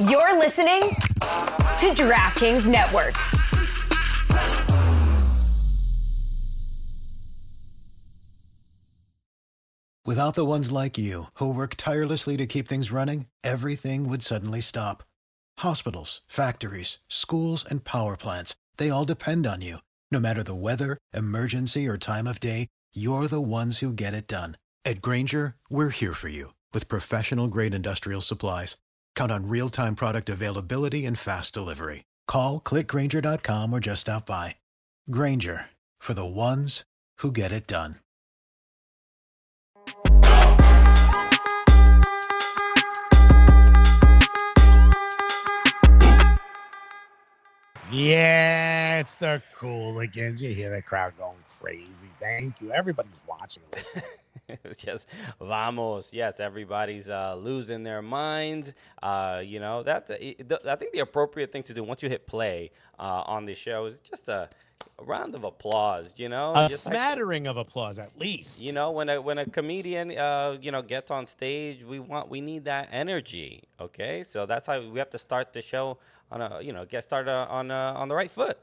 You're 0.00 0.36
listening 0.36 0.80
to 0.80 1.94
DraftKings 1.94 2.66
Network. 2.66 3.14
Without 10.04 10.34
the 10.34 10.44
ones 10.44 10.72
like 10.72 10.98
you, 10.98 11.26
who 11.34 11.54
work 11.54 11.76
tirelessly 11.76 12.36
to 12.36 12.46
keep 12.46 12.66
things 12.66 12.90
running, 12.90 13.26
everything 13.44 14.08
would 14.08 14.24
suddenly 14.24 14.60
stop. 14.60 15.04
Hospitals, 15.58 16.22
factories, 16.26 16.98
schools, 17.08 17.64
and 17.64 17.84
power 17.84 18.16
plants, 18.16 18.56
they 18.78 18.90
all 18.90 19.04
depend 19.04 19.46
on 19.46 19.60
you. 19.60 19.78
No 20.10 20.18
matter 20.18 20.42
the 20.42 20.56
weather, 20.56 20.98
emergency, 21.12 21.86
or 21.86 21.98
time 21.98 22.26
of 22.26 22.40
day, 22.40 22.66
you're 22.92 23.28
the 23.28 23.40
ones 23.40 23.78
who 23.78 23.92
get 23.92 24.12
it 24.12 24.26
done. 24.26 24.56
At 24.84 25.00
Grainger, 25.00 25.54
we're 25.70 25.90
here 25.90 26.14
for 26.14 26.28
you 26.28 26.52
with 26.72 26.88
professional 26.88 27.46
grade 27.46 27.72
industrial 27.72 28.20
supplies. 28.20 28.76
Count 29.16 29.32
on 29.32 29.48
real 29.48 29.70
time 29.70 29.96
product 29.96 30.28
availability 30.28 31.06
and 31.06 31.18
fast 31.18 31.54
delivery. 31.54 32.04
Call 32.28 32.60
clickgrainger.com 32.60 33.72
or 33.72 33.80
just 33.80 34.02
stop 34.02 34.26
by. 34.26 34.56
Grainger 35.10 35.70
for 35.98 36.14
the 36.14 36.24
ones 36.24 36.84
who 37.18 37.32
get 37.32 37.50
it 37.50 37.66
done. 37.66 37.96
Yeah, 47.90 48.98
it's 48.98 49.14
the 49.16 49.40
cool 49.54 49.92
Cooligans. 49.92 50.42
You 50.42 50.52
hear 50.52 50.70
the 50.70 50.82
crowd 50.82 51.16
going 51.16 51.36
crazy. 51.60 52.08
Thank 52.18 52.60
you. 52.60 52.72
Everybody's 52.72 53.22
watching 53.28 53.62
and 53.62 53.74
listening. 53.76 54.04
yes, 54.86 55.06
vamos. 55.40 56.12
Yes, 56.12 56.40
everybody's 56.40 57.08
uh, 57.08 57.36
losing 57.36 57.82
their 57.82 58.02
minds. 58.02 58.74
Uh, 59.02 59.42
you 59.44 59.60
know 59.60 59.82
that. 59.82 60.10
I 60.10 60.76
think 60.76 60.92
the 60.92 61.00
appropriate 61.00 61.52
thing 61.52 61.62
to 61.64 61.74
do 61.74 61.82
once 61.82 62.02
you 62.02 62.08
hit 62.08 62.26
play 62.26 62.70
uh, 62.98 63.22
on 63.26 63.46
the 63.46 63.54
show 63.54 63.86
is 63.86 64.00
just 64.00 64.28
a, 64.28 64.48
a 64.98 65.04
round 65.04 65.34
of 65.34 65.44
applause. 65.44 66.14
You 66.16 66.28
know, 66.28 66.52
a 66.54 66.66
just 66.68 66.84
smattering 66.84 67.44
like, 67.44 67.50
of 67.50 67.56
applause 67.56 67.98
at 67.98 68.18
least. 68.18 68.62
You 68.62 68.72
know, 68.72 68.90
when 68.90 69.08
a 69.08 69.20
when 69.20 69.38
a 69.38 69.46
comedian 69.46 70.16
uh, 70.16 70.56
you 70.60 70.70
know 70.70 70.82
gets 70.82 71.10
on 71.10 71.26
stage, 71.26 71.82
we 71.84 71.98
want 71.98 72.28
we 72.28 72.40
need 72.40 72.64
that 72.64 72.88
energy. 72.92 73.62
Okay, 73.80 74.24
so 74.24 74.46
that's 74.46 74.66
how 74.66 74.80
we 74.80 74.98
have 74.98 75.10
to 75.10 75.18
start 75.18 75.52
the 75.52 75.62
show 75.62 75.98
on 76.30 76.40
a 76.40 76.60
you 76.60 76.72
know 76.72 76.84
get 76.84 77.04
started 77.04 77.30
on 77.30 77.70
uh, 77.70 77.94
on 77.96 78.08
the 78.08 78.14
right 78.14 78.30
foot. 78.30 78.58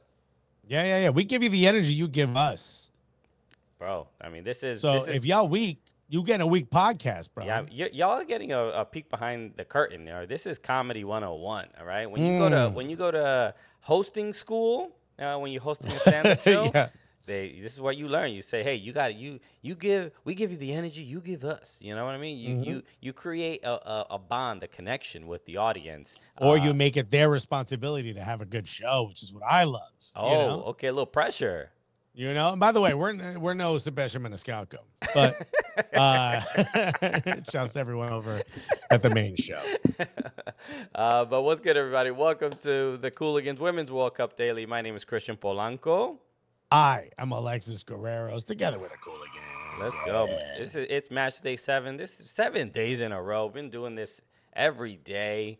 Yeah, 0.68 0.84
yeah, 0.84 1.00
yeah. 1.00 1.10
We 1.10 1.24
give 1.24 1.44
you 1.44 1.50
the 1.50 1.68
energy 1.68 1.94
you 1.94 2.08
give 2.08 2.38
us, 2.38 2.91
bro. 3.82 4.08
I 4.22 4.30
mean, 4.30 4.44
this 4.44 4.62
is 4.62 4.82
so. 4.82 4.94
This 4.94 5.08
if 5.08 5.16
is, 5.18 5.26
y'all 5.26 5.50
weak, 5.50 5.84
you 6.08 6.24
getting 6.24 6.42
a 6.42 6.48
weak 6.48 6.70
podcast, 6.70 7.34
bro. 7.34 7.46
Yeah, 7.46 7.62
y- 7.62 7.90
y'all 7.92 8.22
are 8.22 8.24
getting 8.24 8.52
a, 8.52 8.60
a, 8.60 8.86
peek 8.86 9.10
behind 9.10 9.54
the 9.58 9.66
curtain. 9.66 10.06
There, 10.06 10.28
this 10.28 10.46
is 10.46 10.60
comedy 10.60 11.04
101. 11.04 11.68
All 11.80 11.86
right, 11.86 12.10
when 12.10 12.22
you 12.22 12.34
mm. 12.34 12.40
go 12.40 12.50
to 12.50 12.56
mm. 12.56 12.74
when 12.76 12.90
you 12.90 12.96
go 12.96 13.10
to 13.10 13.56
hosting 13.82 14.34
school, 14.34 14.96
uh, 15.18 15.38
when 15.40 15.52
you're 15.52 15.64
hosting 15.64 15.90
a 15.92 16.00
stand-up 16.00 16.42
show. 16.44 16.72
yeah 16.74 16.90
they 17.26 17.60
this 17.62 17.74
is 17.74 17.82
what 17.82 17.98
you 17.98 18.08
learn. 18.08 18.32
You 18.32 18.42
say, 18.42 18.64
hey, 18.64 18.76
you 18.76 18.94
got 18.94 19.16
you 19.16 19.40
you 19.62 19.76
give 19.76 20.12
we 20.26 20.36
give 20.36 20.52
you 20.52 20.58
the 20.58 20.74
energy, 20.74 21.02
you 21.02 21.22
give 21.22 21.44
us. 21.44 21.78
You 21.82 21.96
know 21.96 22.06
what 22.06 22.16
I 22.16 22.18
mean? 22.18 22.38
You 22.38 22.56
mm-hmm. 22.56 22.64
you 22.64 22.84
you 23.00 23.14
create 23.14 23.64
a, 23.64 23.72
a, 23.72 24.08
a, 24.12 24.20
bond, 24.20 24.64
a 24.64 24.68
connection 24.68 25.28
with 25.28 25.46
the 25.46 25.58
audience, 25.58 26.18
or 26.40 26.54
uh, 26.58 26.64
you 26.64 26.74
make 26.74 26.98
it 26.98 27.10
their 27.10 27.30
responsibility 27.30 28.14
to 28.14 28.22
have 28.22 28.42
a 28.42 28.46
good 28.46 28.68
show, 28.68 29.06
which 29.08 29.24
is 29.24 29.34
what 29.34 29.44
I 29.50 29.64
love. 29.64 29.82
Oh, 30.16 30.32
you 30.32 30.38
know? 30.38 30.64
okay, 30.64 30.88
a 30.88 30.92
little 30.92 31.06
pressure. 31.06 31.72
You 32.14 32.34
know, 32.34 32.52
and 32.52 32.60
by 32.60 32.74
the 32.74 32.82
way, 32.82 32.94
we're 32.94 33.40
we're 33.40 33.54
no 33.54 33.78
Sebastian 33.78 34.24
Maniscalco, 34.24 34.80
but 35.14 35.48
uh, 35.94 36.42
shouts 37.50 37.74
to 37.74 37.80
everyone 37.80 38.12
over 38.12 38.42
at 38.90 39.02
the 39.02 39.10
main 39.10 39.36
show. 39.36 39.62
Uh, 40.94 41.26
but 41.26 41.42
what's 41.42 41.60
good, 41.60 41.76
everybody? 41.76 42.12
Welcome 42.12 42.52
to 42.62 42.96
the 42.98 43.10
Cooligans 43.10 43.58
Women's 43.58 43.92
World 43.92 44.14
Cup 44.14 44.38
Daily. 44.38 44.68
My 44.68 44.82
name 44.82 44.96
is 44.96 45.04
Christian 45.04 45.36
Polanco. 45.36 46.18
I 46.70 47.10
am 47.18 47.32
Alexis 47.32 47.84
Guerreros 47.84 48.46
together 48.46 48.78
with 48.78 48.92
a 48.92 48.98
Cooligan. 48.98 49.80
Let's 49.80 49.96
go. 50.06 50.28
This 50.60 50.76
is 50.76 50.86
it's 50.88 51.10
match 51.10 51.42
day 51.42 51.56
seven. 51.56 51.98
This 51.98 52.20
is 52.20 52.30
seven 52.30 52.70
days 52.70 53.02
in 53.02 53.12
a 53.12 53.20
row. 53.22 53.50
Been 53.50 53.72
doing 53.72 53.96
this 53.96 54.22
every 54.54 54.98
day. 54.98 55.60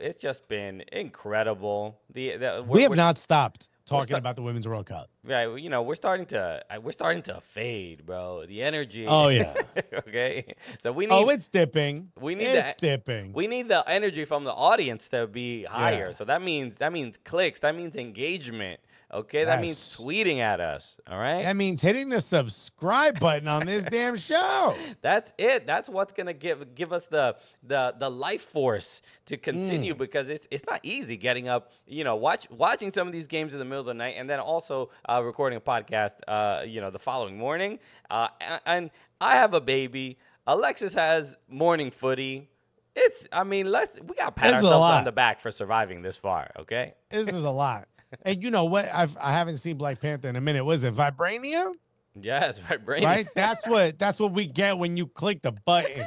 It's 0.00 0.20
just 0.20 0.48
been 0.48 0.82
incredible. 0.90 2.00
The, 2.12 2.36
the 2.36 2.64
we 2.66 2.82
have 2.82 2.96
not 2.96 3.18
stopped 3.18 3.68
talking 3.90 4.16
about 4.16 4.36
the 4.36 4.42
women's 4.42 4.66
World 4.66 4.86
Cup. 4.86 5.10
Right, 5.24 5.46
you 5.58 5.68
know, 5.68 5.82
we're 5.82 5.94
starting 5.94 6.26
to 6.26 6.62
uh, 6.70 6.80
we're 6.80 6.92
starting 6.92 7.22
to 7.24 7.40
fade, 7.40 8.06
bro. 8.06 8.46
The 8.46 8.62
energy. 8.62 9.06
Oh 9.06 9.28
yeah. 9.28 9.54
okay. 9.92 10.54
So 10.78 10.92
we 10.92 11.06
oh, 11.06 11.18
need. 11.18 11.24
Oh, 11.26 11.28
it's 11.28 11.48
dipping. 11.48 12.10
We 12.18 12.34
need 12.34 12.46
it's 12.46 12.74
the, 12.76 12.88
dipping. 12.88 13.32
We 13.32 13.46
need 13.46 13.68
the 13.68 13.84
energy 13.88 14.24
from 14.24 14.44
the 14.44 14.52
audience 14.52 15.08
to 15.08 15.26
be 15.26 15.64
higher. 15.64 16.08
Yeah. 16.08 16.14
So 16.14 16.24
that 16.24 16.42
means 16.42 16.78
that 16.78 16.92
means 16.92 17.16
clicks. 17.16 17.60
That 17.60 17.74
means 17.74 17.96
engagement. 17.96 18.80
Okay, 19.12 19.44
that 19.44 19.60
means 19.60 19.96
tweeting 19.96 20.38
at 20.38 20.60
us. 20.60 21.00
All 21.10 21.18
right. 21.18 21.42
That 21.42 21.56
means 21.56 21.82
hitting 21.82 22.10
the 22.10 22.20
subscribe 22.20 23.18
button 23.18 23.48
on 23.48 23.66
this 23.66 23.84
damn 23.90 24.16
show. 24.16 24.76
That's 25.02 25.32
it. 25.36 25.66
That's 25.66 25.88
what's 25.88 26.12
gonna 26.12 26.32
give 26.32 26.76
give 26.76 26.92
us 26.92 27.06
the 27.06 27.36
the 27.64 27.94
the 27.98 28.08
life 28.08 28.42
force 28.42 29.02
to 29.26 29.36
continue 29.36 29.94
mm. 29.94 29.98
because 29.98 30.30
it's 30.30 30.46
it's 30.52 30.64
not 30.64 30.80
easy 30.84 31.16
getting 31.16 31.48
up. 31.48 31.72
You 31.86 32.04
know, 32.04 32.14
watch 32.14 32.48
watching 32.50 32.92
some 32.92 33.08
of 33.08 33.12
these 33.12 33.26
games 33.26 33.52
in 33.52 33.58
the 33.58 33.64
middle 33.64 33.80
of 33.80 33.86
the 33.86 33.94
night 33.94 34.14
and 34.16 34.30
then 34.30 34.38
also 34.38 34.90
uh, 35.08 35.20
recording 35.24 35.56
a 35.56 35.60
podcast. 35.60 36.14
Uh, 36.28 36.62
you 36.64 36.80
know, 36.80 36.90
the 36.90 36.98
following 36.98 37.36
morning. 37.36 37.78
Uh, 38.08 38.28
and, 38.66 38.90
I 39.22 39.36
have 39.36 39.52
a 39.52 39.60
baby. 39.60 40.16
Alexis 40.46 40.94
has 40.94 41.36
morning 41.46 41.90
footy. 41.90 42.48
It's, 42.96 43.28
I 43.30 43.44
mean, 43.44 43.70
let's 43.70 44.00
we 44.00 44.14
gotta 44.14 44.32
pat 44.32 44.54
this 44.54 44.64
ourselves 44.64 44.82
on 44.82 45.04
the 45.04 45.12
back 45.12 45.40
for 45.40 45.50
surviving 45.50 46.00
this 46.00 46.16
far. 46.16 46.50
Okay, 46.60 46.94
this 47.10 47.28
is 47.28 47.44
a 47.44 47.50
lot 47.50 47.86
and 48.22 48.42
you 48.42 48.50
know 48.50 48.64
what? 48.64 48.88
I've 48.92 49.16
I 49.20 49.32
haven't 49.32 49.58
seen 49.58 49.76
Black 49.76 50.00
Panther 50.00 50.28
in 50.28 50.36
a 50.36 50.40
minute. 50.40 50.64
Was 50.64 50.84
it 50.84 50.94
vibranium? 50.94 51.74
Yes, 52.20 52.58
vibranium. 52.58 53.04
Right. 53.04 53.28
That's 53.34 53.66
what 53.66 53.98
that's 53.98 54.20
what 54.20 54.32
we 54.32 54.46
get 54.46 54.78
when 54.78 54.96
you 54.96 55.06
click 55.06 55.42
the 55.42 55.52
button. 55.52 56.04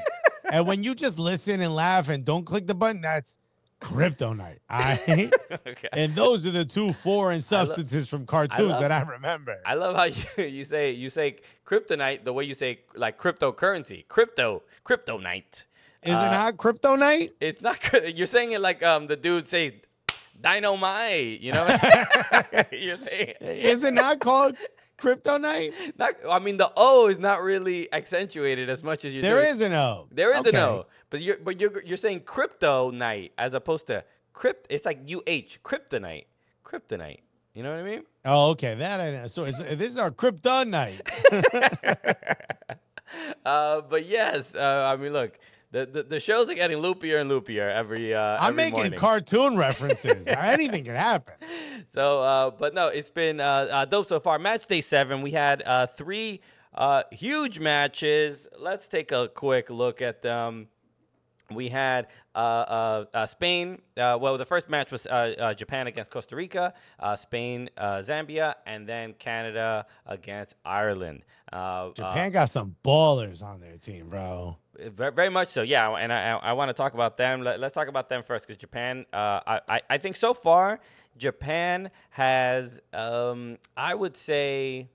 and 0.51 0.67
when 0.67 0.83
you 0.83 0.95
just 0.95 1.19
listen 1.19 1.61
and 1.61 1.73
laugh 1.73 2.09
and 2.09 2.25
don't 2.25 2.45
click 2.45 2.67
the 2.67 2.75
button, 2.75 3.01
that's 3.01 3.37
kryptonite. 3.83 4.59
I 4.69 5.31
okay. 5.67 5.89
and 5.91 6.15
those 6.15 6.45
are 6.45 6.51
the 6.51 6.65
two 6.65 6.93
foreign 6.93 7.41
substances 7.41 8.09
from 8.09 8.25
cartoons 8.25 8.71
I 8.71 8.73
love, 8.73 8.81
that 8.81 8.91
I 8.91 9.01
remember. 9.01 9.59
I 9.65 9.75
love 9.75 9.95
how 9.95 10.03
you, 10.37 10.45
you 10.45 10.63
say 10.65 10.91
you 10.91 11.09
say 11.09 11.37
kryptonite 11.65 12.23
the 12.23 12.33
way 12.33 12.43
you 12.43 12.53
say 12.53 12.79
like 12.95 13.17
cryptocurrency, 13.17 14.07
crypto, 14.07 14.63
kryptonite. 14.85 15.65
Is 16.03 16.15
uh, 16.15 16.27
it 16.27 16.31
not 16.31 16.57
kryptonite? 16.57 17.31
It's 17.39 17.61
not. 17.61 17.77
You're 18.17 18.27
saying 18.27 18.51
it 18.51 18.61
like 18.61 18.83
um 18.83 19.07
the 19.07 19.15
dude 19.15 19.47
say 19.47 19.81
dynamite. 20.39 21.41
You 21.41 21.53
know, 21.53 21.65
you're 22.71 22.97
saying 22.97 23.33
is 23.41 23.83
it 23.83 23.93
not 23.93 24.19
called 24.19 24.55
kryptonite? 24.99 25.73
Not, 25.97 26.15
I 26.29 26.39
mean, 26.39 26.57
the 26.57 26.71
O 26.77 27.07
is 27.07 27.19
not 27.19 27.41
really 27.41 27.91
accentuated 27.91 28.69
as 28.69 28.83
much 28.83 29.05
as 29.05 29.13
you. 29.13 29.21
There 29.21 29.41
is 29.41 29.61
an 29.61 29.73
O. 29.73 30.07
There 30.11 30.31
is 30.31 30.39
okay. 30.39 30.49
an 30.49 30.55
O, 30.55 30.85
but 31.09 31.21
you're 31.21 31.37
but 31.37 31.59
you're 31.59 31.83
you're 31.83 31.97
saying 31.97 32.21
kryptonite 32.21 33.31
as 33.37 33.53
opposed 33.53 33.87
to 33.87 34.03
crypt. 34.33 34.67
It's 34.69 34.85
like 34.85 34.99
UH 34.99 35.59
kryptonite, 35.63 36.25
kryptonite. 36.65 37.19
You 37.53 37.61
know 37.61 37.71
what 37.71 37.79
I 37.79 37.83
mean? 37.83 38.03
Oh, 38.25 38.49
okay. 38.51 38.75
That 38.75 38.99
I 38.99 39.11
know. 39.11 39.27
So 39.27 39.43
it's, 39.43 39.59
this 39.59 39.91
is 39.91 39.97
our 39.99 40.09
kryptonite. 40.09 41.01
uh, 43.45 43.81
but 43.81 44.05
yes, 44.05 44.55
uh, 44.55 44.91
I 44.91 44.99
mean, 44.99 45.13
look, 45.13 45.37
the, 45.73 45.87
the, 45.87 46.03
the 46.03 46.19
shows 46.19 46.51
are 46.51 46.53
getting 46.53 46.77
loopier 46.77 47.19
and 47.19 47.29
loopier 47.31 47.67
every. 47.69 48.13
Uh, 48.13 48.37
I'm 48.39 48.51
every 48.51 48.55
making 48.55 48.73
morning. 48.75 48.99
cartoon 48.99 49.57
references. 49.67 50.27
Anything 50.27 50.85
can 50.85 50.95
happen. 50.95 51.33
So, 51.89 52.21
uh, 52.21 52.49
but 52.49 52.73
no, 52.73 52.87
it's 52.87 53.09
been 53.11 53.39
uh, 53.39 53.43
uh, 53.69 53.85
dope 53.85 54.07
so 54.07 54.19
far. 54.19 54.39
Match 54.39 54.65
day 54.65 54.81
seven, 54.81 55.21
we 55.21 55.29
had 55.29 55.61
uh, 55.63 55.85
three 55.85 56.41
uh, 56.73 57.03
huge 57.11 57.59
matches. 57.59 58.47
Let's 58.57 58.87
take 58.87 59.11
a 59.11 59.27
quick 59.27 59.69
look 59.69 60.01
at 60.01 60.23
them. 60.23 60.69
We 61.53 61.69
had 61.69 62.07
uh, 62.35 62.37
uh, 62.37 63.05
uh, 63.13 63.25
Spain. 63.25 63.81
Uh, 63.95 64.17
well, 64.19 64.37
the 64.37 64.45
first 64.45 64.69
match 64.69 64.91
was 64.91 65.05
uh, 65.07 65.35
uh, 65.37 65.53
Japan 65.53 65.87
against 65.87 66.11
Costa 66.11 66.35
Rica, 66.35 66.73
Spain, 67.15 67.69
Zambia, 67.77 68.55
and 68.65 68.87
then 68.87 69.13
Canada 69.13 69.85
against 70.05 70.55
Ireland. 70.65 71.23
Japan 71.51 72.31
got 72.31 72.49
some 72.49 72.75
ballers 72.83 73.43
on 73.43 73.59
their 73.59 73.77
team, 73.77 74.09
bro. 74.09 74.57
Very, 74.75 75.29
much 75.29 75.49
so, 75.49 75.61
yeah. 75.61 75.91
And 75.91 76.11
I, 76.11 76.31
I 76.31 76.53
want 76.53 76.69
to 76.69 76.73
talk 76.73 76.95
about 76.95 77.15
them. 77.17 77.43
Let, 77.43 77.61
us 77.61 77.71
talk 77.71 77.87
about 77.87 78.09
them 78.09 78.23
first 78.23 78.47
because 78.47 78.59
Japan, 78.59 79.05
I, 79.13 79.61
I, 79.67 79.81
I, 79.91 79.97
think 79.99 80.15
so 80.15 80.33
far, 80.33 80.79
Japan 81.15 81.91
has, 82.09 82.81
um, 82.91 83.59
I 83.77 83.93
would 83.93 84.17
say, 84.17 84.89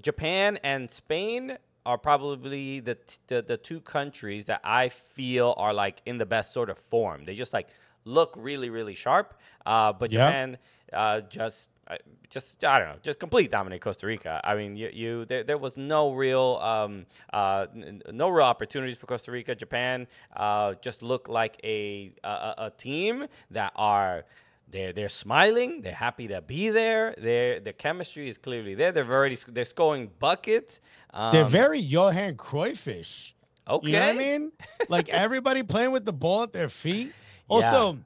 Japan 0.00 0.58
and 0.62 0.90
Spain 0.90 1.56
are 1.88 1.98
probably 1.98 2.80
the, 2.80 2.96
the 3.30 3.38
the 3.52 3.56
two 3.56 3.80
countries 3.80 4.44
that 4.46 4.60
I 4.62 4.90
feel 4.90 5.54
are 5.56 5.74
like 5.84 5.96
in 6.04 6.18
the 6.18 6.26
best 6.26 6.48
sort 6.52 6.68
of 6.70 6.78
form. 6.78 7.24
They 7.24 7.34
just 7.34 7.52
like 7.58 7.68
look 8.04 8.34
really 8.36 8.70
really 8.70 8.94
sharp. 8.94 9.28
Uh, 9.66 9.92
but 10.00 10.10
Japan 10.10 10.58
uh, 10.92 11.20
just 11.38 11.68
just 12.28 12.62
I 12.64 12.78
don't 12.78 12.88
know, 12.88 13.00
just 13.02 13.18
complete 13.18 13.50
dominate 13.50 13.80
Costa 13.80 14.06
Rica. 14.06 14.40
I 14.44 14.54
mean, 14.54 14.76
you, 14.76 14.90
you 14.92 15.24
there, 15.24 15.42
there 15.44 15.58
was 15.58 15.76
no 15.76 16.12
real 16.12 16.58
um, 16.62 17.06
uh, 17.32 17.66
n- 17.74 18.02
no 18.12 18.28
real 18.28 18.44
opportunities 18.44 18.98
for 18.98 19.06
Costa 19.06 19.30
Rica. 19.32 19.54
Japan 19.54 20.06
uh, 20.36 20.74
just 20.82 21.02
looked 21.02 21.28
like 21.30 21.58
a, 21.64 22.12
a 22.24 22.54
a 22.68 22.72
team 22.76 23.26
that 23.50 23.72
are 23.76 24.24
they're 24.70 24.92
they're 24.92 25.08
smiling. 25.08 25.80
They're 25.82 25.94
happy 26.08 26.28
to 26.28 26.40
be 26.42 26.68
there. 26.68 27.14
Their 27.16 27.60
the 27.60 27.72
chemistry 27.72 28.28
is 28.28 28.36
clearly 28.36 28.74
there. 28.74 28.92
They're 28.92 29.10
already 29.10 29.38
they're 29.48 29.64
scoring 29.64 30.10
buckets. 30.18 30.80
Um, 31.12 31.32
they're 31.32 31.44
very 31.44 31.80
Johan 31.80 32.34
Cruyffish. 32.34 33.32
Okay, 33.68 33.86
you 33.86 33.92
know 33.92 34.06
what 34.06 34.14
I 34.14 34.18
mean? 34.18 34.52
like 34.88 35.08
everybody 35.08 35.62
playing 35.62 35.92
with 35.92 36.04
the 36.04 36.12
ball 36.12 36.42
at 36.42 36.52
their 36.52 36.68
feet. 36.68 37.12
Also, 37.48 37.92
yeah. 37.94 37.98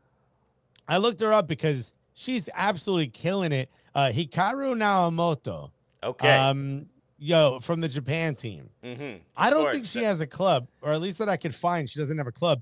I 0.89 0.99
looked 0.99 1.21
her 1.21 1.33
up 1.33 1.47
because 1.47 1.95
she's 2.15 2.49
absolutely 2.55 3.09
killing 3.09 3.53
it. 3.53 3.69
Uh, 3.95 4.11
Hikaru 4.13 4.75
Naomoto. 4.75 5.71
Okay. 6.03 6.31
Um, 6.31 6.87
yo, 7.19 7.61
from 7.61 7.81
the 7.81 7.89
Japan 7.89 8.35
team. 8.35 8.69
Mm-hmm. 8.83 9.19
I 9.37 9.51
don't 9.51 9.71
think 9.71 9.87
she 9.87 10.03
has 10.03 10.21
a 10.21 10.27
club, 10.27 10.67
or 10.81 10.93
at 10.93 11.01
least 11.01 11.19
that 11.19 11.29
I 11.29 11.37
could 11.37 11.55
find. 11.55 11.89
She 11.89 11.99
doesn't 11.99 12.19
have 12.19 12.27
a 12.27 12.33
club. 12.33 12.61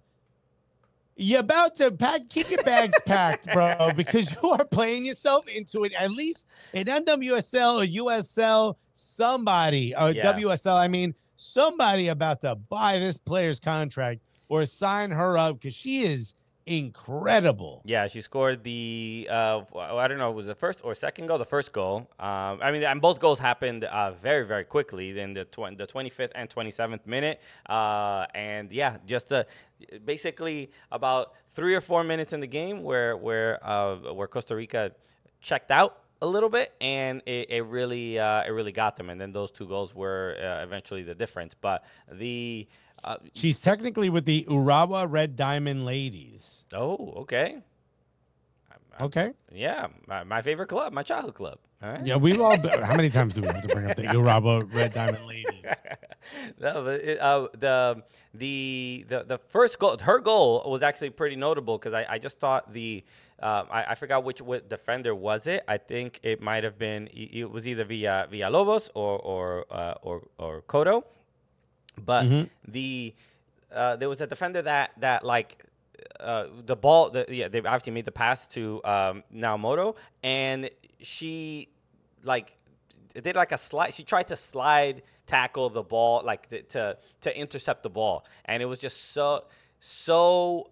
You 1.20 1.38
about 1.38 1.75
to 1.76 1.90
pack? 1.90 2.31
Keep 2.31 2.50
your 2.50 2.62
bags 2.62 2.96
packed, 3.05 3.46
bro, 3.52 3.93
because 3.94 4.34
you 4.43 4.49
are 4.49 4.64
playing 4.64 5.05
yourself 5.05 5.46
into 5.49 5.84
it. 5.84 5.93
At 5.93 6.11
least 6.12 6.49
in 6.72 6.87
NWSL 6.87 7.82
or 7.82 8.05
USL, 8.05 8.76
somebody 8.93 9.94
or 9.94 10.12
yeah. 10.12 10.32
WSL, 10.32 10.78
I 10.78 10.88
mean, 10.88 11.14
somebody 11.37 12.08
about 12.08 12.40
to 12.40 12.55
buy 12.55 12.99
this 12.99 13.19
player's 13.19 13.61
contract 13.61 14.22
or 14.49 14.64
sign 14.64 15.11
her 15.11 15.37
up 15.37 15.56
because 15.56 15.75
she 15.75 16.05
is 16.05 16.34
incredible. 16.70 17.82
Yeah, 17.84 18.06
she 18.06 18.20
scored 18.20 18.62
the 18.62 19.28
uh, 19.31 19.62
I 19.76 20.06
don't 20.06 20.19
know, 20.19 20.31
it 20.31 20.34
was 20.34 20.46
the 20.46 20.55
first 20.55 20.81
or 20.84 20.94
second 20.94 21.26
goal, 21.26 21.37
the 21.37 21.44
first 21.44 21.72
goal. 21.72 22.08
Um, 22.19 22.61
I 22.62 22.70
mean, 22.70 22.84
and 22.84 23.00
both 23.00 23.19
goals 23.19 23.38
happened 23.40 23.84
uh, 23.84 24.12
very 24.12 24.46
very 24.46 24.64
quickly 24.64 25.19
in 25.19 25.34
the 25.34 25.44
tw- 25.44 25.76
the 25.76 25.87
25th 25.87 26.31
and 26.34 26.49
27th 26.49 27.06
minute. 27.06 27.40
Uh, 27.69 28.26
and 28.34 28.70
yeah, 28.70 28.99
just 29.05 29.32
uh, 29.32 29.44
basically 30.05 30.70
about 30.93 31.34
three 31.49 31.75
or 31.75 31.81
four 31.81 32.05
minutes 32.05 32.32
in 32.32 32.40
the 32.40 32.46
game 32.46 32.82
where 32.84 33.16
where 33.16 33.58
uh, 33.66 33.96
where 34.14 34.28
Costa 34.28 34.55
Rica 34.55 34.93
checked 35.40 35.73
out 35.73 35.99
a 36.23 36.26
little 36.26 36.50
bit, 36.50 36.73
and 36.81 37.23
it, 37.26 37.50
it 37.50 37.62
really 37.62 38.19
uh, 38.19 38.44
it 38.44 38.50
really 38.50 38.73
got 38.73 38.96
them. 38.96 39.11
And 39.11 39.20
then 39.20 39.32
those 39.32 39.50
two 39.50 39.66
goals 39.66 39.94
were 39.94 40.37
uh, 40.38 40.62
eventually 40.62 41.02
the 41.02 41.14
difference. 41.14 41.55
But 41.55 41.82
the 42.11 42.69
uh, 43.05 43.17
She's 43.35 43.61
technically 43.61 44.11
with 44.11 44.25
the 44.25 44.44
Urawa 44.44 45.06
Red 45.11 45.37
Diamond 45.37 45.85
Ladies. 45.85 46.64
Oh, 46.73 47.14
okay. 47.19 47.62
Okay. 49.00 49.32
Yeah, 49.52 49.87
my, 50.06 50.25
my 50.25 50.43
favorite 50.43 50.69
club, 50.69 50.93
my 50.93 51.02
childhood 51.02 51.35
club. 51.35 51.58
Yeah, 52.05 52.17
we've 52.17 52.41
all. 52.41 52.58
Been, 52.58 52.82
how 52.82 52.94
many 52.94 53.08
times 53.08 53.35
do 53.35 53.41
we 53.41 53.49
have 53.49 53.62
to 53.62 53.69
bring 53.69 53.91
up 53.91 53.97
the 53.97 54.02
Urawa 54.08 54.73
Red 54.73 54.93
Diamond 54.93 55.26
Ladies? 55.26 55.64
no, 56.61 56.85
but 56.85 57.00
it, 57.00 57.19
uh, 57.19 57.49
the 57.58 58.02
the 58.35 59.06
the 59.08 59.25
the 59.25 59.38
first 59.38 59.79
goal, 59.79 59.97
her 59.97 60.19
goal 60.19 60.62
was 60.67 60.82
actually 60.82 61.08
pretty 61.08 61.37
notable 61.37 61.79
because 61.79 61.94
I, 61.94 62.05
I 62.06 62.19
just 62.19 62.38
thought 62.38 62.70
the 62.70 63.02
um, 63.43 63.67
I, 63.70 63.85
I 63.88 63.94
forgot 63.94 64.25
which 64.25 64.43
what 64.43 64.69
defender 64.69 65.14
was 65.14 65.47
it. 65.47 65.64
I 65.67 65.79
think 65.79 66.20
it 66.23 66.43
might 66.43 66.64
have 66.64 66.79
been 66.79 67.08
it 67.14 67.50
was 67.50 67.67
either 67.67 67.85
via 67.85 68.29
Villalobos 68.31 68.91
or 68.94 69.19
or 69.19 69.64
uh, 69.70 69.94
or 70.02 70.29
or 70.38 70.61
Coto 70.62 71.05
but 72.05 72.25
mm-hmm. 72.25 72.73
the 72.73 73.14
uh, 73.73 73.97
there 73.97 74.08
was 74.08 74.20
a 74.20 74.26
defender 74.26 74.62
that 74.62 74.93
that 74.99 75.25
like 75.25 75.64
uh, 76.19 76.47
the 76.67 76.76
ball, 76.76 77.11
the, 77.11 77.26
yeah, 77.29 77.49
they 77.49 77.58
obviously 77.58 77.93
made 77.93 78.05
the 78.05 78.12
pass 78.12 78.47
to 78.49 78.81
um, 78.85 79.23
Naomoto, 79.35 79.97
and 80.23 80.70
she 81.00 81.69
like 82.23 82.56
did 83.14 83.37
like 83.37 83.52
a 83.52 83.58
slide. 83.58 83.94
She 83.94 84.05
tried 84.05 84.29
to 84.29 84.37
slide 84.37 85.02
tackle 85.26 85.70
the 85.70 85.82
ball, 85.82 86.23
like 86.25 86.49
to, 86.49 86.62
to 86.62 86.99
to 87.23 87.38
intercept 87.38 87.82
the 87.82 87.91
ball, 87.91 88.26
and 88.44 88.62
it 88.62 88.67
was 88.67 88.79
just 88.79 89.12
so 89.12 89.44
so 89.79 90.70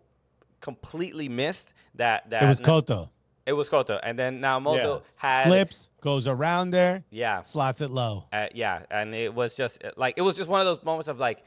completely 0.61 1.29
missed 1.29 1.73
that 1.95 2.29
that 2.31 2.43
it 2.43 2.47
was 2.47 2.61
Coto. 2.61 3.09
It 3.49 3.55
was 3.55 3.71
Coto, 3.71 3.99
and 4.03 4.19
then 4.19 4.41
Naomoto 4.41 5.01
yeah. 5.01 5.07
had 5.17 5.45
slips, 5.47 5.89
goes 6.03 6.27
around 6.27 6.71
there, 6.71 7.05
yeah, 7.11 7.41
slots 7.41 7.81
it 7.81 7.89
low, 7.89 8.27
uh, 8.31 8.49
yeah, 8.55 8.83
and 8.91 9.15
it 9.15 9.35
was 9.35 9.55
just 9.55 9.83
like 9.97 10.15
it 10.19 10.23
was 10.23 10.37
just 10.37 10.51
one 10.51 10.61
of 10.61 10.67
those 10.67 10.85
moments 10.85 11.09
of 11.09 11.19
like, 11.19 11.43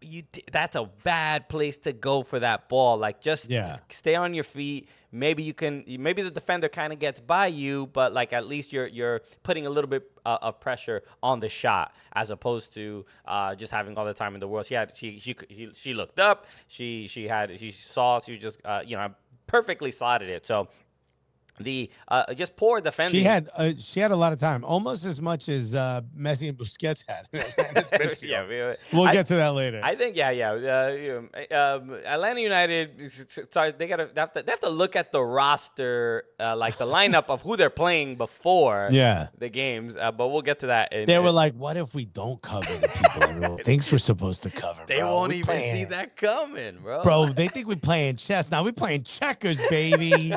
you 0.00 0.24
that's 0.52 0.76
a 0.76 0.90
bad 1.04 1.48
place 1.48 1.78
to 1.78 1.92
go 1.92 2.22
for 2.22 2.40
that 2.40 2.68
ball. 2.68 2.98
Like 2.98 3.20
just 3.20 3.50
yeah. 3.50 3.76
stay 3.88 4.14
on 4.14 4.34
your 4.34 4.44
feet. 4.44 4.88
Maybe 5.12 5.42
you 5.42 5.54
can. 5.54 5.84
Maybe 5.86 6.22
the 6.22 6.30
defender 6.30 6.68
kind 6.68 6.92
of 6.92 6.98
gets 6.98 7.20
by 7.20 7.46
you, 7.46 7.86
but 7.92 8.12
like 8.12 8.32
at 8.32 8.46
least 8.46 8.72
you're 8.72 8.86
you're 8.86 9.22
putting 9.42 9.66
a 9.66 9.70
little 9.70 9.88
bit 9.88 10.10
uh, 10.26 10.38
of 10.42 10.60
pressure 10.60 11.04
on 11.22 11.40
the 11.40 11.48
shot 11.48 11.94
as 12.14 12.30
opposed 12.30 12.74
to 12.74 13.06
uh, 13.26 13.54
just 13.54 13.72
having 13.72 13.96
all 13.96 14.04
the 14.04 14.12
time 14.12 14.34
in 14.34 14.40
the 14.40 14.48
world. 14.48 14.66
She 14.66 14.74
had 14.74 14.96
she 14.96 15.18
she 15.18 15.36
she, 15.48 15.70
she 15.72 15.94
looked 15.94 16.18
up. 16.18 16.46
She 16.66 17.06
she 17.06 17.28
had 17.28 17.58
she 17.58 17.70
saw. 17.70 18.20
She 18.20 18.38
just 18.38 18.60
uh, 18.64 18.82
you 18.84 18.96
know 18.96 19.14
perfectly 19.46 19.90
slotted 19.90 20.28
it. 20.28 20.44
So 20.44 20.68
the 21.58 21.90
uh, 22.08 22.34
just 22.34 22.56
poor 22.56 22.80
defending. 22.80 23.20
She 23.20 23.24
had 23.24 23.48
uh, 23.56 23.72
she 23.78 24.00
had 24.00 24.10
a 24.10 24.16
lot 24.16 24.32
of 24.32 24.38
time, 24.38 24.64
almost 24.64 25.04
as 25.06 25.20
much 25.20 25.48
as 25.48 25.74
uh, 25.74 26.02
Messi 26.16 26.48
and 26.48 26.58
Busquets 26.58 27.04
had. 27.08 27.28
yeah, 28.22 28.46
we, 28.46 28.76
we'll 28.96 29.08
I, 29.08 29.12
get 29.12 29.26
to 29.28 29.36
that 29.36 29.48
later. 29.48 29.80
I 29.82 29.94
think 29.94 30.16
yeah, 30.16 30.30
yeah. 30.30 30.50
Uh, 30.52 31.54
um, 31.54 31.94
Atlanta 32.04 32.40
United, 32.40 33.10
sorry, 33.50 33.72
they 33.72 33.86
gotta 33.86 34.10
they 34.14 34.20
have, 34.20 34.32
to, 34.34 34.42
they 34.42 34.52
have 34.52 34.60
to 34.60 34.70
look 34.70 34.96
at 34.96 35.12
the 35.12 35.22
roster, 35.22 36.24
uh, 36.38 36.56
like 36.56 36.76
the 36.78 36.86
lineup 36.86 37.26
of 37.28 37.42
who 37.42 37.56
they're 37.56 37.70
playing 37.70 38.16
before 38.16 38.88
yeah. 38.92 39.28
the 39.38 39.48
games. 39.48 39.96
Uh, 39.96 40.12
but 40.12 40.28
we'll 40.28 40.42
get 40.42 40.60
to 40.60 40.68
that. 40.68 40.92
In, 40.92 41.06
they 41.06 41.18
were 41.18 41.32
like, 41.32 41.54
"What 41.54 41.76
if 41.76 41.94
we 41.94 42.04
don't 42.04 42.40
cover 42.42 42.72
the 42.74 42.88
people 42.88 43.22
everyone 43.22 43.58
thinks 43.58 43.90
we're 43.90 43.98
supposed 43.98 44.42
to 44.42 44.50
cover?" 44.50 44.82
They 44.86 44.98
bro. 44.98 45.14
won't 45.14 45.30
we 45.30 45.36
even 45.36 45.46
playing. 45.46 45.76
see 45.76 45.84
that 45.86 46.16
coming, 46.16 46.78
bro. 46.82 47.02
Bro, 47.02 47.26
they 47.32 47.48
think 47.48 47.66
we're 47.66 47.76
playing 47.76 48.16
chess. 48.16 48.50
Now 48.50 48.64
we're 48.64 48.72
playing 48.72 49.04
checkers, 49.04 49.60
baby. 49.68 50.34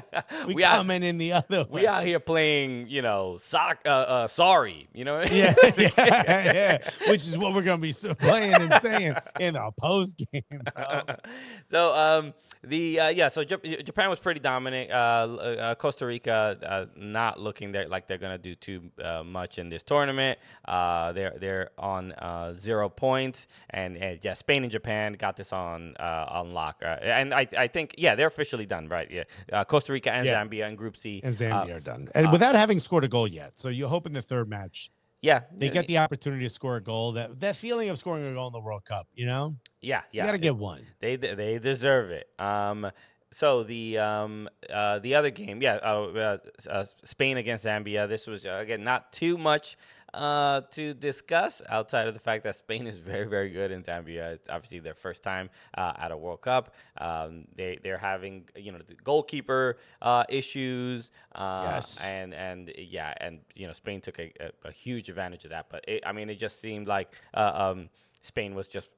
We, 0.47 0.55
we 0.55 0.61
coming 0.63 1.03
in 1.03 1.08
the 1.17 1.33
other. 1.33 1.65
We 1.69 1.87
out 1.87 2.03
here 2.03 2.19
playing, 2.19 2.87
you 2.87 3.01
know, 3.01 3.37
sock. 3.37 3.79
Uh, 3.85 3.89
uh, 3.89 4.27
sorry, 4.27 4.87
you 4.93 5.05
know. 5.05 5.21
yeah, 5.21 5.53
yeah, 5.77 5.89
yeah. 5.97 6.89
Which 7.07 7.21
is 7.27 7.37
what 7.37 7.53
we're 7.53 7.61
gonna 7.61 7.81
be 7.81 7.93
playing 7.93 8.53
and 8.53 8.73
saying 8.81 9.15
in 9.39 9.55
our 9.55 9.71
post 9.71 10.23
game. 10.31 10.43
so, 11.65 11.95
um, 11.95 12.33
the 12.63 12.99
uh, 12.99 13.09
yeah, 13.09 13.29
so 13.29 13.43
Japan 13.43 14.09
was 14.09 14.19
pretty 14.19 14.39
dominant. 14.39 14.91
Uh, 14.91 14.93
uh, 14.93 15.75
Costa 15.75 16.05
Rica 16.05 16.57
uh, 16.65 16.85
not 16.97 17.39
looking 17.39 17.71
there 17.71 17.87
like 17.87 18.07
they're 18.07 18.17
gonna 18.17 18.37
do 18.37 18.55
too 18.55 18.81
uh, 19.03 19.23
much 19.23 19.59
in 19.59 19.69
this 19.69 19.83
tournament. 19.83 20.37
Uh, 20.65 21.13
they're 21.13 21.35
they're 21.39 21.69
on 21.77 22.11
uh, 22.13 22.53
zero 22.53 22.89
points, 22.89 23.47
and, 23.69 23.97
and 23.97 24.19
yeah, 24.23 24.33
Spain 24.33 24.63
and 24.63 24.71
Japan 24.71 25.13
got 25.13 25.37
this 25.37 25.53
on 25.53 25.95
uh, 25.99 26.25
on 26.29 26.53
lock. 26.53 26.81
Uh, 26.83 26.97
and 27.01 27.33
I 27.33 27.47
I 27.57 27.67
think 27.67 27.95
yeah, 27.97 28.15
they're 28.15 28.27
officially 28.27 28.65
done, 28.65 28.89
right? 28.89 29.09
Yeah, 29.09 29.23
uh, 29.53 29.63
Costa 29.63 29.93
Rica 29.93 30.11
and 30.11 30.25
yeah. 30.25 30.43
Zambia 30.43 30.67
in 30.67 30.75
Group 30.75 30.97
And 31.05 31.33
Zambia 31.33 31.71
uh, 31.71 31.77
are 31.77 31.79
done, 31.79 32.07
and 32.15 32.27
uh, 32.27 32.29
without 32.31 32.55
having 32.55 32.79
scored 32.79 33.03
a 33.03 33.07
goal 33.07 33.27
yet. 33.27 33.59
So 33.59 33.69
you 33.69 33.87
hope 33.87 34.05
in 34.05 34.13
the 34.13 34.21
third 34.21 34.49
match. 34.49 34.91
Yeah, 35.21 35.41
they 35.53 35.69
get 35.69 35.87
the 35.87 35.97
opportunity 35.97 36.45
to 36.45 36.49
score 36.49 36.77
a 36.77 36.81
goal. 36.81 37.13
That 37.13 37.39
that 37.41 37.55
feeling 37.55 37.89
of 37.89 37.97
scoring 37.97 38.25
a 38.25 38.33
goal 38.33 38.47
in 38.47 38.53
the 38.53 38.59
World 38.61 38.85
Cup, 38.85 39.07
you 39.13 39.25
know. 39.25 39.55
Yeah, 39.81 40.01
yeah. 40.11 40.23
You 40.23 40.27
got 40.27 40.31
to 40.33 40.37
get 40.37 40.55
one. 40.55 40.85
They 41.01 41.17
they 41.17 41.59
deserve 41.59 42.11
it. 42.11 42.27
Um, 42.39 42.89
so 43.31 43.63
the 43.63 43.97
um 43.97 44.49
uh 44.71 44.99
the 44.99 45.15
other 45.15 45.29
game, 45.29 45.61
yeah, 45.61 45.75
uh, 45.75 45.87
uh, 45.87 46.37
uh 46.69 46.85
Spain 47.03 47.37
against 47.37 47.65
Zambia. 47.65 48.07
This 48.07 48.27
was 48.27 48.45
uh, 48.45 48.59
again 48.61 48.83
not 48.83 49.11
too 49.11 49.37
much 49.37 49.77
uh, 50.13 50.61
to 50.71 50.93
discuss 50.93 51.61
outside 51.69 52.07
of 52.07 52.13
the 52.13 52.19
fact 52.19 52.43
that 52.43 52.55
Spain 52.55 52.87
is 52.87 52.97
very, 52.97 53.27
very 53.27 53.49
good 53.49 53.71
in 53.71 53.83
Zambia. 53.83 54.33
It's 54.33 54.49
obviously 54.49 54.79
their 54.79 54.93
first 54.93 55.23
time 55.23 55.49
uh, 55.77 55.93
at 55.97 56.11
a 56.11 56.17
World 56.17 56.41
Cup. 56.41 56.73
Um, 56.97 57.45
they 57.55 57.79
they're 57.83 57.97
having 57.97 58.47
you 58.55 58.71
know 58.71 58.79
the 58.85 58.95
goalkeeper 58.95 59.77
uh, 60.01 60.23
issues. 60.29 61.11
Uh, 61.35 61.69
yes. 61.73 62.03
And 62.03 62.33
and 62.33 62.71
yeah, 62.77 63.13
and 63.19 63.39
you 63.55 63.67
know 63.67 63.73
Spain 63.73 64.01
took 64.01 64.19
a, 64.19 64.31
a, 64.39 64.69
a 64.69 64.71
huge 64.71 65.09
advantage 65.09 65.43
of 65.45 65.51
that. 65.51 65.67
But 65.69 65.85
it, 65.87 66.03
I 66.05 66.11
mean, 66.11 66.29
it 66.29 66.39
just 66.39 66.59
seemed 66.59 66.87
like 66.87 67.13
uh, 67.33 67.51
um, 67.53 67.89
Spain 68.21 68.55
was 68.55 68.67
just 68.67 68.89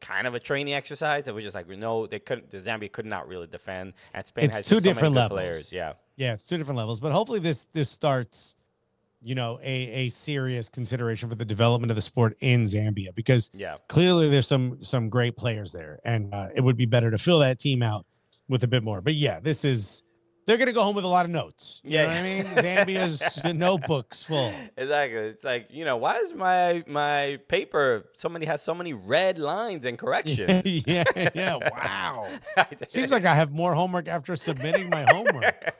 kind 0.00 0.26
of 0.26 0.34
a 0.34 0.40
training 0.40 0.74
exercise 0.74 1.24
that 1.24 1.34
was 1.34 1.42
just 1.42 1.54
like 1.54 1.68
we 1.68 1.76
know 1.76 2.06
they 2.06 2.18
couldn't 2.18 2.50
the 2.50 2.58
Zambia 2.58 2.92
could 2.92 3.06
not 3.06 3.26
really 3.28 3.46
defend 3.46 3.94
and 4.12 4.26
Spain 4.26 4.44
it's 4.44 4.58
has 4.58 4.66
two 4.66 4.78
different 4.78 5.14
so 5.14 5.20
levels 5.20 5.36
players 5.36 5.72
yeah 5.72 5.94
yeah 6.16 6.34
it's 6.34 6.44
two 6.44 6.58
different 6.58 6.76
levels 6.76 7.00
but 7.00 7.12
hopefully 7.12 7.40
this 7.40 7.64
this 7.72 7.88
starts 7.88 8.56
you 9.26 9.34
know 9.34 9.58
a 9.60 10.06
a 10.06 10.08
serious 10.08 10.68
consideration 10.68 11.28
for 11.28 11.34
the 11.34 11.44
development 11.44 11.90
of 11.90 11.96
the 11.96 12.02
sport 12.02 12.36
in 12.40 12.62
Zambia 12.62 13.12
because 13.14 13.50
yeah 13.52 13.76
clearly 13.88 14.28
there's 14.28 14.46
some 14.46 14.82
some 14.84 15.08
great 15.08 15.36
players 15.36 15.72
there 15.72 15.98
and 16.04 16.32
uh, 16.32 16.48
it 16.54 16.60
would 16.60 16.76
be 16.76 16.86
better 16.86 17.10
to 17.10 17.18
fill 17.18 17.40
that 17.40 17.58
team 17.58 17.82
out 17.82 18.06
with 18.48 18.62
a 18.62 18.68
bit 18.68 18.84
more 18.84 19.00
but 19.00 19.14
yeah 19.14 19.40
this 19.40 19.64
is 19.64 20.04
they're 20.46 20.56
gonna 20.56 20.72
go 20.72 20.84
home 20.84 20.94
with 20.94 21.04
a 21.04 21.08
lot 21.08 21.24
of 21.24 21.30
notes. 21.32 21.80
You 21.82 21.98
yeah, 21.98 22.08
I 22.08 22.22
mean, 22.22 22.44
Zambia's 22.44 23.42
notebooks 23.54 24.22
full. 24.22 24.52
Exactly. 24.76 25.18
It's 25.18 25.42
like 25.42 25.66
you 25.70 25.84
know, 25.84 25.96
why 25.96 26.18
is 26.18 26.32
my 26.32 26.84
my 26.86 27.40
paper? 27.48 28.04
Somebody 28.14 28.46
has 28.46 28.62
so 28.62 28.72
many 28.72 28.92
red 28.92 29.38
lines 29.38 29.86
and 29.86 29.98
corrections. 29.98 30.62
yeah, 30.86 31.02
yeah. 31.34 31.56
Wow. 31.56 32.28
Seems 32.86 33.10
like 33.10 33.24
I 33.24 33.34
have 33.34 33.50
more 33.50 33.74
homework 33.74 34.06
after 34.06 34.36
submitting 34.36 34.88
my 34.88 35.04
homework. 35.10 35.74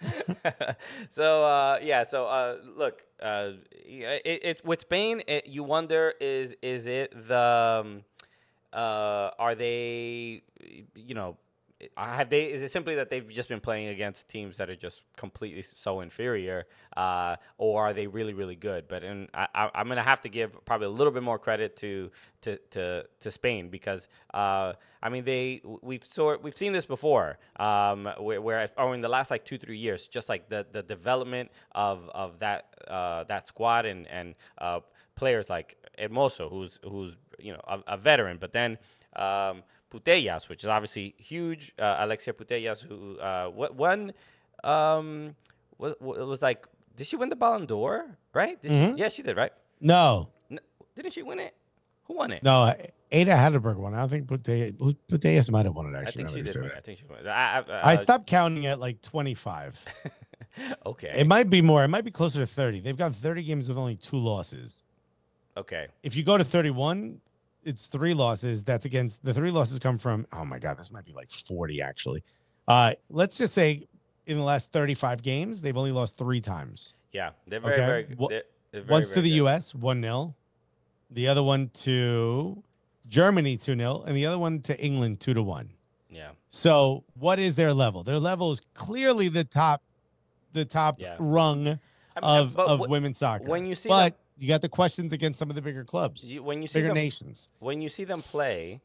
so 1.08 1.44
uh, 1.44 1.78
yeah, 1.82 2.04
so 2.04 2.26
uh, 2.26 2.56
look, 2.76 3.02
uh, 3.22 3.52
it, 3.72 4.40
it, 4.44 4.64
with 4.64 4.80
Spain, 4.80 5.22
it, 5.26 5.46
you 5.46 5.64
wonder 5.64 6.14
is 6.20 6.54
is 6.62 6.86
it 6.86 7.12
the 7.28 7.82
um, 7.84 8.04
uh, 8.72 9.30
are 9.38 9.54
they 9.54 10.42
you 10.94 11.14
know 11.14 11.36
have 11.96 12.28
they 12.28 12.44
is 12.44 12.62
it 12.62 12.72
simply 12.72 12.96
that 12.96 13.08
they've 13.08 13.28
just 13.28 13.48
been 13.48 13.60
playing 13.60 13.88
against 13.88 14.28
teams 14.28 14.56
that 14.56 14.68
are 14.68 14.76
just 14.76 15.04
completely 15.16 15.62
so 15.62 16.00
inferior 16.00 16.66
uh, 16.96 17.36
or 17.56 17.86
are 17.86 17.92
they 17.92 18.06
really 18.06 18.34
really 18.34 18.56
good? 18.56 18.88
But 18.88 19.04
in, 19.04 19.28
I, 19.32 19.70
am 19.74 19.88
gonna 19.88 20.02
have 20.02 20.20
to 20.22 20.28
give 20.28 20.64
probably 20.64 20.88
a 20.88 20.90
little 20.90 21.12
bit 21.12 21.22
more 21.22 21.38
credit 21.38 21.76
to 21.76 22.10
to 22.42 22.58
to, 22.70 23.04
to 23.20 23.30
Spain 23.30 23.68
because 23.68 24.08
uh, 24.34 24.72
I 25.02 25.08
mean 25.08 25.24
they 25.24 25.62
we've 25.82 26.04
sort 26.04 26.42
we've 26.42 26.56
seen 26.56 26.72
this 26.72 26.84
before 26.84 27.38
um, 27.60 28.08
where, 28.18 28.40
where 28.40 28.70
or 28.76 28.94
in 28.94 29.00
the 29.00 29.08
last 29.08 29.30
like 29.30 29.44
two 29.44 29.58
three 29.58 29.78
years 29.78 30.08
just 30.08 30.28
like 30.28 30.48
the 30.48 30.66
the 30.72 30.82
development 30.82 31.50
of 31.72 32.10
of 32.12 32.40
that 32.40 32.74
uh, 32.88 33.22
that 33.24 33.46
squad 33.46 33.86
and 33.86 34.08
and 34.08 34.34
uh, 34.58 34.80
players 35.14 35.48
like 35.48 35.76
Hermoso 35.96 36.50
who's 36.50 36.80
who's 36.82 37.16
you 37.38 37.52
know 37.52 37.60
a, 37.68 37.94
a 37.94 37.96
veteran 37.96 38.36
but 38.38 38.52
then 38.52 38.78
um, 39.14 39.62
Putellas, 39.92 40.48
which 40.48 40.64
is 40.64 40.68
obviously 40.68 41.14
huge. 41.18 41.72
Uh, 41.78 41.96
Alexia 42.00 42.32
Putellas, 42.32 42.82
who 42.82 43.18
uh, 43.18 43.50
won, 43.50 44.12
um, 44.64 45.34
was 45.78 45.94
was 46.00 46.42
like, 46.42 46.66
did 46.96 47.06
she 47.06 47.16
win 47.16 47.28
the 47.28 47.36
Ballon 47.36 47.66
d'Or? 47.66 48.06
Right? 48.34 48.60
Mm-hmm. 48.62 48.96
She, 48.96 49.00
yeah, 49.00 49.08
she 49.08 49.22
did. 49.22 49.36
Right? 49.36 49.52
No. 49.80 50.28
no. 50.50 50.58
Didn't 50.96 51.12
she 51.12 51.22
win 51.22 51.38
it? 51.40 51.54
Who 52.04 52.14
won 52.14 52.32
it? 52.32 52.42
No, 52.42 52.74
Ada 53.12 53.32
Hegerberg 53.32 53.76
won. 53.76 53.94
I 53.94 54.00
don't 54.00 54.08
think 54.08 54.26
Putellas, 54.26 54.96
Putellas 55.10 55.50
might 55.50 55.66
have 55.66 55.74
won 55.74 55.94
it. 55.94 55.96
Actually, 55.96 56.24
I 56.24 56.28
think 56.28 56.46
she 56.48 56.52
did. 56.52 56.72
I 56.72 56.80
think 56.80 56.98
she 56.98 57.04
won. 57.08 57.26
I, 57.26 57.30
I, 57.30 57.58
uh, 57.58 57.80
I 57.84 57.94
stopped 57.94 58.26
counting 58.26 58.66
at 58.66 58.78
like 58.78 59.00
twenty 59.02 59.34
five. 59.34 59.82
okay. 60.86 61.14
It 61.16 61.26
might 61.26 61.48
be 61.48 61.62
more. 61.62 61.84
It 61.84 61.88
might 61.88 62.04
be 62.04 62.10
closer 62.10 62.40
to 62.40 62.46
thirty. 62.46 62.80
They've 62.80 62.96
got 62.96 63.14
thirty 63.14 63.42
games 63.42 63.68
with 63.68 63.78
only 63.78 63.96
two 63.96 64.16
losses. 64.16 64.84
Okay. 65.58 65.88
If 66.04 66.16
you 66.16 66.22
go 66.22 66.38
to 66.38 66.44
31, 66.44 67.20
it's 67.68 67.86
three 67.86 68.14
losses. 68.14 68.64
That's 68.64 68.86
against 68.86 69.24
the 69.24 69.34
three 69.34 69.50
losses 69.50 69.78
come 69.78 69.98
from. 69.98 70.26
Oh 70.32 70.44
my 70.44 70.58
god, 70.58 70.78
this 70.78 70.90
might 70.90 71.04
be 71.04 71.12
like 71.12 71.30
forty 71.30 71.82
actually. 71.82 72.24
Uh, 72.66 72.94
let's 73.10 73.36
just 73.36 73.54
say 73.54 73.86
in 74.26 74.38
the 74.38 74.44
last 74.44 74.72
thirty-five 74.72 75.22
games, 75.22 75.62
they've 75.62 75.76
only 75.76 75.92
lost 75.92 76.18
three 76.18 76.40
times. 76.40 76.94
Yeah, 77.12 77.30
they're 77.46 77.60
very 77.60 77.74
okay? 77.74 77.86
very 77.86 78.02
good. 78.04 78.18
They're, 78.18 78.42
they're 78.72 78.82
very, 78.82 78.92
Once 78.92 79.08
very 79.08 79.16
to 79.16 79.22
the 79.22 79.30
good. 79.30 79.36
U.S. 79.36 79.74
one 79.74 80.02
0 80.02 80.34
the 81.10 81.28
other 81.28 81.42
one 81.42 81.70
to 81.72 82.62
Germany 83.08 83.56
two 83.56 83.76
0 83.76 84.04
and 84.06 84.16
the 84.16 84.26
other 84.26 84.38
one 84.38 84.60
to 84.62 84.78
England 84.78 85.20
two 85.20 85.34
to 85.34 85.42
one. 85.42 85.70
Yeah. 86.10 86.30
So 86.48 87.04
what 87.14 87.38
is 87.38 87.56
their 87.56 87.72
level? 87.72 88.02
Their 88.02 88.18
level 88.18 88.50
is 88.50 88.60
clearly 88.74 89.28
the 89.28 89.44
top, 89.44 89.82
the 90.52 90.64
top 90.64 91.00
yeah. 91.00 91.16
rung 91.18 91.66
I 91.68 91.70
mean, 91.70 91.78
of 92.22 92.58
of 92.58 92.88
women's 92.88 93.18
soccer. 93.18 93.48
When 93.48 93.66
you 93.66 93.74
see, 93.74 93.88
but 93.88 94.18
you 94.38 94.48
got 94.48 94.62
the 94.62 94.68
questions 94.68 95.12
against 95.12 95.38
some 95.38 95.50
of 95.50 95.56
the 95.56 95.62
bigger 95.62 95.84
clubs, 95.84 96.30
you, 96.30 96.42
when 96.42 96.62
you 96.62 96.68
see 96.68 96.78
bigger 96.78 96.88
them, 96.88 96.96
nations. 96.96 97.48
When 97.58 97.80
you 97.80 97.88
see 97.88 98.04
them 98.04 98.22
play, 98.22 98.80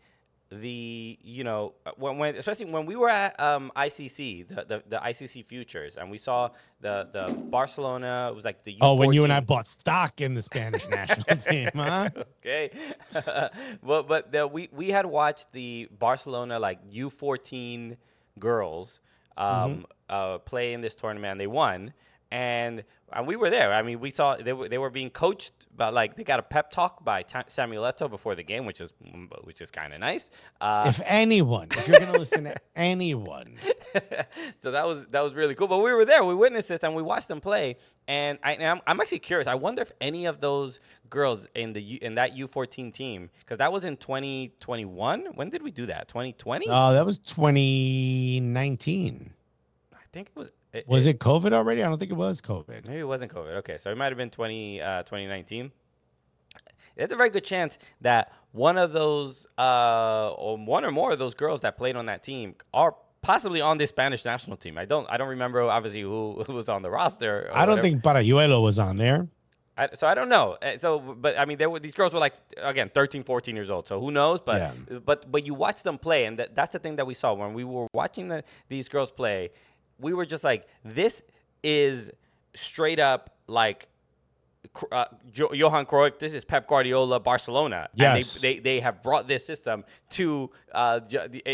the 0.62 1.18
you 1.22 1.44
know 1.44 1.74
uh, 1.86 1.92
when, 1.98 2.18
when 2.18 2.36
especially 2.36 2.66
when 2.66 2.86
we 2.86 2.96
were 2.96 3.10
at 3.10 3.40
um, 3.40 3.72
ICC 3.76 4.48
the, 4.48 4.56
the, 4.66 4.84
the 4.88 4.98
ICC 4.98 5.46
futures 5.46 5.98
and 5.98 6.10
we 6.12 6.18
saw 6.18 6.50
the 6.82 7.08
the 7.12 7.34
Barcelona 7.34 8.28
it 8.32 8.36
was 8.36 8.46
like 8.46 8.64
the 8.64 8.74
U14. 8.74 8.78
oh 8.82 8.96
when 8.96 9.14
you 9.14 9.24
and 9.24 9.34
I 9.34 9.40
bought 9.40 9.68
stock 9.68 10.22
in 10.22 10.34
the 10.34 10.42
Spanish 10.42 10.88
national 10.88 11.38
team 11.38 11.70
huh 11.74 12.10
okay 12.40 12.72
well 13.82 14.04
but 14.04 14.32
the, 14.32 14.46
we 14.48 14.70
we 14.72 14.90
had 14.90 15.06
watched 15.06 15.52
the 15.52 15.90
Barcelona 15.98 16.60
like 16.60 16.80
U14 16.92 17.98
girls 18.40 19.00
um, 19.38 19.48
mm-hmm. 19.48 19.82
uh, 20.10 20.38
play 20.40 20.74
in 20.74 20.82
this 20.82 20.96
tournament 20.96 21.32
and 21.32 21.40
they 21.40 21.48
won 21.48 21.94
and 22.34 22.84
and 23.16 23.28
we 23.28 23.36
were 23.36 23.52
there. 23.52 23.72
I 23.72 23.84
mean, 23.84 24.00
we 24.00 24.10
saw 24.10 24.36
they 24.36 24.54
were 24.54 24.68
they 24.68 24.80
were 24.80 24.90
being 24.90 25.12
coached 25.12 25.54
by 25.78 25.90
like 25.90 26.16
they 26.16 26.24
got 26.24 26.40
a 26.40 26.44
pep 26.44 26.72
talk 26.72 27.06
by 27.06 27.22
T- 27.22 27.38
Samuel 27.48 27.84
Eto'o 27.84 28.10
before 28.10 28.34
the 28.34 28.42
game, 28.42 28.66
which 28.66 28.82
is 28.82 28.92
which 29.44 29.62
is 29.62 29.70
kind 29.70 29.94
of 29.94 30.00
nice. 30.00 30.32
Uh, 30.60 30.86
if 30.88 31.00
anyone, 31.06 31.68
if 31.72 31.88
you're 31.88 32.00
gonna 32.00 32.18
listen 32.18 32.46
to 32.46 32.56
anyone, 32.75 33.60
so 34.63 34.72
that 34.72 34.88
was 34.88 35.06
that 35.12 35.22
was 35.22 35.36
really 35.36 35.54
cool. 35.54 35.68
But 35.68 35.78
we 35.78 35.94
were 35.94 36.06
there, 36.06 36.25
we 36.25 36.34
witnessed 36.34 36.70
this, 36.70 36.84
and 36.84 36.96
we 36.96 37.04
watched 37.04 37.28
them 37.28 37.40
play. 37.40 37.78
And 38.08 38.40
I, 38.44 38.54
am 38.54 38.78
I'm, 38.78 38.82
I'm 38.88 39.00
actually 39.00 39.20
curious. 39.20 39.48
I 39.48 39.54
wonder 39.54 39.84
if 39.84 39.92
any 40.02 40.25
of 40.25 40.42
those 40.42 40.80
girls 41.12 41.46
in 41.54 41.74
the 41.74 41.84
U, 41.84 42.00
in 42.02 42.16
that 42.16 42.36
U14 42.36 42.92
team, 42.92 43.30
because 43.40 43.60
that 43.60 43.72
was 43.72 43.86
in 43.86 43.98
2021. 43.98 45.25
When 45.36 45.52
did 45.52 45.62
we 45.62 45.70
do 45.70 45.86
that? 45.86 46.08
2020? 46.08 46.66
Oh, 46.68 46.94
that 46.94 47.06
was 47.06 47.20
2019. 47.20 49.34
I 49.94 49.98
think 50.12 50.30
it 50.30 50.36
was 50.36 50.52
it, 50.74 50.88
was 50.88 51.06
it, 51.06 51.15
it, 51.15 51.20
COVID 51.20 51.53
already? 51.53 51.84
I 51.84 51.88
don't 51.88 52.00
think 52.00 52.12
it 52.12 52.15
was 52.15 52.42
COVID. 52.42 52.88
Maybe 52.88 53.00
it 53.00 53.08
wasn't 53.08 53.34
COVID. 53.34 53.58
Okay, 53.58 53.77
so 53.77 53.92
it 53.92 53.98
might 53.98 54.08
have 54.08 54.18
been 54.18 54.30
20, 54.30 54.82
uh, 54.82 55.03
2019. 55.03 55.72
There's 56.96 57.12
a 57.12 57.15
very 57.15 57.30
good 57.30 57.44
chance 57.44 57.77
that 58.01 58.32
one 58.51 58.77
of 58.77 58.92
those, 58.92 59.48
uh, 59.58 60.34
or 60.38 60.58
one 60.58 60.86
or 60.86 60.92
more 60.92 61.12
of 61.12 61.20
those 61.20 61.34
girls 61.34 61.62
that 61.62 61.77
played 61.77 61.96
on 61.96 62.08
that 62.08 62.24
team 62.24 62.56
are 62.74 62.96
possibly 63.22 63.62
on 63.62 63.77
the 63.77 63.88
Spanish 63.88 64.25
national 64.25 64.58
team. 64.58 64.77
I 64.77 64.86
don't, 64.86 65.08
I 65.10 65.18
don't 65.18 65.30
remember 65.30 65.62
obviously 65.62 66.01
who, 66.01 66.44
who 66.48 66.53
was 66.53 66.70
on 66.70 66.82
the 66.82 66.89
roster. 66.89 67.50
I 67.53 67.65
don't 67.65 67.82
think 67.82 68.03
Paralluelo 68.03 68.62
was 68.62 68.80
on 68.80 68.98
there. 68.98 69.27
I, 69.75 69.89
so 69.96 70.06
I 70.06 70.13
don't 70.13 70.30
know. 70.30 70.58
Uh, 70.62 70.77
so, 70.77 71.00
but 71.00 71.38
I 71.38 71.46
mean, 71.46 71.58
there 71.58 71.70
were 71.70 71.80
these 71.80 71.96
girls 71.96 72.13
were 72.13 72.20
like 72.20 72.36
again 72.58 72.92
13, 72.94 73.24
14 73.24 73.56
years 73.56 73.72
old. 73.72 73.88
So 73.88 74.00
who 74.00 74.12
knows? 74.12 74.39
But 74.39 74.58
yeah. 74.58 75.00
but 75.00 75.32
but 75.32 75.46
you 75.46 75.56
watch 75.56 75.82
them 75.82 75.98
play, 75.98 76.25
and 76.25 76.38
that, 76.38 76.53
that's 76.53 76.74
the 76.74 76.80
thing 76.80 76.96
that 76.98 77.08
we 77.08 77.15
saw 77.15 77.34
when 77.34 77.53
we 77.53 77.63
were 77.63 77.88
watching 77.94 78.27
the, 78.27 78.44
these 78.70 78.88
girls 78.88 79.10
play 79.10 79.50
we 80.00 80.14
were 80.14 80.26
just 80.26 80.44
like, 80.44 80.68
this 80.84 81.24
is 81.64 82.12
straight 82.54 83.00
up 83.00 83.36
like 83.48 83.88
uh, 84.92 85.06
Johan 85.34 85.86
Cruyff. 85.86 86.20
This 86.20 86.34
is 86.34 86.44
Pep 86.44 86.68
Guardiola, 86.68 87.20
Barcelona. 87.20 87.90
Yes. 87.94 88.36
And 88.36 88.44
they, 88.44 88.54
they, 88.56 88.60
they 88.60 88.80
have 88.80 89.04
brought 89.04 89.28
this 89.28 89.46
system 89.46 89.84
to 90.12 90.50
uh, 90.74 91.00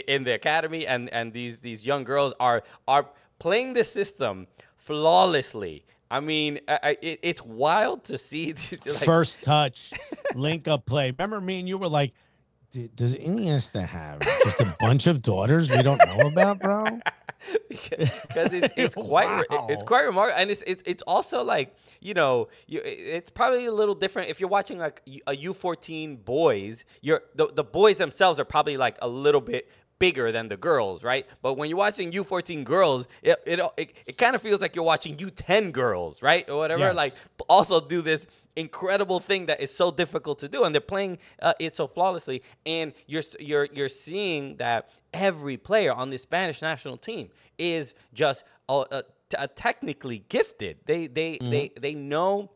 in 0.08 0.24
the 0.24 0.34
academy, 0.34 0.88
and 0.88 1.10
and 1.10 1.34
these 1.34 1.60
these 1.62 1.86
young 1.86 2.04
girls 2.04 2.34
are 2.40 2.64
are 2.88 3.08
playing 3.40 3.74
this 3.74 3.92
system 3.92 4.48
flawlessly. 4.78 5.86
I 6.12 6.22
mean, 6.22 6.60
I, 6.68 6.98
it, 7.02 7.20
it's 7.22 7.44
wild 7.44 8.04
to 8.06 8.18
see. 8.18 8.54
like, 8.72 8.84
First 8.84 9.44
touch, 9.44 9.94
link 10.34 10.68
up 10.68 10.86
play. 10.86 11.12
Remember 11.12 11.40
me 11.40 11.60
and 11.60 11.68
you 11.68 11.78
were 11.78 11.88
like, 11.88 12.14
does 12.96 13.16
Iniesta 13.16 13.86
have 13.86 14.20
just 14.44 14.60
a 14.60 14.76
bunch 14.80 15.08
of 15.08 15.22
daughters 15.22 15.70
we 15.70 15.84
don't 15.84 16.00
know 16.06 16.28
about, 16.28 16.60
bro? 16.60 17.00
because 17.70 18.54
it's, 18.54 18.74
it's 18.76 18.96
quite 19.10 19.46
wow. 19.50 19.68
it's 19.70 19.84
quite 19.84 20.04
remarkable, 20.06 20.40
and 20.40 20.52
it's, 20.52 20.64
it's 20.68 20.84
it's 20.86 21.04
also 21.04 21.44
like 21.44 21.76
you 22.00 22.14
know 22.14 22.48
you, 22.68 22.82
it's 22.84 23.30
probably 23.30 23.66
a 23.66 23.72
little 23.72 23.96
different 23.96 24.30
if 24.30 24.40
you're 24.40 24.50
watching 24.50 24.78
like 24.78 25.02
a 25.28 25.36
U14 25.36 26.24
boys. 26.24 26.86
You're 27.02 27.22
the 27.36 27.48
the 27.48 27.64
boys 27.64 27.98
themselves 27.98 28.40
are 28.40 28.46
probably 28.46 28.78
like 28.78 28.98
a 29.02 29.08
little 29.08 29.42
bit 29.42 29.70
bigger 30.00 30.32
than 30.32 30.48
the 30.48 30.58
girls, 30.58 31.04
right? 31.04 31.26
But 31.42 31.54
when 31.56 31.70
you're 31.70 31.78
watching 31.78 32.12
U14 32.12 32.64
girls, 32.64 33.06
it 33.22 33.38
it, 33.46 33.60
it, 33.78 33.94
it 34.08 34.18
kind 34.18 34.36
of 34.36 34.42
feels 34.42 34.62
like 34.62 34.76
you're 34.76 34.86
watching 34.86 35.16
U10 35.18 35.72
girls, 35.72 36.22
right? 36.22 36.50
Or 36.50 36.58
whatever. 36.58 36.82
Yes. 36.82 36.96
Like 36.96 37.14
also 37.48 37.80
do 37.80 38.02
this 38.02 38.28
incredible 38.56 39.20
thing 39.20 39.46
that 39.48 39.62
is 39.62 39.74
so 39.74 39.92
difficult 39.92 40.40
to 40.40 40.48
do, 40.50 40.64
and 40.64 40.74
they're 40.74 40.82
playing 40.82 41.18
uh, 41.42 41.54
it 41.60 41.76
so 41.76 41.88
flawlessly. 41.88 42.42
And 42.66 42.94
you're 43.08 43.24
you're 43.40 43.68
you're 43.72 43.90
seeing 43.90 44.56
that 44.58 44.90
every 45.14 45.58
player 45.58 45.94
on 45.94 46.10
the 46.10 46.18
Spanish 46.18 46.62
national 46.62 46.98
team 46.98 47.30
is 47.58 47.94
just 48.14 48.44
uh, 48.68 48.86
uh, 49.38 49.48
technically 49.56 50.24
gifted. 50.30 50.78
They 50.86 51.08
they 51.08 51.34
mm-hmm. 51.34 51.50
they 51.50 51.72
they 51.80 51.94
know 51.94 52.52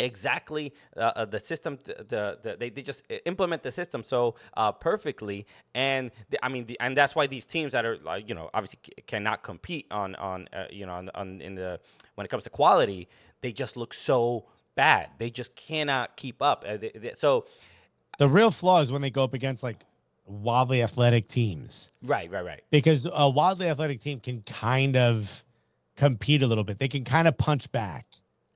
exactly 0.00 0.72
uh, 0.96 1.12
uh, 1.16 1.24
the 1.24 1.38
system 1.38 1.78
the, 1.84 2.38
the, 2.42 2.56
they, 2.58 2.70
they 2.70 2.82
just 2.82 3.02
implement 3.26 3.62
the 3.62 3.70
system 3.70 4.02
so 4.02 4.34
uh, 4.56 4.72
perfectly. 4.72 5.46
And 5.74 6.10
the, 6.30 6.44
i 6.44 6.48
mean 6.48 6.66
the, 6.66 6.78
and 6.80 6.96
that's 6.96 7.14
why 7.14 7.26
these 7.26 7.46
teams 7.46 7.72
that 7.72 7.84
are 7.84 7.98
like 7.98 8.28
you 8.28 8.34
know 8.34 8.50
obviously 8.54 8.78
c- 8.84 9.02
cannot 9.06 9.42
compete 9.42 9.86
on 9.90 10.14
on 10.16 10.48
uh, 10.52 10.64
you 10.70 10.86
know 10.86 10.92
on, 10.92 11.10
on, 11.14 11.40
in 11.40 11.54
the 11.54 11.80
when 12.14 12.24
it 12.24 12.28
comes 12.28 12.44
to 12.44 12.50
quality 12.50 13.08
they 13.40 13.52
just 13.52 13.76
look 13.76 13.94
so 13.94 14.46
bad. 14.74 15.10
They 15.18 15.30
just 15.30 15.54
cannot 15.54 16.16
keep 16.16 16.42
up. 16.42 16.64
Uh, 16.66 16.76
they, 16.76 17.12
so 17.14 17.46
the 18.18 18.28
real 18.28 18.50
flaw 18.50 18.80
is 18.80 18.90
when 18.90 19.02
they 19.02 19.10
go 19.10 19.24
up 19.24 19.34
against 19.34 19.62
like 19.62 19.84
wildly 20.26 20.82
athletic 20.82 21.28
teams. 21.28 21.90
Right 22.02 22.30
right 22.30 22.44
right. 22.44 22.62
Because 22.70 23.06
a 23.12 23.28
wildly 23.28 23.68
athletic 23.68 24.00
team 24.00 24.20
can 24.20 24.42
kind 24.42 24.96
of 24.96 25.44
compete 25.96 26.42
a 26.42 26.46
little 26.46 26.64
bit. 26.64 26.78
They 26.78 26.88
can 26.88 27.04
kind 27.04 27.28
of 27.28 27.36
punch 27.36 27.70
back. 27.70 28.06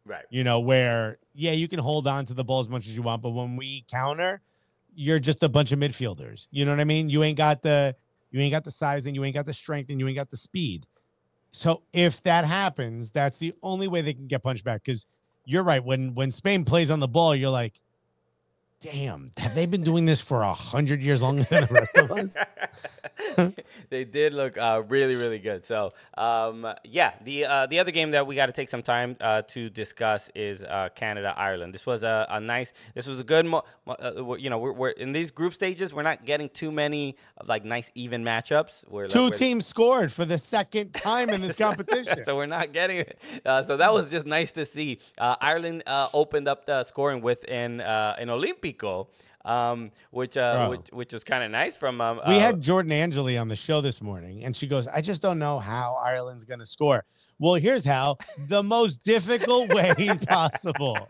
Right. 0.06 0.24
You 0.30 0.44
know, 0.44 0.60
where, 0.60 1.18
yeah, 1.34 1.52
you 1.52 1.68
can 1.68 1.78
hold 1.78 2.06
on 2.06 2.24
to 2.26 2.34
the 2.34 2.44
ball 2.44 2.60
as 2.60 2.68
much 2.68 2.86
as 2.86 2.96
you 2.96 3.02
want, 3.02 3.22
but 3.22 3.30
when 3.30 3.56
we 3.56 3.84
counter, 3.90 4.42
you're 4.94 5.18
just 5.18 5.42
a 5.42 5.48
bunch 5.48 5.72
of 5.72 5.78
midfielders. 5.78 6.46
You 6.50 6.64
know 6.64 6.72
what 6.72 6.80
I 6.80 6.84
mean? 6.84 7.08
You 7.08 7.22
ain't 7.22 7.38
got 7.38 7.62
the 7.62 7.96
you 8.30 8.40
ain't 8.40 8.52
got 8.52 8.64
the 8.64 8.70
size 8.70 9.06
and 9.06 9.14
you 9.14 9.24
ain't 9.24 9.34
got 9.34 9.46
the 9.46 9.52
strength 9.52 9.90
and 9.90 10.00
you 10.00 10.08
ain't 10.08 10.18
got 10.18 10.30
the 10.30 10.36
speed. 10.36 10.86
So 11.52 11.82
if 11.92 12.22
that 12.22 12.44
happens, 12.44 13.10
that's 13.10 13.38
the 13.38 13.52
only 13.62 13.88
way 13.88 14.00
they 14.00 14.14
can 14.14 14.26
get 14.26 14.42
punched 14.42 14.64
back. 14.64 14.82
Because 14.84 15.06
you're 15.44 15.62
right. 15.62 15.84
When 15.84 16.14
when 16.14 16.30
Spain 16.30 16.64
plays 16.64 16.90
on 16.90 17.00
the 17.00 17.08
ball, 17.08 17.34
you're 17.34 17.50
like, 17.50 17.80
damn, 18.82 19.30
have 19.36 19.54
they 19.54 19.64
been 19.64 19.84
doing 19.84 20.06
this 20.06 20.20
for 20.20 20.42
a 20.42 20.52
hundred 20.52 21.02
years 21.02 21.22
longer 21.22 21.44
than 21.44 21.66
the 21.66 21.74
rest 21.74 21.96
of 21.96 22.10
us? 22.10 22.34
they 23.90 24.04
did 24.04 24.32
look 24.32 24.58
uh, 24.58 24.82
really, 24.88 25.14
really 25.14 25.38
good. 25.38 25.64
So, 25.64 25.92
um, 26.18 26.66
yeah, 26.82 27.12
the 27.22 27.44
uh, 27.44 27.66
the 27.66 27.78
other 27.78 27.92
game 27.92 28.10
that 28.10 28.26
we 28.26 28.34
got 28.34 28.46
to 28.46 28.52
take 28.52 28.68
some 28.68 28.82
time 28.82 29.16
uh, 29.20 29.42
to 29.48 29.70
discuss 29.70 30.30
is 30.34 30.64
uh, 30.64 30.88
Canada 30.96 31.32
Ireland. 31.36 31.72
This 31.72 31.86
was 31.86 32.02
a, 32.02 32.26
a, 32.28 32.40
nice, 32.40 32.72
this 32.94 33.06
was 33.06 33.20
a 33.20 33.24
good, 33.24 33.46
mo- 33.46 33.62
uh, 33.86 34.34
you 34.34 34.50
know, 34.50 34.58
we're, 34.58 34.72
we're, 34.72 34.90
in 34.90 35.12
these 35.12 35.30
group 35.30 35.54
stages. 35.54 35.94
We're 35.94 36.02
not 36.02 36.24
getting 36.24 36.48
too 36.48 36.72
many 36.72 37.16
like 37.44 37.64
nice 37.64 37.90
even 37.94 38.24
matchups. 38.24 38.88
Where 38.88 39.06
two 39.06 39.26
like, 39.26 39.34
teams 39.34 39.64
scored 39.64 40.12
for 40.12 40.24
the 40.24 40.38
second 40.38 40.92
time 40.92 41.30
in 41.30 41.40
this 41.40 41.56
competition, 41.66 42.24
so 42.24 42.34
we're 42.36 42.46
not 42.46 42.72
getting 42.72 42.98
it. 42.98 43.18
Uh, 43.46 43.62
so 43.62 43.76
that 43.76 43.92
was 43.92 44.10
just 44.10 44.26
nice 44.26 44.50
to 44.52 44.64
see. 44.64 44.98
Ireland 45.18 45.84
opened 45.86 46.48
up 46.48 46.66
the 46.66 46.82
scoring 46.82 47.22
with 47.22 47.44
an 47.48 47.80
an 47.80 48.28
Um, 49.44 49.90
which 50.10 50.36
uh, 50.36 50.68
which 50.68 50.88
which 50.92 51.12
was 51.12 51.24
kind 51.24 51.42
of 51.42 51.50
nice 51.50 51.74
from. 51.74 52.00
Um, 52.00 52.20
we 52.28 52.36
uh, 52.36 52.38
had 52.38 52.60
Jordan 52.60 52.92
Angeli 52.92 53.36
on 53.36 53.48
the 53.48 53.56
show 53.56 53.80
this 53.80 54.00
morning, 54.00 54.44
and 54.44 54.56
she 54.56 54.68
goes, 54.68 54.86
"I 54.86 55.00
just 55.00 55.20
don't 55.20 55.40
know 55.40 55.58
how 55.58 55.96
Ireland's 55.96 56.44
going 56.44 56.60
to 56.60 56.66
score." 56.66 57.04
Well, 57.40 57.54
here's 57.54 57.84
how: 57.84 58.18
the 58.46 58.62
most 58.62 59.02
difficult 59.02 59.74
way 59.74 59.94
possible. 60.28 61.08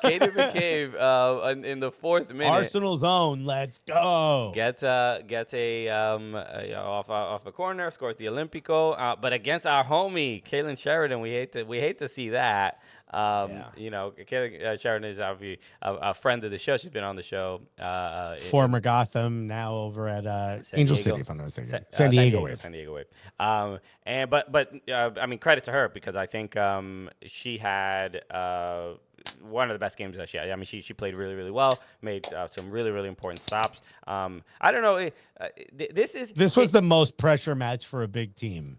Katie 0.00 0.26
McCabe 0.26 0.94
uh, 0.98 1.48
in, 1.48 1.64
in, 1.64 1.80
the 1.80 1.90
fourth 1.90 2.30
minute. 2.30 2.50
Arsenal's 2.50 3.04
own. 3.04 3.44
Let's 3.44 3.78
go. 3.80 4.52
Gets 4.54 4.82
uh 4.82 5.20
gets 5.26 5.52
a 5.52 5.88
um 5.88 6.34
a, 6.34 6.74
off 6.74 7.10
off 7.10 7.46
a 7.46 7.52
corner, 7.52 7.90
scores 7.90 8.16
the 8.16 8.26
Olympico, 8.26 8.94
uh, 8.98 9.16
but 9.20 9.32
against 9.32 9.66
our 9.66 9.84
homie 9.84 10.42
Kailen 10.42 10.78
Sheridan, 10.78 11.20
we 11.20 11.30
hate 11.30 11.52
to 11.52 11.64
we 11.64 11.78
hate 11.78 11.98
to 11.98 12.08
see 12.08 12.30
that. 12.30 12.80
Um, 13.12 13.50
yeah. 13.50 13.64
You 13.76 13.90
know, 13.90 14.12
Kayla 14.16 14.64
uh, 14.64 14.76
Sharon 14.76 15.04
is 15.04 15.18
obviously 15.18 15.60
a, 15.82 15.94
a, 15.94 16.14
friend 16.14 16.44
of 16.44 16.52
the 16.52 16.58
show. 16.58 16.76
She's 16.76 16.90
been 16.90 17.02
on 17.02 17.16
the 17.16 17.22
show. 17.22 17.60
Uh, 17.78 17.82
uh 17.82 18.36
Former 18.36 18.78
in, 18.78 18.82
Gotham, 18.82 19.48
now 19.48 19.74
over 19.74 20.08
at 20.08 20.26
uh, 20.26 20.58
Angel 20.74 20.94
Diego. 20.94 20.94
City, 20.94 21.20
if 21.20 21.30
I'm 21.30 21.36
not 21.36 21.44
mistaken. 21.44 21.70
San, 21.70 21.84
San, 21.90 22.10
Diego, 22.10 22.20
San 22.20 22.30
Diego 22.30 22.44
Wave. 22.44 22.60
San 22.60 22.72
Diego 22.72 22.94
Wave. 22.94 23.06
Um, 23.40 23.78
and 24.06 24.30
but 24.30 24.52
but 24.52 24.72
uh, 24.88 25.10
I 25.20 25.26
mean, 25.26 25.40
credit 25.40 25.64
to 25.64 25.72
her 25.72 25.88
because 25.88 26.14
I 26.14 26.26
think 26.26 26.56
um, 26.56 27.10
she 27.26 27.58
had 27.58 28.22
uh, 28.30 28.94
one 29.42 29.70
of 29.70 29.74
the 29.74 29.78
best 29.78 29.96
games 29.98 30.16
that 30.16 30.28
she 30.28 30.38
had. 30.38 30.48
I 30.48 30.56
mean, 30.56 30.64
she 30.64 30.80
she 30.80 30.94
played 30.94 31.14
really 31.14 31.34
really 31.34 31.50
well, 31.50 31.80
made 32.02 32.32
uh, 32.32 32.46
some 32.48 32.70
really 32.70 32.90
really 32.90 33.08
important 33.08 33.42
stops. 33.42 33.82
Um, 34.06 34.42
I 34.60 34.70
don't 34.70 34.82
know. 34.82 35.10
Uh, 35.40 35.48
this 35.92 36.14
is 36.14 36.32
this 36.32 36.56
was 36.56 36.70
it, 36.70 36.72
the 36.72 36.82
most 36.82 37.16
pressure 37.16 37.54
match 37.54 37.86
for 37.86 38.02
a 38.02 38.08
big 38.08 38.34
team. 38.34 38.78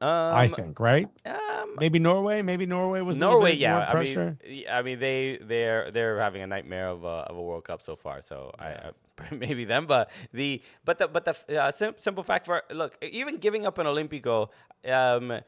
Um, 0.00 0.34
I 0.34 0.48
think 0.48 0.78
right. 0.78 1.08
Um, 1.24 1.76
maybe 1.78 1.98
Norway. 1.98 2.42
Maybe 2.42 2.66
Norway 2.66 3.00
was 3.00 3.16
Norway. 3.16 3.54
yeah, 3.54 3.78
I 3.78 4.02
mean, 4.02 4.38
I 4.70 4.82
mean 4.82 4.98
they 4.98 5.38
they're 5.40 5.90
they're 5.90 6.20
having 6.20 6.42
a 6.42 6.46
nightmare 6.46 6.88
of 6.88 7.04
a, 7.04 7.24
of 7.28 7.36
a 7.36 7.42
World 7.42 7.64
Cup 7.64 7.82
so 7.82 7.96
far. 7.96 8.20
So 8.20 8.52
yeah. 8.58 8.90
I, 9.18 9.24
I, 9.24 9.34
maybe 9.34 9.64
them, 9.64 9.86
but 9.86 10.10
the 10.32 10.60
but 10.84 10.98
the 10.98 11.08
but 11.08 11.24
the 11.24 11.62
uh, 11.62 11.70
sim- 11.70 11.94
simple 11.98 12.22
fact 12.22 12.44
for 12.44 12.62
look, 12.70 13.02
even 13.02 13.38
giving 13.38 13.64
up 13.66 13.78
an 13.78 13.86
Olympico. 13.86 14.50
Um, 14.84 15.40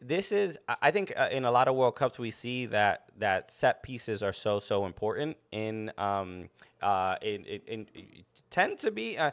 this 0.00 0.32
is 0.32 0.58
i 0.82 0.90
think 0.90 1.12
uh, 1.16 1.28
in 1.30 1.44
a 1.44 1.50
lot 1.50 1.68
of 1.68 1.74
world 1.74 1.96
cups 1.96 2.18
we 2.18 2.30
see 2.30 2.66
that 2.66 3.04
that 3.18 3.50
set 3.50 3.82
pieces 3.82 4.22
are 4.22 4.32
so 4.32 4.58
so 4.58 4.86
important 4.86 5.36
in 5.52 5.90
um 5.98 6.48
uh 6.82 7.16
in, 7.22 7.44
in, 7.44 7.60
in 7.66 7.86
tend 8.50 8.78
to 8.78 8.90
be 8.90 9.16
uh, 9.18 9.30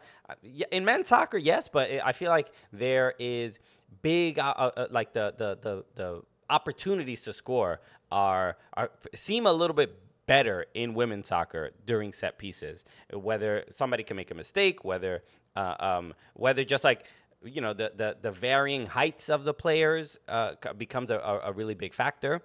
in 0.71 0.85
men's 0.85 1.07
soccer 1.07 1.38
yes 1.38 1.67
but 1.67 1.89
i 2.03 2.11
feel 2.11 2.29
like 2.29 2.51
there 2.71 3.13
is 3.19 3.59
big 4.01 4.39
uh, 4.39 4.53
uh, 4.57 4.71
uh, 4.77 4.88
like 4.91 5.13
the, 5.13 5.33
the 5.38 5.57
the 5.61 5.85
the 5.95 6.21
opportunities 6.50 7.21
to 7.21 7.33
score 7.33 7.81
are 8.11 8.57
are 8.73 8.91
seem 9.13 9.45
a 9.45 9.53
little 9.53 9.75
bit 9.75 9.97
better 10.25 10.65
in 10.73 10.93
women's 10.93 11.27
soccer 11.27 11.71
during 11.85 12.13
set 12.13 12.38
pieces. 12.38 12.85
Whether 13.13 13.65
somebody 13.71 14.03
can 14.03 14.15
make 14.15 14.31
a 14.31 14.35
mistake, 14.35 14.85
whether 14.85 15.23
uh, 15.55 15.75
um, 15.79 16.13
whether 16.33 16.63
just 16.63 16.83
like 16.83 17.05
you 17.43 17.62
know 17.62 17.74
the, 17.74 17.91
the 17.95 18.17
the 18.21 18.31
varying 18.31 18.86
heights 18.86 19.29
of 19.29 19.43
the 19.43 19.53
players 19.53 20.17
uh, 20.27 20.53
becomes 20.77 21.12
a, 21.12 21.17
a 21.43 21.51
really 21.51 21.75
big 21.75 21.93
factor. 21.93 22.41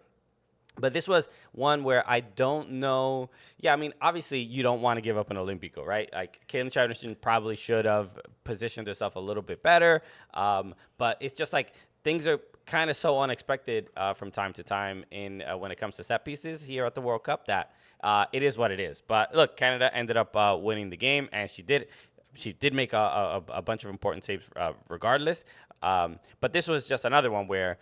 But 0.79 0.93
this 0.93 1.09
was 1.09 1.29
one 1.53 1.85
where 1.85 2.09
I 2.09 2.21
don't 2.21 2.73
know. 2.73 3.31
Yeah, 3.59 3.73
I 3.73 3.77
mean, 3.77 3.95
obviously, 4.03 4.41
you 4.41 4.63
don't 4.63 4.83
want 4.83 4.99
to 4.99 5.01
give 5.01 5.17
up 5.17 5.31
an 5.31 5.39
Olympico, 5.39 5.85
right? 5.85 6.11
Like, 6.13 6.47
Kailen 6.49 6.71
Sheridan 6.71 7.17
probably 7.23 7.57
should 7.57 7.87
have 7.87 8.11
positioned 8.45 8.87
herself 8.87 9.17
a 9.17 9.21
little 9.21 9.43
bit 9.43 9.63
better. 9.63 10.03
Um, 10.35 10.75
but 10.99 11.17
it's 11.21 11.35
just 11.35 11.55
like 11.55 11.73
things 12.05 12.27
are 12.27 12.41
kind 12.67 12.91
of 12.91 12.97
so 12.97 13.19
unexpected 13.19 13.89
uh, 13.97 14.13
from 14.13 14.31
time 14.31 14.53
to 14.53 14.63
time 14.63 15.05
in 15.13 15.43
uh, 15.43 15.57
when 15.57 15.71
it 15.71 15.79
comes 15.79 15.97
to 15.97 16.05
set 16.05 16.25
pieces 16.25 16.63
here 16.63 16.85
at 16.85 16.95
the 16.95 17.01
World 17.01 17.25
Cup 17.25 17.47
that 17.47 17.73
uh, 18.03 18.27
it 18.33 18.43
is 18.43 18.59
what 18.59 18.71
it 18.71 18.81
is. 18.81 19.01
But 19.01 19.35
look, 19.35 19.57
Canada 19.57 19.95
ended 19.95 20.17
up 20.17 20.37
uh, 20.37 20.59
winning 20.61 20.91
the 20.91 20.97
game, 20.97 21.29
and 21.33 21.49
she 21.49 21.63
did. 21.63 21.89
She 22.37 22.53
did 22.53 22.75
make 22.75 22.93
a, 22.93 22.97
a, 22.97 23.43
a 23.55 23.63
bunch 23.63 23.85
of 23.85 23.91
important 23.91 24.25
saves, 24.25 24.49
uh, 24.57 24.73
regardless. 24.89 25.45
Um, 25.83 26.19
but 26.41 26.53
this 26.53 26.69
was 26.69 26.89
just 26.89 27.05
another 27.05 27.31
one 27.31 27.47
where 27.47 27.79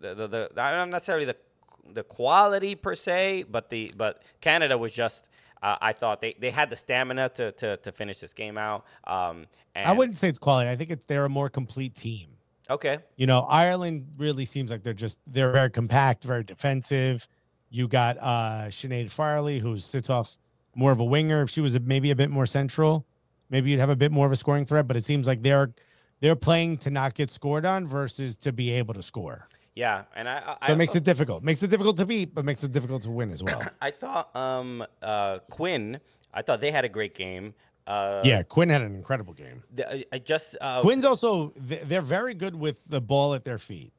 the, 0.00 0.14
the, 0.14 0.28
the 0.28 0.50
not 0.56 0.88
necessarily 0.88 1.24
the 1.24 1.36
the 1.94 2.02
quality 2.02 2.74
per 2.74 2.94
se, 2.94 3.44
but 3.50 3.70
the 3.70 3.92
but 3.96 4.22
Canada 4.40 4.76
was 4.76 4.92
just. 4.92 5.28
Uh, 5.60 5.76
I 5.80 5.92
thought 5.92 6.20
they, 6.20 6.36
they 6.38 6.50
had 6.50 6.70
the 6.70 6.76
stamina 6.76 7.30
to, 7.30 7.50
to, 7.50 7.76
to 7.78 7.90
finish 7.90 8.20
this 8.20 8.32
game 8.32 8.56
out. 8.56 8.84
Um, 9.08 9.46
I 9.74 9.92
wouldn't 9.92 10.16
say 10.16 10.28
it's 10.28 10.38
quality. 10.38 10.70
I 10.70 10.76
think 10.76 10.92
it's 10.92 11.04
they're 11.06 11.24
a 11.24 11.28
more 11.28 11.48
complete 11.48 11.96
team. 11.96 12.28
Okay. 12.70 12.98
You 13.16 13.26
know, 13.26 13.40
Ireland 13.40 14.06
really 14.18 14.44
seems 14.44 14.70
like 14.70 14.84
they're 14.84 14.94
just 14.94 15.18
they're 15.26 15.50
very 15.50 15.70
compact, 15.70 16.22
very 16.22 16.44
defensive. 16.44 17.26
You 17.70 17.88
got 17.88 18.18
uh 18.18 18.66
Sinead 18.68 19.06
Farrelly, 19.06 19.60
who 19.60 19.78
sits 19.78 20.08
off 20.10 20.38
more 20.76 20.92
of 20.92 21.00
a 21.00 21.04
winger. 21.04 21.42
If 21.42 21.50
she 21.50 21.60
was 21.60 21.74
a, 21.74 21.80
maybe 21.80 22.12
a 22.12 22.16
bit 22.16 22.30
more 22.30 22.46
central, 22.46 23.04
maybe 23.50 23.70
you'd 23.70 23.80
have 23.80 23.90
a 23.90 23.96
bit 23.96 24.12
more 24.12 24.26
of 24.26 24.32
a 24.32 24.36
scoring 24.36 24.64
threat. 24.64 24.86
But 24.86 24.96
it 24.96 25.04
seems 25.04 25.26
like 25.26 25.42
they're 25.42 25.72
they're 26.20 26.36
playing 26.36 26.78
to 26.78 26.90
not 26.90 27.14
get 27.14 27.30
scored 27.30 27.64
on 27.64 27.86
versus 27.86 28.36
to 28.38 28.52
be 28.52 28.72
able 28.72 28.94
to 28.94 29.02
score. 29.02 29.48
Yeah, 29.74 30.04
and 30.16 30.28
I, 30.28 30.56
I 30.60 30.66
so 30.66 30.72
it 30.72 30.76
makes 30.76 30.96
it 30.96 31.04
difficult. 31.04 31.44
Makes 31.44 31.62
it 31.62 31.70
difficult 31.70 31.96
to 31.98 32.06
beat, 32.06 32.34
but 32.34 32.44
makes 32.44 32.64
it 32.64 32.72
difficult 32.72 33.04
to 33.04 33.10
win 33.10 33.30
as 33.30 33.42
well. 33.44 33.62
I 33.80 33.90
thought 33.90 34.34
um 34.34 34.84
uh 35.02 35.38
Quinn. 35.50 36.00
I 36.34 36.42
thought 36.42 36.60
they 36.60 36.72
had 36.72 36.84
a 36.84 36.88
great 36.88 37.14
game. 37.14 37.54
Uh, 37.86 38.20
yeah, 38.22 38.42
Quinn 38.42 38.68
had 38.68 38.82
an 38.82 38.94
incredible 38.94 39.32
game. 39.32 39.62
The, 39.74 40.04
I 40.14 40.18
just 40.18 40.56
uh, 40.60 40.82
Quinn's 40.82 41.06
also 41.06 41.52
they're 41.56 42.02
very 42.02 42.34
good 42.34 42.54
with 42.54 42.84
the 42.86 43.00
ball 43.00 43.32
at 43.32 43.44
their 43.44 43.56
feet. 43.56 43.92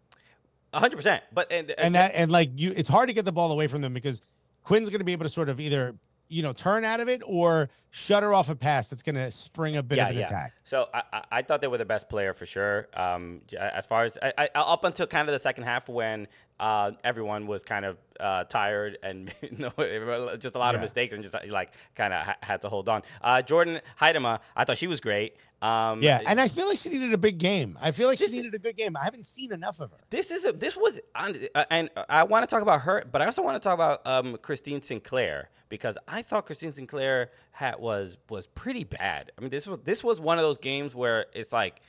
hundred 0.72 0.98
percent. 0.98 1.24
But 1.34 1.52
and, 1.52 1.72
and, 1.72 1.80
and 1.80 1.96
that 1.96 2.12
and 2.14 2.32
like 2.32 2.52
you, 2.56 2.72
it's 2.76 2.90
hard 2.90 3.08
to 3.08 3.14
get 3.14 3.26
the 3.26 3.32
ball 3.32 3.52
away 3.52 3.66
from 3.66 3.82
them 3.82 3.94
because 3.94 4.22
Quinn's 4.64 4.90
going 4.90 5.00
to 5.00 5.06
be 5.06 5.14
able 5.14 5.26
to 5.26 5.30
sort 5.30 5.50
of 5.50 5.60
either 5.60 5.96
you 6.30 6.44
know, 6.44 6.54
turn 6.54 6.86
out 6.86 7.00
of 7.00 7.10
it 7.10 7.22
or 7.26 7.70
shutter 7.90 8.34
off 8.34 8.50
a 8.50 8.56
pass 8.56 8.88
that's 8.88 9.04
going 9.04 9.16
to 9.16 9.32
spring 9.32 9.76
a 9.76 9.84
bit 9.84 9.98
yeah, 9.98 10.06
of 10.06 10.12
an 10.12 10.18
yeah. 10.20 10.26
attack. 10.26 10.54
So 10.64 10.88
I, 10.94 11.24
I 11.32 11.42
thought 11.42 11.60
they 11.60 11.68
were 11.68 11.80
the 11.80 11.86
best 11.86 12.08
player 12.08 12.34
for 12.34 12.46
sure. 12.46 12.88
Um, 12.94 13.42
as 13.60 13.88
far 13.88 14.04
as 14.04 14.18
I, 14.22 14.34
I, 14.38 14.50
up 14.56 14.84
until 14.84 15.08
kind 15.08 15.28
of 15.28 15.34
the 15.34 15.40
second 15.40 15.64
half 15.64 15.90
when 15.90 16.28
uh, 16.60 16.92
everyone 17.04 17.48
was 17.48 17.64
kind 17.64 17.86
of 17.86 17.98
uh, 18.20 18.44
tired 18.46 18.98
and 19.02 19.34
you 19.42 19.58
know, 19.58 20.36
just 20.38 20.56
a 20.56 20.60
lot 20.60 20.72
yeah. 20.72 20.76
of 20.76 20.82
mistakes 20.82 21.14
and 21.14 21.24
just 21.24 21.36
like 21.48 21.74
kind 21.96 22.14
of 22.14 22.26
ha- 22.26 22.38
had 22.42 22.62
to 22.62 22.70
hold 22.70 22.90
on. 22.90 23.02
Uh, 23.22 23.42
Jordyn 23.46 23.82
Huitema, 24.00 24.40
I 24.56 24.66
thought 24.66 24.78
she 24.78 24.88
was 24.88 25.00
great. 25.00 25.36
Um, 25.62 26.02
yeah, 26.02 26.22
and 26.26 26.40
I 26.40 26.48
feel 26.48 26.70
like 26.70 26.78
she 26.78 26.88
needed 26.90 27.12
a 27.12 27.18
big 27.18 27.38
game. 27.38 27.78
I 27.82 27.92
feel 27.92 28.08
like 28.08 28.18
she 28.18 28.28
needed 28.28 28.54
a 28.54 28.60
good 28.60 28.78
game. 28.78 28.96
I 28.96 29.04
haven't 29.04 29.26
seen 29.26 29.52
enough 29.52 29.82
of 29.82 29.92
her. 29.92 29.98
This 30.10 30.32
is 30.32 30.46
a, 30.46 30.54
this 30.54 30.78
was 30.78 31.02
uh, 31.16 31.34
and 31.70 31.90
I 32.08 32.24
want 32.24 32.44
to 32.44 32.48
talk 32.48 32.62
about 32.62 32.82
her, 32.82 33.04
but 33.12 33.22
I 33.22 33.26
also 33.26 33.42
want 33.42 33.56
to 33.56 33.60
talk 33.60 33.74
about 33.74 34.08
um, 34.08 34.38
Christine 34.42 34.82
Sinclair 34.82 35.50
because 35.68 35.98
I 36.08 36.22
thought 36.22 36.46
Christine 36.46 36.72
Sinclair 36.72 37.32
had 37.52 37.78
was 37.78 38.18
was 38.30 38.48
pretty 38.48 38.86
bad. 38.86 39.32
I 39.38 39.42
mean, 39.42 39.50
this 39.50 39.68
was 39.68 39.80
this 39.84 40.02
was 40.02 40.22
one 40.22 40.38
of 40.38 40.44
those 40.44 40.58
games 40.58 40.96
where 40.96 41.26
it's 41.34 41.52
like 41.52 41.82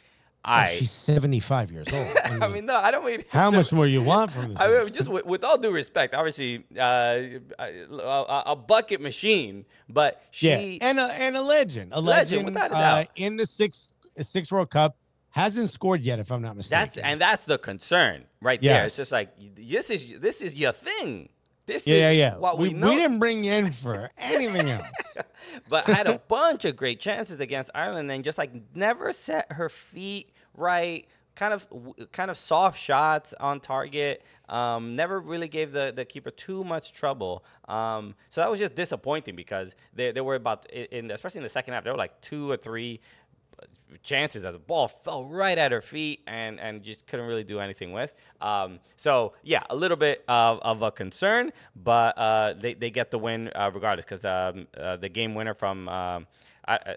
I, 0.44 0.62
oh, 0.62 0.66
she's 0.66 0.90
75 0.90 1.70
years 1.70 1.86
old. 1.92 2.06
I 2.24 2.30
mean, 2.30 2.42
I 2.42 2.48
mean, 2.48 2.66
no, 2.66 2.76
I 2.76 2.90
don't 2.90 3.04
mean. 3.04 3.24
How 3.28 3.50
much 3.50 3.72
more 3.72 3.86
you 3.86 4.02
want 4.02 4.32
from 4.32 4.48
this? 4.48 4.60
I 4.60 4.68
mean, 4.68 4.92
just 4.92 5.08
with, 5.08 5.26
with, 5.26 5.44
all 5.44 5.58
due 5.58 5.70
respect, 5.70 6.14
obviously, 6.14 6.64
uh, 6.78 7.18
a, 7.58 8.42
a, 8.46 8.56
bucket 8.56 9.00
machine, 9.00 9.66
but 9.88 10.22
she 10.30 10.48
yeah, 10.48 10.88
and 10.88 10.98
a 10.98 11.04
and 11.04 11.36
a 11.36 11.42
legend, 11.42 11.90
a 11.92 12.00
legend, 12.00 12.54
legend 12.54 12.74
uh, 12.74 13.04
in 13.16 13.36
the 13.36 13.46
sixth 13.46 13.92
sixth 14.20 14.50
World 14.50 14.70
Cup 14.70 14.96
hasn't 15.30 15.70
scored 15.70 16.02
yet, 16.02 16.18
if 16.18 16.30
I'm 16.32 16.42
not 16.42 16.56
mistaken. 16.56 16.86
That's 16.86 16.96
and 16.98 17.20
that's 17.20 17.44
the 17.44 17.58
concern 17.58 18.24
right 18.40 18.62
yes. 18.62 18.74
there. 18.74 18.84
It's 18.86 18.96
just 18.96 19.12
like 19.12 19.30
this 19.56 19.90
is 19.90 20.20
this 20.20 20.40
is 20.40 20.54
your 20.54 20.72
thing. 20.72 21.28
This 21.70 21.86
yeah, 21.86 21.96
yeah, 21.96 22.10
yeah. 22.10 22.36
What 22.36 22.58
we, 22.58 22.70
we, 22.70 22.80
we 22.80 22.96
didn't 22.96 23.20
bring 23.20 23.44
you 23.44 23.52
in 23.52 23.72
for 23.72 24.10
anything 24.18 24.70
else. 24.70 25.16
but 25.68 25.88
I 25.88 25.92
had 25.92 26.08
a 26.08 26.18
bunch 26.28 26.64
of 26.64 26.74
great 26.74 26.98
chances 26.98 27.38
against 27.38 27.70
Ireland 27.76 28.10
and 28.10 28.24
just 28.24 28.38
like 28.38 28.50
never 28.74 29.12
set 29.12 29.52
her 29.52 29.68
feet 29.68 30.32
right. 30.54 31.06
Kind 31.36 31.54
of, 31.54 31.66
kind 32.10 32.28
of 32.30 32.36
soft 32.36 32.78
shots 32.78 33.32
on 33.38 33.60
target. 33.60 34.24
Um, 34.48 34.96
never 34.96 35.20
really 35.20 35.46
gave 35.46 35.70
the, 35.70 35.92
the 35.94 36.04
keeper 36.04 36.32
too 36.32 36.64
much 36.64 36.92
trouble. 36.92 37.44
Um, 37.68 38.16
so 38.30 38.40
that 38.40 38.50
was 38.50 38.58
just 38.58 38.74
disappointing 38.74 39.36
because 39.36 39.76
they, 39.94 40.10
they 40.10 40.20
were 40.20 40.34
about 40.34 40.68
in 40.70 41.10
especially 41.12 41.38
in 41.38 41.44
the 41.44 41.48
second 41.48 41.72
half. 41.74 41.84
There 41.84 41.92
were 41.92 41.98
like 41.98 42.20
two 42.20 42.50
or 42.50 42.56
three 42.56 43.00
chances 44.02 44.42
that 44.42 44.52
the 44.52 44.58
ball 44.58 44.88
fell 44.88 45.24
right 45.24 45.58
at 45.58 45.72
her 45.72 45.80
feet 45.80 46.20
and 46.26 46.60
and 46.60 46.82
just 46.82 47.06
couldn't 47.06 47.26
really 47.26 47.44
do 47.44 47.60
anything 47.60 47.92
with. 47.92 48.12
Um, 48.40 48.80
so 48.96 49.34
yeah, 49.42 49.62
a 49.70 49.76
little 49.76 49.96
bit 49.96 50.24
of, 50.28 50.58
of 50.60 50.82
a 50.82 50.90
concern, 50.90 51.52
but 51.76 52.16
uh, 52.16 52.54
they 52.54 52.74
they 52.74 52.90
get 52.90 53.10
the 53.10 53.18
win 53.18 53.50
uh, 53.54 53.70
regardless 53.72 54.04
because 54.04 54.24
um, 54.24 54.66
uh, 54.76 54.96
the 54.96 55.08
game 55.08 55.34
winner 55.34 55.54
from 55.54 55.88
um, 55.88 56.26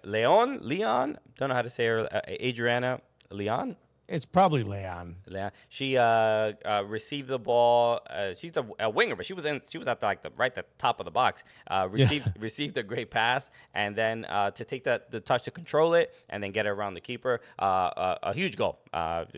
Leon 0.04 0.60
Leon 0.62 1.18
don't 1.38 1.50
know 1.50 1.56
how 1.56 1.62
to 1.62 1.70
say 1.70 1.88
her 1.88 2.08
uh, 2.14 2.22
Adriana 2.28 3.02
Leon 3.32 3.76
it's 4.08 4.26
probably 4.26 4.64
Leon. 4.64 5.16
Yeah, 5.30 5.52
she 5.70 5.98
uh, 5.98 6.04
uh, 6.04 6.84
received 6.86 7.30
the 7.30 7.40
ball. 7.40 8.02
Uh, 8.10 8.34
she's 8.34 8.56
a, 8.58 8.66
a, 8.80 8.90
winger, 8.90 9.16
but 9.16 9.26
she 9.26 9.34
was 9.34 9.46
in. 9.46 9.62
She 9.70 9.78
was 9.78 9.88
at 9.88 10.02
the, 10.02 10.06
like 10.06 10.22
the 10.22 10.32
right 10.36 10.54
the 10.54 10.66
top 10.78 11.00
of 11.00 11.06
the 11.06 11.12
box. 11.12 11.44
Uh, 11.68 11.88
received 11.90 12.28
yeah. 12.28 12.34
received 12.40 12.78
a 12.78 12.84
great 12.84 13.12
pass, 13.12 13.50
and 13.74 13.96
then 13.96 14.26
uh, 14.26 14.52
to 14.52 14.66
take 14.66 14.84
that 14.84 15.10
the 15.10 15.20
touch 15.20 15.44
to 15.44 15.52
control 15.52 15.94
it, 15.94 16.14
and 16.30 16.44
then 16.44 16.52
get 16.52 16.66
it 16.66 16.70
around 16.70 16.96
the 16.96 17.02
keeper. 17.02 17.40
Uh, 17.58 18.16
a 18.24 18.34
huge 18.34 18.58
goal. 18.58 18.80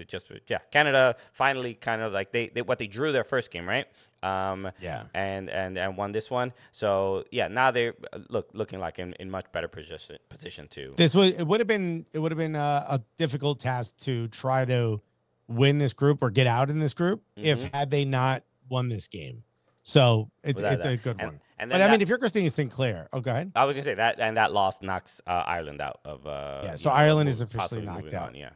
just 0.07 0.31
yeah, 0.47 0.59
Canada 0.71 1.15
finally 1.33 1.75
kind 1.75 2.01
of 2.01 2.11
like 2.11 2.31
they, 2.31 2.47
they 2.47 2.61
what 2.63 2.79
they 2.79 2.87
drew 2.87 3.11
their 3.11 3.23
first 3.23 3.51
game 3.51 3.67
right. 3.67 3.87
Um, 4.25 4.71
yeah. 4.81 5.03
And 5.13 5.49
and 5.49 5.77
and 5.77 5.95
won 5.95 6.11
this 6.11 6.31
one. 6.31 6.51
So 6.71 7.23
yeah, 7.31 7.47
now 7.47 7.71
they 7.71 7.91
look 8.29 8.49
looking 8.53 8.79
like 8.79 8.97
in, 8.99 9.13
in 9.19 9.29
much 9.29 9.51
better 9.51 9.67
position 9.67 10.17
position 10.29 10.67
too. 10.67 10.93
This 10.97 11.15
would 11.15 11.39
it 11.39 11.45
would 11.45 11.59
have 11.59 11.67
been 11.67 12.05
it 12.11 12.19
would 12.19 12.31
have 12.31 12.39
been 12.39 12.55
a, 12.55 12.85
a, 12.89 13.01
difficult 13.17 13.59
task 13.59 13.97
to 13.99 14.27
try 14.29 14.65
to 14.65 14.99
win 15.47 15.77
this 15.77 15.93
group 15.93 16.23
or 16.23 16.31
get 16.31 16.47
out 16.47 16.69
in 16.69 16.79
this 16.79 16.93
group 16.93 17.21
mm-hmm. 17.37 17.45
if 17.45 17.63
had 17.71 17.91
they 17.91 18.03
not 18.03 18.43
won 18.67 18.89
this 18.89 19.07
game. 19.07 19.43
So 19.83 20.31
it's 20.43 20.59
it's 20.59 20.83
that. 20.83 20.93
a 20.93 20.97
good 20.97 21.17
and, 21.19 21.31
one. 21.31 21.39
And 21.57 21.71
but 21.71 21.77
that, 21.77 21.89
I 21.89 21.91
mean, 21.91 22.01
if 22.01 22.09
you're 22.09 22.17
Christine 22.17 22.49
Sinclair, 22.49 23.07
oh, 23.13 23.21
go 23.21 23.31
ahead. 23.31 23.51
I 23.55 23.63
was 23.65 23.75
gonna 23.75 23.85
say 23.85 23.93
that, 23.93 24.19
and 24.19 24.35
that 24.35 24.51
loss 24.51 24.81
knocks 24.81 25.21
uh, 25.25 25.43
Ireland 25.45 25.79
out 25.79 25.99
of. 26.03 26.25
Uh, 26.25 26.61
yeah, 26.63 26.75
so 26.75 26.89
Ireland 26.89 27.27
know, 27.27 27.31
is 27.31 27.41
officially 27.41 27.81
knocked 27.81 28.13
out. 28.13 28.29
On, 28.29 28.35
yeah, 28.35 28.49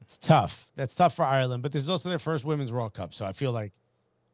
it's 0.00 0.16
tough. 0.16 0.66
That's 0.74 0.94
tough 0.94 1.14
for 1.14 1.24
Ireland, 1.24 1.62
but 1.62 1.70
this 1.70 1.82
is 1.82 1.90
also 1.90 2.08
their 2.08 2.18
first 2.18 2.44
Women's 2.44 2.72
World 2.72 2.94
Cup, 2.94 3.14
so 3.14 3.24
I 3.26 3.32
feel 3.32 3.52
like 3.52 3.72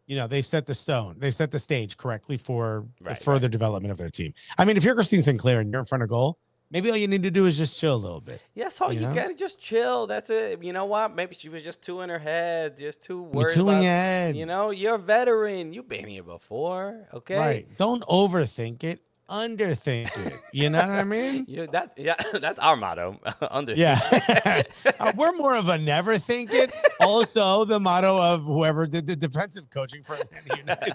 you 0.09 0.17
know 0.17 0.27
they've 0.27 0.47
set 0.47 0.67
the 0.67 0.75
stone 0.75 1.15
they've 1.19 1.35
set 1.35 1.53
the 1.53 1.59
stage 1.59 1.97
correctly 1.97 2.37
for 2.37 2.87
right, 3.01 3.17
the 3.17 3.25
further 3.25 3.47
right. 3.47 3.53
development 3.53 3.93
of 3.93 3.99
their 3.99 4.11
team. 4.11 4.35
I 4.57 4.65
mean 4.65 4.77
if 4.77 4.83
you're 4.83 4.95
christine 4.95 5.23
sinclair 5.23 5.61
and 5.61 5.71
you're 5.71 5.79
in 5.79 5.87
front 5.87 6.03
of 6.03 6.09
goal 6.09 6.39
maybe 6.71 6.91
all 6.91 6.97
you 6.97 7.09
need 7.09 7.23
to 7.23 7.31
do 7.31 7.47
is 7.47 7.57
just 7.57 7.79
chill 7.79 7.95
a 7.95 7.97
little 7.97 8.21
bit 8.21 8.41
yes 8.55 8.81
all 8.81 8.93
you, 8.93 9.01
you 9.01 9.15
gotta 9.15 9.35
just 9.35 9.61
chill 9.61 10.07
that's 10.09 10.31
it. 10.31 10.63
You 10.63 10.73
know 10.73 10.87
what? 10.87 11.15
Maybe 11.15 11.37
she 11.37 11.49
was 11.49 11.63
just 11.63 11.83
too 11.83 12.01
in 12.01 12.09
her 12.09 12.19
head 12.19 12.77
just 12.77 13.03
too 13.03 13.23
worried 13.23 13.55
too 13.55 13.63
about, 13.63 13.77
in 13.77 13.83
your 13.83 13.93
head. 13.93 14.37
you 14.37 14.47
know 14.47 14.71
you're 14.71 14.97
a 14.97 14.99
veteran 14.99 15.73
you've 15.73 15.89
been 15.89 16.09
here 16.09 16.25
before 16.25 17.07
okay? 17.15 17.39
Right. 17.39 17.77
Don't 17.77 18.03
overthink 18.03 18.83
it 18.83 19.01
underthink 19.29 20.17
it. 20.27 20.41
You 20.53 20.71
know 20.71 20.81
what 20.81 20.91
I 20.91 21.05
mean? 21.05 21.47
Yeah, 21.59 21.67
that 21.73 21.93
yeah, 21.97 22.15
that's 22.41 22.59
our 22.59 22.77
motto. 22.77 23.19
underthink. 23.43 23.77
Yeah, 23.77 24.63
uh, 25.01 25.13
we're 25.17 25.33
more 25.33 25.57
of 25.57 25.69
a 25.69 25.79
never 25.79 26.19
think 26.19 26.53
it. 26.53 26.73
Also, 27.01 27.65
the 27.65 27.81
motto 27.81 28.21
of 28.21 28.45
whoever 28.45 28.87
did 28.87 29.07
the 29.07 29.17
defensive 29.17 29.71
coaching 29.71 30.03
for 30.03 30.15
Atlanta 30.15 30.57
United. 30.57 30.95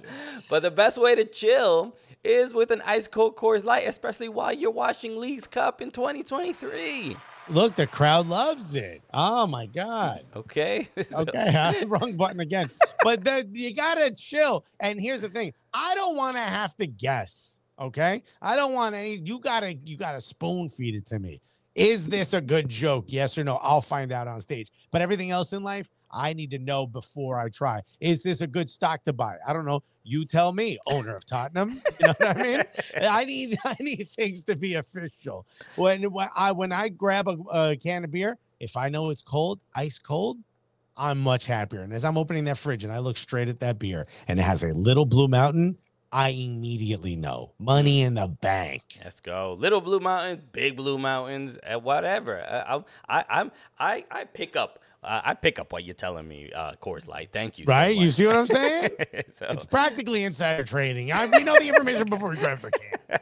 but 0.49 0.61
the 0.61 0.71
best 0.71 0.97
way 0.97 1.15
to 1.15 1.25
chill 1.25 1.95
is 2.23 2.53
with 2.53 2.71
an 2.71 2.81
ice 2.85 3.07
cold 3.07 3.35
Coors 3.35 3.63
Light, 3.63 3.87
especially 3.87 4.29
while 4.29 4.53
you're 4.53 4.71
watching 4.71 5.17
Leagues 5.17 5.47
Cup 5.47 5.81
in 5.81 5.91
2023. 5.91 7.17
Look, 7.49 7.75
the 7.75 7.87
crowd 7.87 8.27
loves 8.27 8.75
it. 8.75 9.01
Oh 9.13 9.45
my 9.47 9.65
god. 9.65 10.23
Okay. 10.35 10.87
okay, 11.13 11.83
wrong 11.85 12.15
button 12.15 12.39
again. 12.39 12.69
But 13.03 13.23
the, 13.23 13.47
you 13.51 13.75
gotta 13.75 14.11
chill. 14.15 14.65
And 14.79 15.01
here's 15.01 15.21
the 15.21 15.29
thing: 15.29 15.53
I 15.73 15.95
don't 15.95 16.15
want 16.15 16.37
to 16.37 16.41
have 16.41 16.75
to 16.77 16.87
guess 16.87 17.59
Okay. 17.79 18.23
I 18.41 18.55
don't 18.55 18.73
want 18.73 18.95
any, 18.95 19.17
you 19.23 19.39
gotta, 19.39 19.73
you 19.73 19.97
gotta 19.97 20.21
spoon 20.21 20.69
feed 20.69 20.95
it 20.95 21.05
to 21.07 21.19
me. 21.19 21.41
Is 21.75 22.07
this 22.07 22.33
a 22.33 22.41
good 22.41 22.69
joke? 22.69 23.05
Yes 23.07 23.37
or 23.37 23.43
no? 23.43 23.55
I'll 23.55 23.81
find 23.81 24.11
out 24.11 24.27
on 24.27 24.39
stage. 24.41 24.71
But 24.91 25.01
everything 25.01 25.31
else 25.31 25.53
in 25.53 25.63
life, 25.63 25.89
I 26.11 26.33
need 26.33 26.51
to 26.51 26.59
know 26.59 26.85
before 26.85 27.39
I 27.39 27.49
try. 27.49 27.81
Is 27.99 28.21
this 28.21 28.41
a 28.41 28.47
good 28.47 28.69
stock 28.69 29.03
to 29.05 29.13
buy? 29.13 29.37
I 29.47 29.53
don't 29.53 29.65
know. 29.65 29.81
You 30.03 30.25
tell 30.25 30.53
me, 30.53 30.77
owner 30.85 31.15
of 31.15 31.25
Tottenham. 31.25 31.81
You 31.99 32.07
know 32.07 32.13
what 32.17 32.37
I 32.37 32.43
mean? 32.43 32.63
I 33.01 33.25
need 33.25 33.57
I 33.65 33.75
need 33.79 34.09
things 34.15 34.43
to 34.43 34.55
be 34.55 34.75
official. 34.75 35.47
When 35.75 36.03
when 36.11 36.29
I 36.35 36.51
when 36.51 36.71
I 36.71 36.89
grab 36.89 37.27
a, 37.27 37.37
a 37.51 37.75
can 37.75 38.03
of 38.03 38.11
beer, 38.11 38.37
if 38.59 38.77
I 38.77 38.89
know 38.89 39.09
it's 39.09 39.23
cold, 39.23 39.59
ice 39.73 39.97
cold, 39.97 40.37
I'm 40.95 41.19
much 41.19 41.47
happier. 41.47 41.81
And 41.81 41.91
as 41.91 42.05
I'm 42.05 42.17
opening 42.17 42.45
that 42.45 42.57
fridge 42.57 42.83
and 42.83 42.93
I 42.93 42.99
look 42.99 43.17
straight 43.17 43.47
at 43.47 43.59
that 43.61 43.79
beer 43.79 44.05
and 44.27 44.39
it 44.39 44.43
has 44.43 44.63
a 44.63 44.67
little 44.67 45.05
Blue 45.05 45.27
Mountain, 45.27 45.77
I 46.13 46.29
immediately 46.29 47.15
know 47.15 47.53
money 47.57 48.03
in 48.03 48.13
the 48.13 48.27
bank. 48.27 48.99
Let's 49.03 49.19
go. 49.19 49.57
Little 49.59 49.81
Blue 49.81 49.99
Mountains, 49.99 50.43
Big 50.51 50.77
Blue 50.77 50.99
Mountains, 50.99 51.57
uh, 51.65 51.79
whatever. 51.79 52.39
I, 52.39 52.83
I, 53.09 53.25
I'm, 53.27 53.51
I, 53.79 54.05
I 54.11 54.25
pick 54.25 54.55
up. 54.55 54.79
Uh, 55.01 55.21
I 55.25 55.33
pick 55.33 55.59
up 55.59 55.73
what 55.73 55.83
you're 55.83 55.95
telling 55.95 56.25
me, 56.25 56.49
uh, 56.55 56.73
Coors 56.81 57.07
Light. 57.07 57.29
Thank 57.33 57.57
you. 57.57 57.65
Right? 57.65 57.97
So 57.97 58.03
you 58.03 58.09
see 58.11 58.25
what 58.25 58.37
I'm 58.37 58.47
saying? 58.47 58.91
so. 59.37 59.47
It's 59.49 59.65
practically 59.65 60.23
insider 60.23 60.63
trading. 60.63 61.11
I, 61.11 61.25
we 61.25 61.43
know 61.43 61.57
the 61.59 61.67
information 61.67 62.07
before 62.07 62.29
we 62.29 62.37
grab 62.37 62.61
the 62.61 62.71
can. 62.71 63.19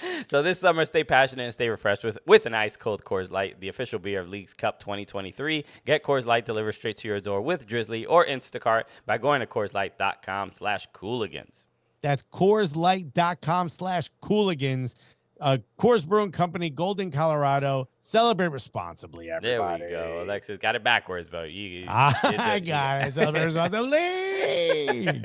so 0.26 0.42
this 0.42 0.60
summer, 0.60 0.84
stay 0.84 1.02
passionate 1.02 1.42
and 1.42 1.52
stay 1.52 1.68
refreshed 1.68 2.04
with, 2.04 2.18
with 2.24 2.46
an 2.46 2.54
ice 2.54 2.76
cold 2.76 3.04
Coors 3.04 3.32
Light, 3.32 3.58
the 3.58 3.68
official 3.68 3.98
beer 3.98 4.20
of 4.20 4.28
Leagues 4.28 4.54
Cup 4.54 4.78
2023. 4.78 5.64
Get 5.86 6.04
Coors 6.04 6.24
Light 6.24 6.46
delivered 6.46 6.72
straight 6.72 6.98
to 6.98 7.08
your 7.08 7.20
door 7.20 7.40
with 7.40 7.66
Drizzly 7.66 8.06
or 8.06 8.24
Instacart 8.24 8.84
by 9.04 9.18
going 9.18 9.40
to 9.40 9.46
CoorsLight.com 9.46 10.52
slash 10.52 10.86
Cooligans. 10.92 11.64
That's 12.04 12.22
CoorsLight.com 12.34 13.70
slash 13.70 14.10
Cooligans. 14.22 14.94
Uh, 15.40 15.56
Coors 15.78 16.06
Brewing 16.06 16.32
Company, 16.32 16.68
Golden, 16.68 17.10
Colorado. 17.10 17.88
Celebrate 18.00 18.48
responsibly, 18.48 19.30
everybody. 19.30 19.84
There 19.84 20.06
we 20.06 20.12
go. 20.12 20.22
Alexis 20.22 20.58
got 20.58 20.76
it 20.76 20.84
backwards, 20.84 21.28
but 21.30 21.50
you. 21.50 21.86
I 21.88 22.60
got 22.64 23.08
it. 23.08 23.14
Celebrate 23.14 23.44
responsibly. 23.44 25.20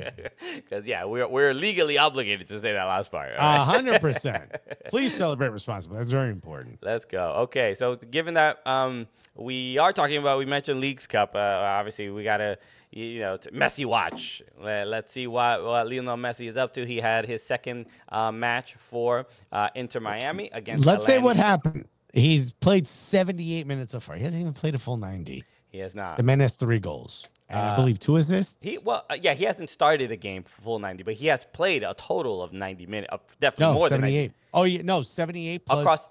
Because 0.54 0.86
yeah, 0.86 1.04
we're 1.04 1.28
we're 1.28 1.52
legally 1.52 1.98
obligated 1.98 2.46
to 2.46 2.58
say 2.58 2.72
that 2.72 2.84
last 2.84 3.10
part. 3.10 3.32
A 3.36 3.64
hundred 3.64 4.00
percent. 4.00 4.50
Please 4.88 5.12
celebrate 5.12 5.50
responsibly. 5.50 5.98
That's 5.98 6.10
very 6.10 6.30
important. 6.30 6.78
Let's 6.82 7.04
go. 7.04 7.32
Okay, 7.42 7.74
so 7.74 7.96
given 7.96 8.34
that 8.34 8.66
um 8.66 9.06
we 9.36 9.76
are 9.78 9.92
talking 9.92 10.16
about 10.16 10.38
we 10.38 10.46
mentioned 10.46 10.80
Leagues 10.80 11.06
Cup, 11.06 11.34
uh, 11.34 11.38
obviously 11.38 12.08
we 12.08 12.24
gotta 12.24 12.58
you 12.92 13.20
know, 13.20 13.38
Messi 13.52 13.86
watch. 13.86 14.42
Let, 14.60 14.88
us 14.88 15.10
see 15.10 15.26
what, 15.26 15.64
what 15.64 15.88
Lionel 15.88 16.16
Messi 16.16 16.48
is 16.48 16.56
up 16.56 16.72
to. 16.74 16.84
He 16.84 16.98
had 16.98 17.24
his 17.24 17.42
second 17.42 17.86
uh, 18.08 18.32
match 18.32 18.74
for 18.78 19.26
uh, 19.52 19.68
Inter 19.74 20.00
Miami 20.00 20.50
against. 20.52 20.86
Let's 20.86 21.06
say 21.06 21.18
what 21.18 21.36
happened. 21.36 21.88
He's 22.12 22.52
played 22.52 22.88
78 22.88 23.66
minutes 23.66 23.92
so 23.92 24.00
far. 24.00 24.16
He 24.16 24.24
hasn't 24.24 24.40
even 24.40 24.52
played 24.52 24.74
a 24.74 24.78
full 24.78 24.96
90. 24.96 25.44
He 25.68 25.78
has 25.78 25.94
not. 25.94 26.16
The 26.16 26.24
man 26.24 26.40
has 26.40 26.54
three 26.54 26.80
goals. 26.80 27.28
And 27.48 27.60
uh, 27.60 27.72
I 27.72 27.76
believe 27.76 27.98
two 27.98 28.16
assists. 28.16 28.56
He 28.60 28.78
well, 28.78 29.04
uh, 29.10 29.16
yeah, 29.20 29.34
he 29.34 29.44
hasn't 29.44 29.70
started 29.70 30.12
a 30.12 30.16
game 30.16 30.44
for 30.44 30.62
full 30.62 30.78
ninety, 30.78 31.02
but 31.02 31.14
he 31.14 31.26
has 31.26 31.44
played 31.52 31.82
a 31.82 31.94
total 31.94 32.44
of 32.44 32.52
ninety 32.52 32.86
minutes, 32.86 33.12
uh, 33.12 33.18
definitely 33.40 33.74
no, 33.74 33.78
more 33.80 33.88
78. 33.88 34.10
than 34.10 34.20
90. 34.20 34.34
Oh 34.54 34.62
yeah, 34.62 34.82
no, 34.82 35.02
seventy 35.02 35.48
eight 35.48 35.66
plus 35.66 35.80
across 35.80 36.08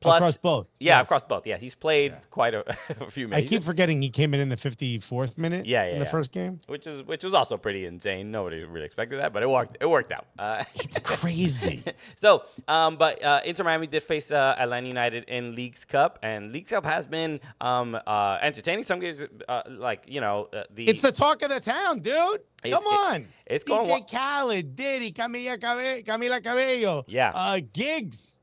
Plus, 0.00 0.16
across 0.16 0.36
both. 0.38 0.70
Yeah, 0.80 0.98
yes. 0.98 1.06
across 1.06 1.24
both. 1.24 1.46
Yeah, 1.46 1.58
he's 1.58 1.74
played 1.74 2.12
yeah. 2.12 2.18
quite 2.30 2.54
a, 2.54 2.64
a, 3.00 3.10
few 3.10 3.28
minutes. 3.28 3.50
I 3.50 3.54
keep 3.54 3.62
forgetting 3.62 4.00
he 4.00 4.08
came 4.08 4.32
in 4.32 4.40
in 4.40 4.48
the 4.48 4.56
54th 4.56 5.36
minute. 5.36 5.66
Yeah, 5.66 5.84
yeah 5.84 5.92
in 5.92 5.98
the 5.98 6.06
yeah. 6.06 6.10
first 6.10 6.32
game, 6.32 6.60
which 6.68 6.86
is 6.86 7.02
which 7.02 7.22
was 7.22 7.34
also 7.34 7.58
pretty 7.58 7.84
insane. 7.84 8.30
Nobody 8.30 8.64
really 8.64 8.86
expected 8.86 9.20
that, 9.20 9.34
but 9.34 9.42
it 9.42 9.50
worked. 9.50 9.76
It 9.78 9.88
worked 9.88 10.10
out. 10.10 10.26
Uh, 10.38 10.64
it's 10.74 10.98
crazy. 10.98 11.84
so, 12.16 12.44
um, 12.66 12.96
but 12.96 13.22
uh, 13.22 13.42
Inter 13.44 13.62
Miami 13.64 13.88
did 13.88 14.02
face 14.02 14.30
uh, 14.30 14.54
Atlanta 14.58 14.86
United 14.86 15.24
in 15.24 15.54
Leagues 15.54 15.84
Cup, 15.84 16.18
and 16.22 16.50
Leagues 16.50 16.70
Cup 16.70 16.86
has 16.86 17.06
been 17.06 17.38
um, 17.60 17.98
uh, 18.06 18.38
entertaining. 18.40 18.84
Some 18.84 19.00
games, 19.00 19.22
uh, 19.48 19.62
like 19.68 20.04
you 20.08 20.22
know, 20.22 20.48
uh, 20.54 20.62
the 20.74 20.88
it's 20.88 21.02
the 21.02 21.12
talk 21.12 21.42
of 21.42 21.50
the 21.50 21.60
town, 21.60 22.00
dude. 22.00 22.40
It, 22.64 22.70
Come 22.70 22.84
on. 22.84 23.16
It, 23.16 23.26
it's 23.46 23.64
DJ 23.64 23.86
going 23.86 24.04
Khaled, 24.04 24.76
Diddy, 24.76 25.12
Camila, 25.12 25.58
Camila 25.58 26.42
Cabello. 26.42 27.04
Yeah. 27.06 27.32
Uh, 27.34 27.60
Giggs. 27.72 28.40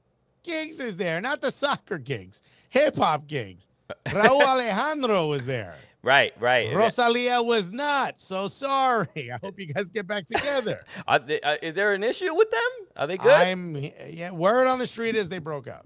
Giggs 0.48 0.80
is 0.80 0.96
there, 0.96 1.20
not 1.20 1.42
the 1.42 1.52
soccer 1.52 1.98
gigs, 1.98 2.42
hip 2.70 2.96
hop 2.96 3.28
gigs. 3.28 3.68
Raul 4.08 4.42
Alejandro 4.48 5.28
was 5.28 5.46
there. 5.46 5.76
Right, 6.02 6.34
right. 6.40 6.74
Rosalia 6.74 7.42
was 7.42 7.70
not. 7.70 8.22
So 8.22 8.48
sorry. 8.48 9.30
I 9.30 9.38
hope 9.42 9.60
you 9.60 9.74
guys 9.74 9.90
get 9.90 10.08
back 10.08 10.26
together. 10.28 10.86
they, 11.26 11.42
uh, 11.42 11.58
is 11.62 11.76
there 11.76 11.94
an 11.94 12.02
issue 12.02 12.34
with 12.34 12.50
them? 12.50 12.88
Are 12.96 13.08
they 13.08 13.18
good? 13.18 13.30
I'm 13.30 13.76
yeah. 13.76 14.32
Word 14.32 14.68
on 14.68 14.80
the 14.80 14.88
street 14.88 15.18
is 15.18 15.28
they 15.28 15.40
broke 15.40 15.68
up. 15.68 15.86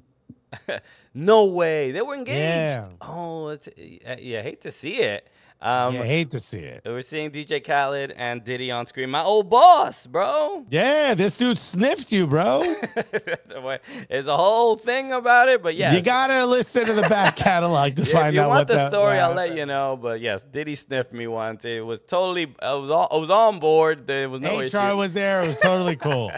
no 1.16 1.46
way. 1.46 1.92
They 1.92 2.04
were 2.04 2.14
engaged. 2.14 2.38
Yeah. 2.38 2.90
Oh, 3.02 3.48
it's, 3.48 3.68
uh, 3.68 4.18
yeah. 4.20 4.40
I 4.40 4.44
hate 4.44 4.62
to 4.62 4.72
see 4.72 5.02
it. 5.02 5.28
Um, 5.64 5.94
yeah, 5.94 6.04
hate 6.04 6.32
to 6.32 6.40
see 6.40 6.58
it. 6.58 6.82
We're 6.86 7.04
seeing 7.04 7.30
DJ 7.30 7.64
Khaled 7.64 8.12
and 8.12 8.44
Diddy 8.44 8.72
on 8.72 8.88
screen. 8.88 9.12
My 9.12 9.22
old 9.22 9.48
boss, 9.48 10.08
bro. 10.08 10.66
Yeah, 10.72 11.14
this 11.14 11.38
dude 11.38 11.60
sniffed 11.60 12.12
you, 12.12 12.26
bro. 12.26 12.64
There's 14.10 14.26
a 14.26 14.36
whole 14.36 14.76
thing 14.76 15.12
about 15.12 15.50
it, 15.50 15.62
but 15.62 15.76
yes. 15.76 15.94
You 15.94 16.02
gotta 16.02 16.48
listen 16.48 16.88
to 16.88 16.94
the 16.94 17.04
back 17.04 17.36
catalog 17.36 17.94
to 17.96 18.06
find 18.06 18.36
out 18.40 18.50
what 18.50 18.68
the 18.68 18.74
If 18.74 18.78
you 18.78 18.82
want 18.82 18.90
the 18.90 18.90
story, 18.90 19.20
I'll 19.20 19.36
let 19.36 19.56
you 19.56 19.68
know. 19.68 20.00
But 20.02 20.20
yes, 20.20 20.44
Diddy 20.46 20.74
sniffed 20.74 21.14
me 21.14 21.28
once. 21.28 21.64
It 21.64 21.86
was 21.86 22.02
totally, 22.02 22.56
I 22.60 22.74
was, 22.74 22.90
all, 22.90 23.08
I 23.12 23.18
was 23.18 23.30
on 23.30 23.60
board. 23.60 24.08
There 24.08 24.30
was 24.30 24.42
no 24.42 24.60
HR 24.60 24.64
issue. 24.64 24.98
was 24.98 25.14
there. 25.14 25.44
It 25.44 25.48
was 25.48 25.58
totally 25.58 25.96
cool. 25.96 26.32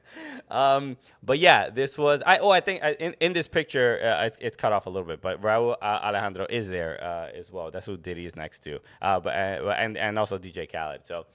um, 0.50 0.96
but 1.22 1.38
yeah, 1.38 1.70
this 1.70 1.98
was. 1.98 2.22
I 2.26 2.38
oh, 2.38 2.50
I 2.50 2.60
think 2.60 2.82
in, 2.98 3.14
in 3.20 3.32
this 3.32 3.46
picture, 3.46 4.00
uh, 4.02 4.24
it's, 4.26 4.38
it's 4.40 4.56
cut 4.56 4.72
off 4.72 4.86
a 4.86 4.90
little 4.90 5.06
bit, 5.06 5.20
but 5.20 5.40
Rauw 5.42 5.72
uh, 5.80 5.84
Alejandro 5.84 6.46
is 6.48 6.68
there 6.68 7.02
uh, 7.02 7.36
as 7.38 7.50
well. 7.52 7.70
That's 7.70 7.86
who 7.86 7.96
Diddy 7.96 8.24
is 8.26 8.36
next 8.36 8.60
to. 8.64 8.78
Uh, 9.02 9.20
but 9.20 9.30
uh, 9.34 9.74
and 9.78 9.96
and 9.98 10.18
also 10.18 10.38
DJ 10.38 10.70
Khaled. 10.70 11.06
So 11.06 11.26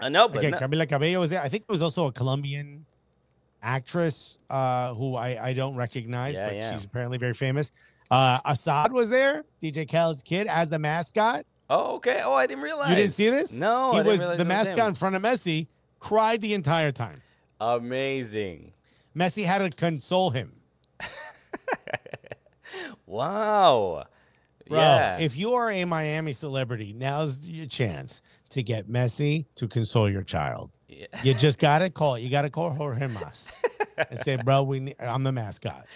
uh, 0.00 0.08
no, 0.08 0.28
but 0.28 0.38
Okay, 0.38 0.50
no- 0.50 0.58
Camila 0.58 0.88
Cabello 0.88 1.20
was 1.20 1.30
there. 1.30 1.42
I 1.42 1.48
think 1.48 1.66
there 1.66 1.74
was 1.74 1.82
also 1.82 2.06
a 2.06 2.12
Colombian 2.12 2.86
actress 3.62 4.38
uh, 4.50 4.94
who 4.94 5.14
I, 5.16 5.48
I 5.48 5.52
don't 5.52 5.74
recognize, 5.76 6.36
Yeah, 6.36 6.46
but 6.46 6.56
yeah. 6.56 6.72
she's 6.72 6.84
apparently 6.84 7.18
very 7.18 7.34
famous. 7.34 7.72
Uh, 8.10 8.40
Asahd 8.40 8.90
was 8.92 9.10
there, 9.10 9.44
DJ 9.62 9.88
Khaled's 9.88 10.22
kid, 10.22 10.46
as 10.46 10.68
the 10.70 10.78
mascot. 10.78 11.44
oh 11.68 11.96
okay. 11.96 12.22
Oh, 12.24 12.32
I 12.32 12.46
didn't 12.46 12.62
realize. 12.62 12.88
You 12.90 12.96
didn't 12.96 13.12
see 13.12 13.28
this? 13.30 13.52
No, 13.58 13.92
he 13.92 13.98
I 13.98 14.02
was 14.02 14.20
the 14.20 14.40
it 14.40 14.46
mascot 14.46 14.88
in 14.88 14.94
front 14.94 15.14
of 15.16 15.22
Messi. 15.22 15.66
Cried 16.00 16.40
the 16.40 16.54
entire 16.54 16.92
time. 16.92 17.20
Amazing. 17.60 18.72
Messi 19.16 19.44
had 19.44 19.58
to 19.58 19.76
console 19.76 20.30
him. 20.30 20.52
Wow. 23.08 24.04
Bro, 24.68 24.78
yeah. 24.78 25.18
if 25.18 25.34
you 25.34 25.54
are 25.54 25.70
a 25.70 25.84
Miami 25.86 26.34
celebrity, 26.34 26.92
now's 26.92 27.46
your 27.46 27.64
chance 27.64 28.20
to 28.50 28.62
get 28.62 28.86
Messi 28.86 29.46
to 29.54 29.66
console 29.66 30.10
your 30.10 30.22
child. 30.22 30.70
Yeah. 30.88 31.06
You 31.22 31.32
just 31.32 31.58
gotta 31.58 31.88
call. 31.90 32.18
You 32.18 32.28
gotta 32.28 32.50
call 32.50 32.70
Jorge 32.70 33.06
Mas 33.06 33.58
and 34.10 34.18
say, 34.20 34.36
"Bro, 34.36 34.64
we 34.64 34.80
need, 34.80 34.96
I'm 35.00 35.22
the 35.22 35.32
mascot." 35.32 35.86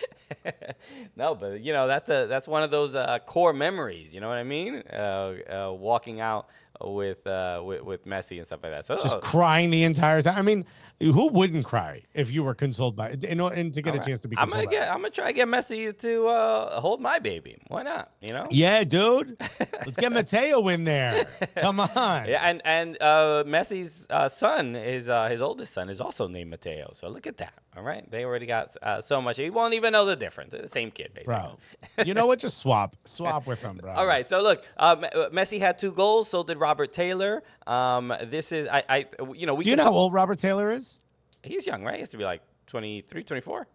no, 1.17 1.35
but 1.35 1.61
you 1.61 1.75
know 1.75 1.87
that's 1.87 2.09
a 2.09 2.27
that's 2.27 2.49
one 2.49 2.63
of 2.63 2.71
those 2.71 2.95
uh, 2.95 3.19
core 3.27 3.53
memories. 3.53 4.15
You 4.15 4.21
know 4.21 4.29
what 4.29 4.39
I 4.39 4.45
mean? 4.45 4.83
Uh, 4.91 5.35
uh, 5.51 5.73
walking 5.73 6.21
out 6.21 6.49
with, 6.81 7.27
uh, 7.27 7.61
with 7.65 7.83
with 7.83 8.07
Messi 8.07 8.39
and 8.39 8.47
stuff 8.47 8.61
like 8.63 8.73
that. 8.73 8.87
So 8.87 8.97
Just 8.97 9.17
oh, 9.17 9.21
crying 9.21 9.71
the 9.71 9.83
entire 9.83 10.23
time. 10.23 10.39
I 10.39 10.43
mean, 10.43 10.65
who 11.01 11.29
wouldn't 11.29 11.65
cry 11.65 12.03
if 12.15 12.31
you 12.31 12.43
were 12.43 12.55
consoled 12.55 12.97
by 12.97 13.11
and, 13.11 13.41
and 13.41 13.75
to 13.75 13.83
get 13.83 13.95
a 13.95 14.01
chance 14.01 14.21
to 14.21 14.29
be 14.29 14.37
I'm 14.39 14.49
gonna 14.49 14.67
get. 14.67 14.91
I'm 14.91 14.99
gonna 14.99 15.11
try 15.11 15.29
to 15.29 15.33
get 15.33 15.49
Messi 15.49 15.97
to 15.99 16.27
uh, 16.27 16.81
hold 16.81 17.01
my 17.01 17.19
baby. 17.19 17.59
Why 17.69 17.83
not? 17.83 18.11
You 18.21 18.31
know. 18.31 18.47
Yeah, 18.51 18.85
dude. 18.85 19.37
Let's 19.61 19.97
get 19.97 20.13
Mateo 20.13 20.67
in 20.69 20.85
there. 20.85 21.27
Come 21.57 21.81
on. 21.81 22.29
Yeah, 22.29 22.49
and 22.49 22.63
and 22.65 22.97
uh, 23.01 23.45
Messi's 23.47 24.07
uh, 24.11 24.29
son 24.29 24.77
is 24.77 25.09
uh, 25.09 25.29
his 25.29 25.41
oldest 25.41 25.73
son 25.73 25.89
is 25.89 26.01
also 26.01 26.29
named 26.29 26.51
Mateo. 26.51 26.93
So 26.95 27.09
look 27.09 27.27
at 27.27 27.39
that. 27.39 27.55
All 27.77 27.83
right, 27.83 28.09
they 28.11 28.25
already 28.25 28.47
got 28.47 28.77
uh, 28.83 29.01
so 29.01 29.23
much. 29.23 29.39
He 29.39 29.49
won't 29.49 29.73
even 29.73 29.93
know 29.93 30.05
the 30.05 30.15
difference. 30.15 30.53
It's 30.53 30.63
the 30.65 30.69
same 30.69 30.91
kid, 30.91 31.13
basically. 31.15 31.35
Bro. 31.35 32.05
You 32.05 32.13
know 32.13 32.27
what? 32.27 32.39
Just 32.39 32.59
swap. 32.59 32.97
Swap 33.05 33.47
with 33.47 33.63
them, 33.63 33.79
bro. 33.79 33.93
All 33.97 34.07
right, 34.07 34.29
so 34.29 34.43
look, 34.43 34.63
um, 34.77 35.01
Messi 35.33 35.59
had 35.59 35.79
two 35.79 35.93
goals. 35.93 36.29
So 36.29 36.43
did 36.43 36.59
Robert 36.59 36.93
Taylor. 36.93 37.43
Um, 37.67 38.13
this 38.25 38.53
is 38.53 38.69
I, 38.69 38.83
I 38.89 39.07
you 39.35 39.47
know 39.47 39.55
we 39.55 39.65
Do 39.65 39.71
you 39.71 39.77
know 39.77 39.85
how 39.85 39.93
old 39.93 40.13
Robert 40.13 40.39
Taylor 40.39 40.71
is? 40.71 41.01
he's 41.43 41.67
young, 41.67 41.83
right? 41.83 41.95
He 41.95 42.01
has 42.01 42.11
to 42.11 42.17
be 42.17 42.25
like 42.25 42.41
23, 42.69 43.25
24. 43.25 43.67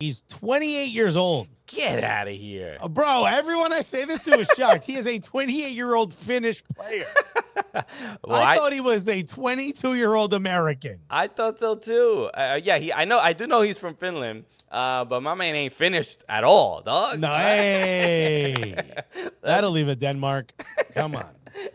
He's 0.00 0.22
28 0.28 0.86
years 0.86 1.16
old. 1.16 1.48
Get 1.66 2.02
out 2.02 2.28
of 2.28 2.34
here. 2.34 2.78
Uh, 2.80 2.88
Bro, 2.88 3.26
everyone 3.26 3.72
I 3.72 3.80
say 3.80 4.04
this 4.04 4.20
to 4.22 4.38
is 4.38 4.48
shocked. 4.56 4.84
He 4.84 4.96
is 4.96 5.06
a 5.06 5.18
28 5.18 5.72
year 5.74 5.94
old 5.94 6.12
Finnish 6.12 6.64
player. 6.64 7.06
Well, 8.24 8.40
I, 8.40 8.54
I, 8.54 8.56
thought 8.56 8.72
he 8.72 8.80
was 8.80 9.08
a 9.08 9.22
22 9.22 9.94
year 9.94 10.14
old 10.14 10.32
American. 10.32 10.98
I 11.10 11.26
thought 11.26 11.58
so 11.58 11.74
too. 11.74 12.30
Uh, 12.32 12.58
yeah, 12.62 12.78
he. 12.78 12.92
I 12.92 13.04
know. 13.04 13.18
I 13.18 13.32
do 13.32 13.46
know 13.46 13.60
he's 13.60 13.78
from 13.78 13.94
Finland. 13.96 14.44
Uh, 14.70 15.04
but 15.04 15.22
my 15.22 15.34
man 15.34 15.54
ain't 15.54 15.72
finished 15.72 16.24
at 16.28 16.42
all, 16.42 16.80
dog. 16.80 17.20
No, 17.20 17.28
hey, 17.28 18.74
that'll 19.42 19.70
leave 19.70 19.88
it 19.88 20.00
Denmark. 20.00 20.52
Come 20.94 21.14
on. 21.16 21.28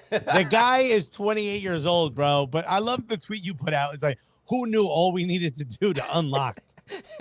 The 0.10 0.46
guy 0.50 0.80
is 0.80 1.08
28 1.08 1.62
years 1.62 1.86
old, 1.86 2.16
bro. 2.16 2.46
But 2.46 2.66
I 2.68 2.80
love 2.80 3.08
the 3.08 3.18
tweet 3.18 3.44
you 3.44 3.54
put 3.54 3.74
out. 3.74 3.94
It's 3.94 4.04
like, 4.04 4.20
who 4.50 4.66
knew 4.66 4.86
all 4.86 5.14
we 5.14 5.24
needed 5.24 5.56
to 5.56 5.66
do 5.66 5.94
to 5.94 6.18
unlock 6.18 6.60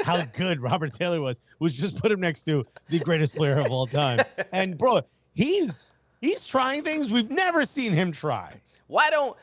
how 0.03 0.25
good 0.25 0.61
Robert 0.61 0.93
Taylor 0.93 1.21
was? 1.21 1.41
Was 1.59 1.75
just 1.75 2.01
put 2.01 2.11
him 2.11 2.21
next 2.21 2.45
to 2.45 2.67
the 2.89 2.99
greatest 2.99 3.37
player 3.37 3.61
of 3.61 3.71
all 3.71 3.87
time. 3.87 4.25
And 4.53 4.77
bro, 4.77 5.03
he's 5.35 5.98
he's 6.21 6.47
trying 6.47 6.83
things 6.83 7.11
we've 7.11 7.31
never 7.31 7.65
seen 7.65 7.93
him 7.93 8.13
try. 8.13 8.61
Why 8.87 9.11
don't 9.11 9.37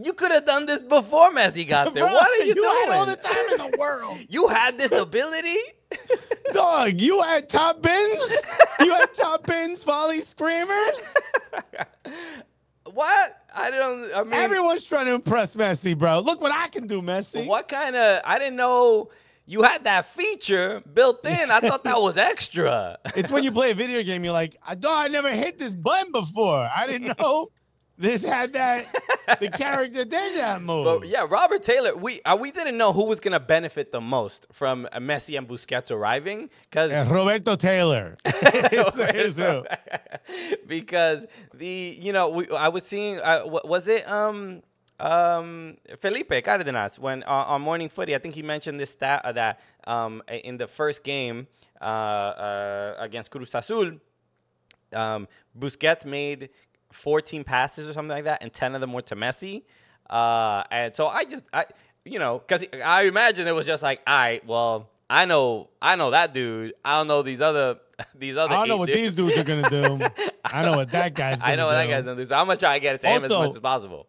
you 0.00 0.12
could 0.12 0.30
have 0.30 0.44
done 0.46 0.66
this 0.66 0.82
before 0.82 1.30
Messi 1.30 1.66
got 1.66 1.92
there? 1.94 2.04
Bro, 2.04 2.12
what 2.12 2.40
are 2.40 2.44
you, 2.44 2.54
doing? 2.54 2.68
had 2.68 2.90
all 2.90 3.06
the 3.06 3.16
time 3.16 3.44
in 3.52 3.70
the 3.70 3.76
world. 3.78 4.18
You 4.28 4.46
had 4.48 4.78
this 4.78 4.92
ability. 4.92 5.56
Dog, 6.52 7.00
you 7.00 7.20
had 7.22 7.48
top 7.48 7.82
bins? 7.82 8.42
You 8.78 8.92
had 8.94 9.12
top 9.14 9.46
bins, 9.46 9.82
volley 9.82 10.22
screamers? 10.22 11.14
what? 12.92 13.36
I 13.52 13.70
don't. 13.70 14.14
I 14.14 14.22
mean, 14.22 14.32
Everyone's 14.34 14.84
trying 14.84 15.06
to 15.06 15.14
impress 15.14 15.56
Messi, 15.56 15.96
bro. 15.98 16.20
Look 16.20 16.40
what 16.40 16.52
I 16.52 16.68
can 16.68 16.86
do, 16.86 17.02
Messi. 17.02 17.46
what 17.46 17.66
kind 17.68 17.96
of? 17.96 18.22
I 18.24 18.38
didn't 18.38 18.56
know 18.56 19.10
you 19.50 19.62
had 19.62 19.84
that 19.84 20.06
feature 20.06 20.80
built 20.94 21.24
in. 21.26 21.50
I 21.50 21.60
thought 21.60 21.82
that 21.84 22.00
was 22.00 22.16
extra. 22.16 22.98
It's 23.16 23.30
when 23.30 23.42
you 23.44 23.50
play 23.52 23.72
a 23.72 23.74
video 23.74 24.02
game, 24.02 24.22
you're 24.24 24.32
like, 24.32 24.56
I 24.66 24.74
thought 24.76 25.04
I 25.06 25.08
never 25.08 25.30
hit 25.32 25.58
this 25.58 25.74
button 25.74 26.12
before. 26.12 26.68
I 26.74 26.86
didn't 26.86 27.18
know 27.20 27.50
this 27.98 28.24
had 28.24 28.52
that. 28.54 28.86
The 29.40 29.50
character 29.50 30.04
did 30.06 30.36
that 30.38 30.62
move. 30.62 30.84
But 30.86 31.08
yeah, 31.08 31.26
Robert 31.28 31.62
Taylor. 31.62 31.94
We 31.94 32.22
uh, 32.22 32.36
we 32.40 32.50
didn't 32.50 32.78
know 32.78 32.92
who 32.94 33.04
was 33.04 33.20
gonna 33.20 33.40
benefit 33.40 33.92
the 33.92 34.00
most 34.00 34.46
from 34.52 34.88
Messi 34.96 35.36
and 35.36 35.46
Busquets 35.46 35.90
arriving 35.90 36.48
because 36.70 36.90
Uh, 36.92 37.06
Roberto 37.12 37.56
Taylor 37.56 38.16
is 38.24 39.36
who. 39.36 39.64
because 40.66 41.26
the 41.54 41.96
you 42.00 42.12
know 42.12 42.28
we, 42.30 42.48
I 42.50 42.68
was 42.68 42.84
seeing 42.86 43.20
uh, 43.20 43.42
wa- 43.44 43.60
was 43.64 43.88
it 43.88 44.08
um 44.08 44.62
um 45.00 45.76
Felipe 46.00 46.32
Cardenas 46.44 46.98
when 46.98 47.22
uh, 47.24 47.44
on 47.52 47.62
Morning 47.62 47.88
Footy 47.88 48.14
I 48.14 48.18
think 48.18 48.34
he 48.34 48.42
mentioned 48.42 48.78
this 48.78 48.90
stat 48.90 49.24
uh, 49.24 49.32
that 49.32 49.60
um 49.84 50.22
in 50.28 50.58
the 50.58 50.66
first 50.66 51.02
game 51.02 51.46
uh, 51.80 51.84
uh 51.84 52.94
against 52.98 53.30
Cruz 53.30 53.54
Azul 53.54 53.92
um 54.92 55.26
Busquets 55.58 56.04
made 56.04 56.50
14 56.92 57.44
passes 57.44 57.88
or 57.88 57.92
something 57.92 58.10
like 58.10 58.24
that 58.24 58.42
and 58.42 58.52
10 58.52 58.74
of 58.74 58.80
them 58.80 58.92
were 58.92 59.02
to 59.02 59.16
Messi 59.16 59.62
uh 60.10 60.62
and 60.70 60.94
so 60.94 61.06
I 61.06 61.24
just 61.24 61.44
I 61.52 61.64
you 62.04 62.18
know 62.18 62.40
cuz 62.40 62.64
I 62.84 63.04
imagine 63.04 63.48
it 63.48 63.54
was 63.54 63.66
just 63.66 63.82
like 63.82 64.00
all 64.06 64.14
right 64.14 64.46
well 64.46 64.90
I 65.08 65.24
know 65.24 65.70
I 65.80 65.96
know 65.96 66.10
that 66.10 66.34
dude 66.34 66.74
I 66.84 66.98
don't 66.98 67.08
know 67.08 67.22
these 67.22 67.40
other 67.40 67.78
these 68.14 68.36
other 68.36 68.54
I 68.54 68.58
don't 68.58 68.68
know 68.68 68.76
what 68.76 68.86
dudes. 68.86 69.00
these 69.00 69.14
dudes 69.14 69.38
are 69.38 69.44
gonna 69.44 69.70
do. 69.70 70.06
I 70.44 70.62
know 70.62 70.76
what 70.76 70.90
that 70.92 71.14
guy's 71.14 71.40
gonna 71.40 71.52
I 71.52 71.56
know 71.56 71.64
do. 71.64 71.66
what 71.66 71.72
that 71.74 71.88
guy's 71.88 72.04
gonna 72.04 72.16
do. 72.16 72.24
So 72.24 72.34
I'm 72.34 72.46
gonna 72.46 72.58
try 72.58 72.78
to 72.78 72.80
get 72.80 72.94
it 72.94 73.00
to 73.02 73.08
him 73.08 73.24
as 73.24 73.30
much 73.30 73.50
as 73.50 73.58
possible. 73.58 74.06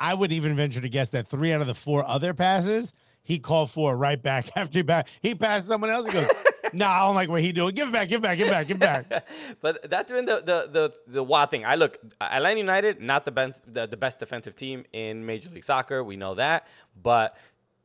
I 0.00 0.14
would 0.14 0.32
even 0.32 0.56
venture 0.56 0.80
to 0.80 0.88
guess 0.88 1.10
that 1.10 1.28
three 1.28 1.52
out 1.52 1.60
of 1.60 1.66
the 1.66 1.74
four 1.74 2.04
other 2.06 2.34
passes 2.34 2.92
he 3.28 3.38
called 3.38 3.70
for 3.70 3.94
right 3.94 4.20
back 4.22 4.48
after 4.56 4.78
he 4.78 4.82
back. 4.82 5.08
He 5.20 5.34
passed 5.34 5.66
someone 5.68 5.90
else. 5.90 6.06
He 6.06 6.12
goes, 6.12 6.28
"Nah, 6.72 6.90
I 6.90 7.06
don't 7.06 7.14
like 7.14 7.28
what 7.28 7.42
he 7.42 7.52
doing. 7.52 7.74
Give 7.74 7.88
it 7.88 7.92
back. 7.92 8.08
Give 8.08 8.20
it 8.20 8.22
back. 8.22 8.38
Give 8.38 8.46
it 8.46 8.50
back. 8.50 8.66
Give 8.66 8.76
it 8.76 8.80
back." 8.80 9.26
but 9.60 9.90
that's 9.90 10.10
been 10.10 10.24
the 10.24 10.36
the 10.36 10.70
the 10.72 10.94
the 11.06 11.22
wild 11.22 11.50
thing. 11.50 11.66
I 11.66 11.74
look 11.74 11.98
Atlanta 12.20 12.58
United, 12.58 13.02
not 13.02 13.26
the 13.26 13.32
best 13.32 13.70
the, 13.70 13.86
the 13.86 13.98
best 13.98 14.18
defensive 14.18 14.56
team 14.56 14.84
in 14.92 15.26
Major 15.26 15.50
League 15.50 15.64
Soccer. 15.64 16.02
We 16.02 16.16
know 16.16 16.36
that, 16.36 16.66
but 17.02 17.36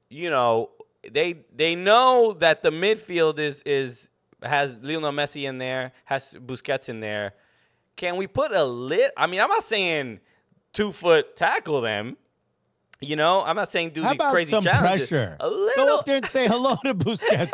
you 0.10 0.30
know 0.30 0.70
they 1.12 1.44
they 1.54 1.76
know 1.76 2.34
that 2.40 2.64
the 2.64 2.70
midfield 2.70 3.38
is 3.38 3.64
is 3.64 4.10
has 4.42 4.80
Lionel 4.82 5.12
Messi 5.12 5.44
in 5.44 5.58
there, 5.58 5.92
has 6.06 6.36
Busquets 6.36 6.88
in 6.88 7.02
there. 7.02 7.34
Can 7.98 8.16
we 8.16 8.28
put 8.28 8.54
a 8.54 8.64
lit? 8.64 9.12
I 9.18 9.28
mean, 9.28 9.42
I'm 9.42 9.50
not 9.50 9.64
saying 9.64 10.20
two 10.74 10.92
foot 10.92 11.36
tackle 11.36 11.82
them. 11.82 12.18
You 13.00 13.18
know, 13.18 13.42
I'm 13.42 13.58
not 13.58 13.70
saying 13.70 13.90
do 13.92 14.02
How 14.02 14.12
these 14.12 14.16
about 14.16 14.32
crazy 14.32 14.52
some 14.52 14.64
challenges. 14.64 15.10
pressure? 15.10 15.36
A 15.40 15.44
Go 15.50 15.56
little. 15.56 15.90
up 15.98 16.06
there 16.06 16.16
and 16.18 16.26
say 16.26 16.48
hello 16.48 16.76
to 16.86 16.94
Busquets. 16.96 17.52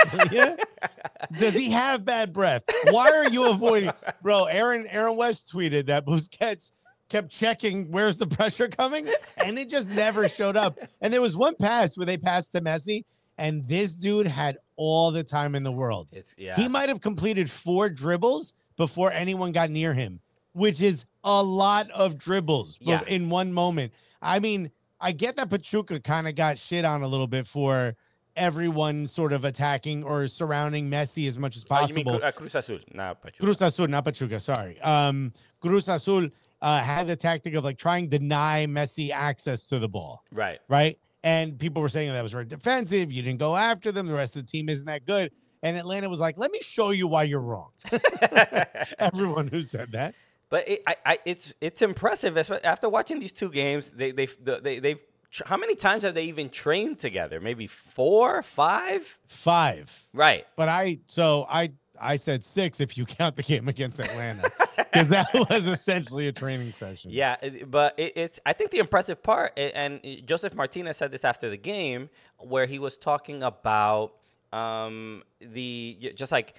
Does 1.40 1.56
he 1.56 1.72
have 1.72 2.06
bad 2.06 2.34
breath? 2.34 2.64
Why 2.92 3.10
are 3.10 3.30
you 3.30 3.50
avoiding, 3.50 3.90
bro? 4.22 4.44
Aaron 4.46 4.86
Aaron 4.88 5.16
West 5.18 5.52
tweeted 5.52 5.88
that 5.88 6.06
Busquets 6.06 6.72
kept 7.10 7.32
checking 7.32 7.90
where's 7.92 8.18
the 8.18 8.28
pressure 8.28 8.68
coming, 8.68 9.10
and 9.38 9.58
it 9.58 9.70
just 9.70 9.90
never 9.90 10.28
showed 10.30 10.56
up. 10.56 10.78
And 11.02 11.12
there 11.12 11.22
was 11.22 11.36
one 11.36 11.56
pass 11.56 11.98
where 11.98 12.06
they 12.06 12.18
passed 12.18 12.52
to 12.52 12.62
Messi, 12.62 13.06
and 13.38 13.66
this 13.66 13.94
dude 13.94 14.28
had 14.28 14.60
all 14.76 15.10
the 15.10 15.24
time 15.24 15.56
in 15.56 15.64
the 15.64 15.72
world. 15.72 16.08
It's 16.12 16.36
yeah. 16.38 16.56
He 16.56 16.68
might 16.68 16.90
have 16.90 17.02
completed 17.02 17.50
four 17.50 17.90
dribbles 17.90 18.54
before 18.78 19.12
anyone 19.12 19.52
got 19.52 19.72
near 19.72 19.94
him, 19.96 20.20
which 20.54 20.82
is 20.82 21.06
a 21.24 21.42
lot 21.44 21.90
of 21.92 22.18
dribbles 22.18 22.78
Yeah. 22.82 23.02
in 23.08 23.30
one 23.30 23.54
moment. 23.54 23.94
I 24.22 24.40
mean, 24.40 24.72
I 25.00 25.12
get 25.12 25.36
that 25.38 25.50
Pachuca 25.50 26.00
kind 26.00 26.28
of 26.28 26.36
got 26.36 26.58
shit 26.58 26.86
on 26.86 27.02
a 27.04 27.08
little 27.08 27.28
bit 27.28 27.48
for 27.48 27.96
everyone 28.36 29.08
sort 29.08 29.34
of 29.34 29.44
attacking 29.44 30.04
or 30.04 30.28
surrounding 30.28 30.90
Messi 30.90 31.28
as 31.28 31.38
much 31.38 31.58
as 31.58 31.64
Oh, 31.66 31.76
possible. 31.76 32.18
Cru- 32.20 32.28
uh, 32.28 32.32
Cruz 32.32 32.56
Azul, 32.56 32.80
not 32.94 33.22
Pachuca. 33.22 33.44
Cruz 33.44 33.62
Azul, 33.62 33.88
not 33.88 34.06
Pachuca, 34.06 34.40
sorry. 34.40 34.80
Um, 34.82 35.34
Cruz 35.60 35.90
Azul 35.90 36.30
uh, 36.62 36.80
had 36.82 37.08
the 37.08 37.16
tactic 37.16 37.54
of 37.54 37.64
like 37.64 37.78
trying 37.78 38.10
to 38.10 38.18
deny 38.18 38.66
Messi 38.68 39.12
access 39.12 39.66
to 39.66 39.80
the 39.80 39.90
ball 39.90 40.24
Right. 40.32 40.60
right? 40.70 40.98
And 41.24 41.60
people 41.60 41.82
were 41.82 41.90
saying 41.90 42.12
that 42.14 42.22
was 42.24 42.32
very 42.32 42.46
defensive. 42.46 43.12
You 43.12 43.22
didn't 43.22 43.40
go 43.40 43.56
after 43.56 43.92
them. 43.92 44.06
The 44.06 44.14
rest 44.14 44.38
of 44.38 44.46
the 44.46 44.50
team 44.52 44.70
isn't 44.70 44.86
that 44.86 45.06
good. 45.06 45.32
And 45.64 45.76
Atlanta 45.76 46.08
was 46.10 46.22
like, 46.22 46.38
let 46.38 46.52
me 46.52 46.60
show 46.62 46.92
you 46.92 47.08
why 47.08 47.24
you're 47.24 47.42
wrong. 47.42 47.72
Everyone 49.00 49.48
who 49.48 49.62
said 49.62 49.92
that. 49.92 50.16
But 50.50 50.68
it, 50.68 50.84
I, 50.88 50.96
I, 51.06 51.18
it's 51.26 51.54
it's 51.62 51.82
impressive 51.82 52.38
after 52.64 52.90
watching 52.90 53.20
these 53.20 53.32
two 53.32 53.50
games. 53.50 53.90
They 53.90 54.12
they 54.12 54.28
they 54.62 54.80
they've 54.80 55.02
how 55.46 55.58
many 55.58 55.76
times 55.76 56.04
have 56.04 56.16
they 56.16 56.24
even 56.24 56.50
trained 56.50 56.98
together? 57.00 57.40
Maybe 57.40 57.68
four, 57.68 58.42
five. 58.42 59.20
Five. 59.28 60.08
Right. 60.14 60.46
But 60.56 60.70
I, 60.70 61.00
so 61.06 61.46
I, 61.50 61.72
I 62.02 62.16
said 62.16 62.44
six 62.44 62.80
if 62.80 62.98
you 62.98 63.06
count 63.06 63.36
the 63.36 63.44
game 63.44 63.68
against 63.68 64.00
Atlanta, 64.00 64.50
because 64.78 65.10
that 65.10 65.28
was 65.50 65.68
essentially 65.68 66.28
a 66.28 66.32
training 66.32 66.72
session. 66.72 67.12
Yeah, 67.12 67.38
but 67.68 67.94
it's 67.98 68.40
I 68.46 68.54
think 68.54 68.72
the 68.72 68.80
impressive 68.80 69.22
part, 69.22 69.54
and 69.58 70.02
Josef 70.26 70.56
Martinez 70.56 70.98
said 70.98 71.12
this 71.12 71.24
after 71.24 71.50
the 71.50 71.58
game, 71.58 72.10
where 72.38 72.66
he 72.66 72.80
was 72.80 72.98
talking 72.98 73.44
about 73.44 74.14
um, 74.52 75.24
the 75.42 76.14
just 76.16 76.32
like 76.32 76.56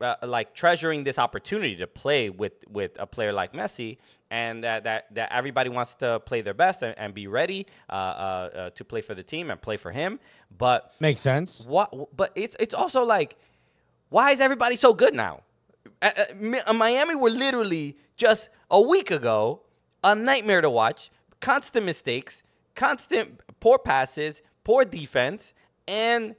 uh, 0.00 0.14
like 0.22 0.54
treasuring 0.54 1.04
this 1.04 1.18
opportunity 1.18 1.76
to 1.76 1.86
play 1.86 2.30
with 2.30 2.52
with 2.68 2.92
a 2.98 3.06
player 3.06 3.32
like 3.32 3.52
Messi, 3.52 3.98
and 4.30 4.64
that 4.64 4.84
that, 4.84 5.14
that 5.14 5.32
everybody 5.32 5.70
wants 5.70 5.94
to 5.94 6.20
play 6.20 6.40
their 6.40 6.54
best 6.54 6.82
and, 6.82 6.94
and 6.98 7.14
be 7.14 7.26
ready 7.26 7.66
uh, 7.88 7.92
uh, 7.92 7.96
uh, 7.96 8.70
to 8.70 8.84
play 8.84 9.00
for 9.00 9.14
the 9.14 9.22
team 9.22 9.50
and 9.50 9.60
play 9.60 9.76
for 9.76 9.90
him. 9.90 10.20
But 10.56 10.92
makes 11.00 11.20
sense. 11.20 11.66
What? 11.66 12.16
But 12.16 12.32
it's 12.34 12.56
it's 12.60 12.74
also 12.74 13.04
like, 13.04 13.36
why 14.08 14.32
is 14.32 14.40
everybody 14.40 14.76
so 14.76 14.92
good 14.92 15.14
now? 15.14 15.42
Miami 16.74 17.14
were 17.14 17.30
literally 17.30 17.96
just 18.16 18.48
a 18.70 18.80
week 18.80 19.10
ago 19.10 19.62
a 20.02 20.14
nightmare 20.14 20.60
to 20.60 20.70
watch. 20.70 21.10
Constant 21.40 21.86
mistakes, 21.86 22.42
constant 22.74 23.40
poor 23.60 23.78
passes, 23.78 24.42
poor 24.62 24.84
defense, 24.84 25.54
and 25.88 26.36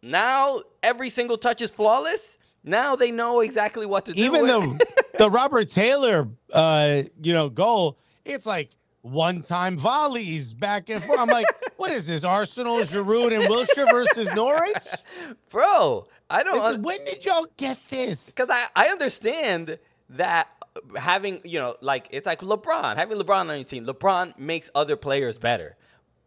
now 0.00 0.60
every 0.82 1.10
single 1.10 1.36
touch 1.36 1.60
is 1.60 1.70
flawless. 1.70 2.38
Now 2.68 2.96
they 2.96 3.10
know 3.10 3.40
exactly 3.40 3.86
what 3.86 4.04
to 4.06 4.12
do. 4.12 4.20
Even 4.20 4.46
the 4.46 4.86
the 5.18 5.30
Robert 5.30 5.68
Taylor, 5.68 6.28
uh, 6.52 7.02
you 7.22 7.32
know, 7.32 7.48
goal. 7.48 7.98
It's 8.24 8.44
like 8.44 8.70
one 9.00 9.42
time 9.42 9.78
volleys 9.78 10.52
back 10.52 10.90
and 10.90 11.02
forth. 11.02 11.18
I'm 11.18 11.28
like, 11.28 11.46
what 11.78 11.90
is 11.90 12.06
this? 12.06 12.24
Arsenal, 12.24 12.78
Giroud, 12.80 13.32
and 13.32 13.44
Wilshere 13.44 13.90
versus 13.90 14.30
Norwich? 14.34 14.86
Bro, 15.50 16.08
I 16.28 16.42
don't. 16.42 16.72
Is, 16.72 16.78
when 16.78 17.02
did 17.04 17.24
y'all 17.24 17.46
get 17.56 17.80
this? 17.88 18.30
Because 18.30 18.50
I, 18.50 18.66
I 18.76 18.88
understand 18.88 19.78
that 20.10 20.48
having, 20.96 21.40
you 21.44 21.58
know, 21.58 21.76
like, 21.80 22.08
it's 22.10 22.26
like 22.26 22.40
LeBron, 22.40 22.96
having 22.96 23.18
LeBron 23.18 23.48
on 23.48 23.56
your 23.56 23.64
team, 23.64 23.86
LeBron 23.86 24.38
makes 24.38 24.70
other 24.74 24.96
players 24.96 25.38
better. 25.38 25.76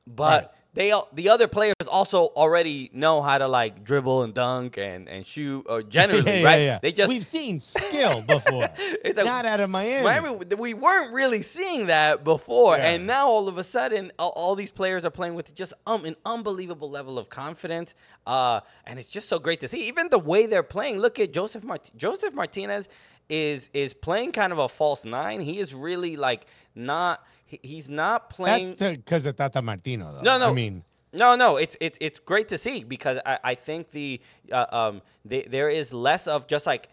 But. 0.08 0.44
Right 0.44 0.52
they 0.74 0.94
the 1.14 1.30
other 1.30 1.48
players 1.48 1.76
also 1.88 2.28
already 2.28 2.90
know 2.94 3.22
how 3.22 3.38
to 3.38 3.48
like 3.48 3.84
dribble 3.84 4.24
and 4.24 4.34
dunk 4.34 4.78
and 4.78 5.10
and 5.10 5.26
shoot 5.26 5.66
or 5.68 5.84
generally 5.98 6.40
yeah, 6.40 6.44
right. 6.44 6.56
Yeah, 6.56 6.66
yeah. 6.66 6.80
They 6.82 6.92
just 6.94 7.10
we've 7.10 7.26
seen 7.26 7.60
skill 7.60 8.22
before. 8.22 8.70
it's 8.78 9.18
like, 9.18 9.26
not 9.26 9.46
out 9.46 9.60
of 9.60 9.70
Miami. 9.70 10.04
Miami. 10.04 10.56
We 10.56 10.74
weren't 10.74 11.14
really 11.14 11.42
seeing 11.42 11.88
that 11.88 12.24
before, 12.24 12.78
and 12.78 13.06
now 13.06 13.28
all 13.28 13.50
of 13.50 13.58
a 13.58 13.64
sudden, 13.64 14.12
all, 14.18 14.30
all, 14.30 14.56
these 14.56 14.72
players 14.72 15.04
are 15.04 15.10
playing 15.10 15.36
with 15.36 15.54
just 15.56 15.74
um 15.88 16.06
an 16.06 16.16
unbelievable 16.26 16.90
level 16.90 17.20
of 17.20 17.30
confidence. 17.30 17.94
Uh, 18.26 18.62
and 18.86 19.00
it's 19.00 19.10
just 19.10 19.28
so 19.28 19.40
great 19.40 19.60
to 19.62 19.68
see. 19.68 19.88
Even 19.88 20.08
the 20.10 20.20
way 20.20 20.46
they're 20.46 20.64
playing. 20.64 21.00
Look 21.00 21.20
at 21.20 21.34
Josef 21.34 21.64
Mart- 21.64 21.92
Josef 21.98 22.34
Martinez 22.34 22.88
is 23.30 23.70
is 23.74 23.94
playing 23.94 24.32
kind 24.32 24.54
of 24.54 24.60
a 24.60 24.70
false 24.70 25.04
nine. 25.04 25.42
He 25.42 25.60
is 25.60 25.74
really 25.74 26.16
like 26.16 26.46
not 26.76 27.26
he's 27.62 27.90
not 27.90 28.30
playing. 28.30 28.76
That's 28.76 28.98
because 28.98 29.26
of 29.26 29.36
Tata 29.36 29.62
Martino, 29.62 30.12
though. 30.14 30.22
No, 30.22 30.38
no. 30.38 30.50
I 30.50 30.54
mean, 30.54 30.84
no, 31.14 31.36
no. 31.36 31.58
It's 31.58 31.76
it's 31.80 31.98
it's 32.02 32.20
great 32.20 32.48
to 32.50 32.58
see 32.58 32.84
because 32.84 33.20
I, 33.26 33.40
I 33.44 33.56
think 33.56 33.92
the 33.92 34.22
uh, 34.52 34.66
um 34.72 35.02
the, 35.26 35.46
there 35.50 35.70
is 35.70 35.94
less 35.94 36.28
of 36.28 36.48
just 36.48 36.66
like 36.66 36.90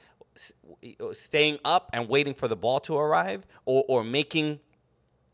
staying 1.13 1.59
up 1.65 1.91
and 1.93 2.09
waiting 2.09 2.35
for 2.35 2.49
the 2.49 2.57
ball 2.57 2.81
to 2.81 2.97
arrive 2.97 3.47
or 3.65 3.85
or 3.89 4.05
making 4.05 4.61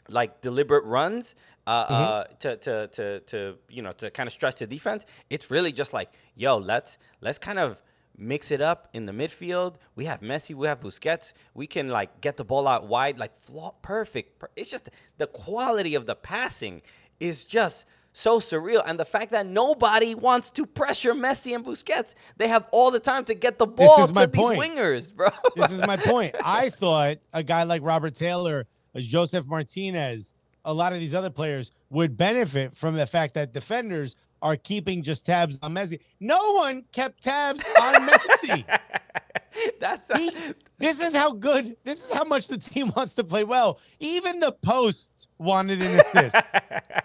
like 0.08 0.40
deliberate 0.40 0.84
runs 0.84 1.34
uh, 1.66 1.84
mm-hmm. 1.84 1.94
uh, 1.94 2.24
to, 2.40 2.56
to 2.56 2.86
to 2.88 3.20
to 3.20 3.56
you 3.68 3.82
know 3.82 3.92
to 3.92 4.10
kind 4.10 4.26
of 4.26 4.32
stretch 4.32 4.58
the 4.58 4.66
defense. 4.66 5.06
It's 5.30 5.50
really 5.50 5.72
just 5.72 5.92
like 5.92 6.10
yo, 6.34 6.58
let's 6.58 6.98
let's 7.20 7.38
kind 7.38 7.58
of 7.58 7.82
mix 8.16 8.50
it 8.50 8.60
up 8.60 8.88
in 8.92 9.06
the 9.06 9.12
midfield. 9.12 9.76
We 9.94 10.04
have 10.06 10.20
Messi, 10.20 10.54
we 10.54 10.66
have 10.66 10.80
Busquets. 10.80 11.32
We 11.54 11.66
can 11.66 11.88
like 11.88 12.20
get 12.20 12.36
the 12.36 12.44
ball 12.44 12.66
out 12.66 12.86
wide, 12.86 13.18
like 13.18 13.38
flaw, 13.40 13.74
perfect. 13.82 14.42
It's 14.56 14.70
just 14.70 14.88
the 15.18 15.26
quality 15.26 15.94
of 15.94 16.06
the 16.06 16.14
passing 16.14 16.82
is 17.20 17.44
just 17.44 17.84
so 18.12 18.38
surreal. 18.38 18.82
And 18.86 18.98
the 18.98 19.04
fact 19.04 19.32
that 19.32 19.46
nobody 19.46 20.14
wants 20.14 20.50
to 20.52 20.64
pressure 20.64 21.14
Messi 21.14 21.54
and 21.54 21.64
Busquets, 21.64 22.14
they 22.36 22.48
have 22.48 22.66
all 22.72 22.90
the 22.90 23.00
time 23.00 23.24
to 23.26 23.34
get 23.34 23.58
the 23.58 23.66
ball 23.66 23.96
this 23.96 24.08
is 24.08 24.14
my 24.14 24.26
to 24.26 24.32
point. 24.32 24.60
these 24.60 24.70
wingers, 24.70 25.14
bro. 25.14 25.28
this 25.56 25.72
is 25.72 25.80
my 25.82 25.96
point. 25.96 26.34
I 26.44 26.70
thought 26.70 27.18
a 27.32 27.42
guy 27.42 27.64
like 27.64 27.82
Robert 27.82 28.14
Taylor, 28.14 28.66
Josef 28.96 29.46
Martinez, 29.46 30.34
a 30.64 30.72
lot 30.72 30.92
of 30.92 31.00
these 31.00 31.14
other 31.14 31.30
players 31.30 31.72
would 31.90 32.16
benefit 32.16 32.76
from 32.76 32.94
the 32.94 33.06
fact 33.06 33.34
that 33.34 33.52
defenders 33.52 34.16
are 34.44 34.56
keeping 34.56 35.02
just 35.02 35.24
tabs 35.24 35.58
on 35.62 35.74
Messi. 35.74 35.98
No 36.20 36.52
one 36.52 36.84
kept 36.92 37.22
tabs 37.22 37.64
on 37.80 38.06
Messi. 38.06 38.64
That's 39.80 40.18
he, 40.18 40.30
this 40.78 41.00
is 41.00 41.16
how 41.16 41.32
good. 41.32 41.76
This 41.82 42.04
is 42.04 42.12
how 42.12 42.24
much 42.24 42.48
the 42.48 42.58
team 42.58 42.92
wants 42.96 43.14
to 43.14 43.24
play 43.24 43.42
well. 43.42 43.80
Even 44.00 44.40
the 44.40 44.52
post 44.52 45.28
wanted 45.38 45.80
an 45.80 45.98
assist. 45.98 46.36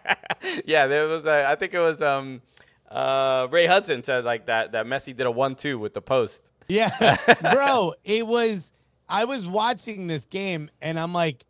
yeah, 0.66 0.88
there 0.88 1.08
was. 1.08 1.26
A, 1.26 1.46
I 1.48 1.56
think 1.56 1.74
it 1.74 1.80
was 1.80 2.02
um, 2.02 2.42
uh, 2.90 3.48
Ray 3.50 3.68
Hudson 3.68 4.04
said 4.04 4.26
like 4.26 4.48
that. 4.48 4.74
That 4.74 4.86
Messi 4.86 5.16
did 5.16 5.26
a 5.26 5.32
one-two 5.32 5.80
with 5.80 5.94
the 5.94 6.02
post. 6.02 6.52
Yeah, 6.68 7.18
bro. 7.54 7.94
It 8.04 8.28
was. 8.28 8.74
I 9.08 9.26
was 9.26 9.48
watching 9.48 10.06
this 10.06 10.26
game 10.26 10.70
and 10.82 11.00
I'm 11.00 11.14
like, 11.14 11.44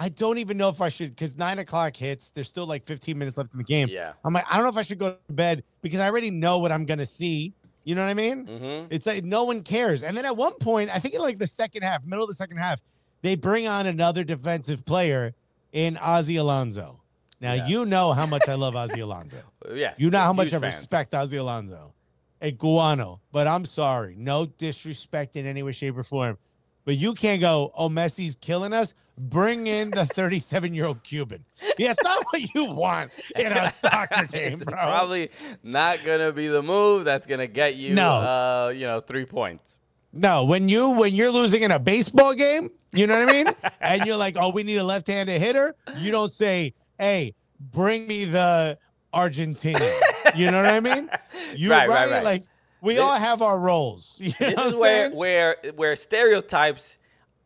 I 0.00 0.08
don't 0.08 0.38
even 0.38 0.56
know 0.56 0.68
if 0.68 0.80
I 0.80 0.88
should 0.88 1.10
because 1.10 1.36
nine 1.36 1.58
o'clock 1.58 1.96
hits. 1.96 2.30
There's 2.30 2.48
still 2.48 2.66
like 2.66 2.86
15 2.86 3.18
minutes 3.18 3.36
left 3.36 3.52
in 3.52 3.58
the 3.58 3.64
game. 3.64 3.88
Yeah. 3.90 4.12
I'm 4.24 4.32
like, 4.32 4.44
I 4.48 4.54
don't 4.54 4.62
know 4.62 4.70
if 4.70 4.76
I 4.76 4.82
should 4.82 4.98
go 4.98 5.16
to 5.26 5.32
bed 5.32 5.64
because 5.82 5.98
I 5.98 6.06
already 6.06 6.30
know 6.30 6.58
what 6.60 6.70
I'm 6.70 6.86
gonna 6.86 7.04
see. 7.04 7.52
You 7.82 7.96
know 7.96 8.04
what 8.04 8.10
I 8.10 8.14
mean? 8.14 8.46
Mm-hmm. 8.46 8.86
It's 8.90 9.06
like 9.06 9.24
no 9.24 9.44
one 9.44 9.62
cares. 9.62 10.04
And 10.04 10.16
then 10.16 10.24
at 10.24 10.36
one 10.36 10.52
point, 10.54 10.90
I 10.94 11.00
think 11.00 11.14
in 11.14 11.20
like 11.20 11.38
the 11.38 11.46
second 11.48 11.82
half, 11.82 12.04
middle 12.04 12.22
of 12.22 12.28
the 12.28 12.34
second 12.34 12.58
half, 12.58 12.78
they 13.22 13.34
bring 13.34 13.66
on 13.66 13.86
another 13.86 14.22
defensive 14.22 14.84
player 14.84 15.34
in 15.72 15.96
Ozzy 15.96 16.38
Alonso. 16.38 17.00
Now 17.40 17.54
yeah. 17.54 17.66
you 17.66 17.84
know 17.84 18.12
how 18.12 18.26
much 18.26 18.48
I 18.48 18.54
love 18.54 18.74
Ozzy 18.82 19.02
Alonso. 19.02 19.42
yeah. 19.74 19.94
You 19.96 20.10
know 20.10 20.20
how 20.20 20.32
much 20.32 20.52
I 20.54 20.58
respect 20.58 21.12
Ozzy 21.12 21.38
Alonso. 21.38 21.92
A 22.40 22.52
guano. 22.52 23.20
But 23.32 23.48
I'm 23.48 23.64
sorry. 23.64 24.14
No 24.16 24.46
disrespect 24.46 25.34
in 25.34 25.44
any 25.44 25.64
way, 25.64 25.72
shape, 25.72 25.96
or 25.96 26.04
form. 26.04 26.38
But 26.88 26.96
you 26.96 27.12
can't 27.12 27.38
go, 27.38 27.70
oh, 27.74 27.90
Messi's 27.90 28.34
killing 28.34 28.72
us. 28.72 28.94
Bring 29.18 29.66
in 29.66 29.90
the 29.90 30.06
37 30.06 30.72
year 30.72 30.86
old 30.86 31.04
Cuban. 31.04 31.44
Yeah, 31.76 31.90
it's 31.90 32.02
not 32.02 32.24
what 32.30 32.54
you 32.54 32.64
want 32.64 33.10
in 33.36 33.52
a 33.52 33.70
soccer 33.76 34.24
game, 34.24 34.60
bro. 34.60 34.72
Probably 34.72 35.30
not 35.62 36.02
gonna 36.02 36.32
be 36.32 36.48
the 36.48 36.62
move 36.62 37.04
that's 37.04 37.26
gonna 37.26 37.46
get 37.46 37.74
you, 37.74 37.94
no. 37.94 38.10
Uh, 38.10 38.72
you 38.74 38.86
know, 38.86 39.00
three 39.00 39.26
points. 39.26 39.76
No, 40.14 40.44
when 40.44 40.70
you 40.70 40.88
when 40.88 41.14
you're 41.14 41.30
losing 41.30 41.62
in 41.62 41.72
a 41.72 41.78
baseball 41.78 42.32
game, 42.32 42.70
you 42.92 43.06
know 43.06 43.20
what 43.20 43.28
I 43.28 43.32
mean, 43.32 43.54
and 43.82 44.06
you're 44.06 44.16
like, 44.16 44.38
oh, 44.38 44.50
we 44.50 44.62
need 44.62 44.76
a 44.76 44.84
left-handed 44.84 45.38
hitter. 45.42 45.74
You 45.98 46.10
don't 46.10 46.32
say, 46.32 46.72
hey, 46.98 47.34
bring 47.60 48.06
me 48.06 48.24
the 48.24 48.78
Argentinian. 49.12 50.00
You 50.34 50.50
know 50.50 50.62
what 50.62 50.72
I 50.72 50.80
mean? 50.80 51.10
You 51.54 51.70
right, 51.70 51.86
right, 51.86 52.10
right. 52.10 52.24
Like 52.24 52.44
we 52.80 52.94
this, 52.94 53.02
all 53.02 53.16
have 53.16 53.42
our 53.42 53.58
roles. 53.58 54.20
You 54.22 54.32
this 54.38 54.58
is 54.58 54.76
where 54.76 55.10
where 55.10 55.56
where 55.74 55.96
stereotypes 55.96 56.98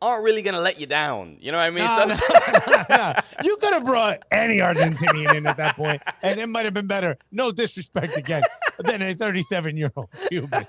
aren't 0.03 0.25
really 0.25 0.43
gonna 0.43 0.61
let 0.61 0.81
you 0.81 0.87
down. 0.87 1.39
You 1.41 1.53
know 1.53 1.59
what 1.59 1.65
I 1.65 1.71
mean? 1.71 1.85
No, 1.85 2.05
no, 2.07 2.85
no, 2.91 3.15
you 3.45 3.57
could 3.57 3.73
have 3.73 3.85
brought 3.85 4.25
any 4.31 4.59
Argentinian 4.59 5.37
in 5.37 5.47
at 5.47 5.57
that 5.57 5.77
point, 5.77 6.03
and 6.23 6.41
it 6.41 6.49
might 6.49 6.65
have 6.65 6.75
been 6.75 6.89
better. 6.89 7.17
No 7.31 7.53
disrespect 7.53 8.17
again, 8.17 8.43
than 8.79 9.01
a 9.01 9.15
37 9.15 9.77
year 9.77 9.93
old 9.97 10.09
Cuban. 10.29 10.67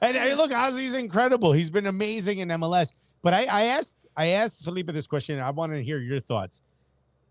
And 0.00 0.16
hey, 0.16 0.34
look, 0.34 0.52
Ozzy's 0.52 0.94
incredible. 0.94 1.52
He's 1.52 1.70
been 1.70 1.86
amazing 1.86 2.38
in 2.38 2.48
MLS. 2.48 2.92
But 3.22 3.34
I, 3.34 3.44
I 3.44 3.64
asked 3.64 3.96
I 4.16 4.28
asked 4.28 4.64
Felipe 4.64 4.86
this 4.86 5.06
question. 5.06 5.38
I 5.40 5.50
wanted 5.50 5.76
to 5.76 5.82
hear 5.82 5.98
your 5.98 6.20
thoughts. 6.20 6.62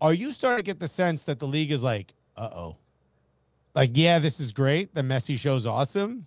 Are 0.00 0.14
you 0.14 0.32
starting 0.32 0.58
to 0.58 0.62
get 0.62 0.78
the 0.78 0.88
sense 0.88 1.24
that 1.24 1.38
the 1.40 1.46
league 1.46 1.72
is 1.72 1.82
like, 1.82 2.14
uh 2.36 2.50
oh, 2.52 2.76
like 3.74 3.90
yeah, 3.94 4.18
this 4.18 4.40
is 4.40 4.52
great. 4.52 4.94
The 4.94 5.02
Messi 5.02 5.38
show's 5.38 5.66
awesome 5.66 6.26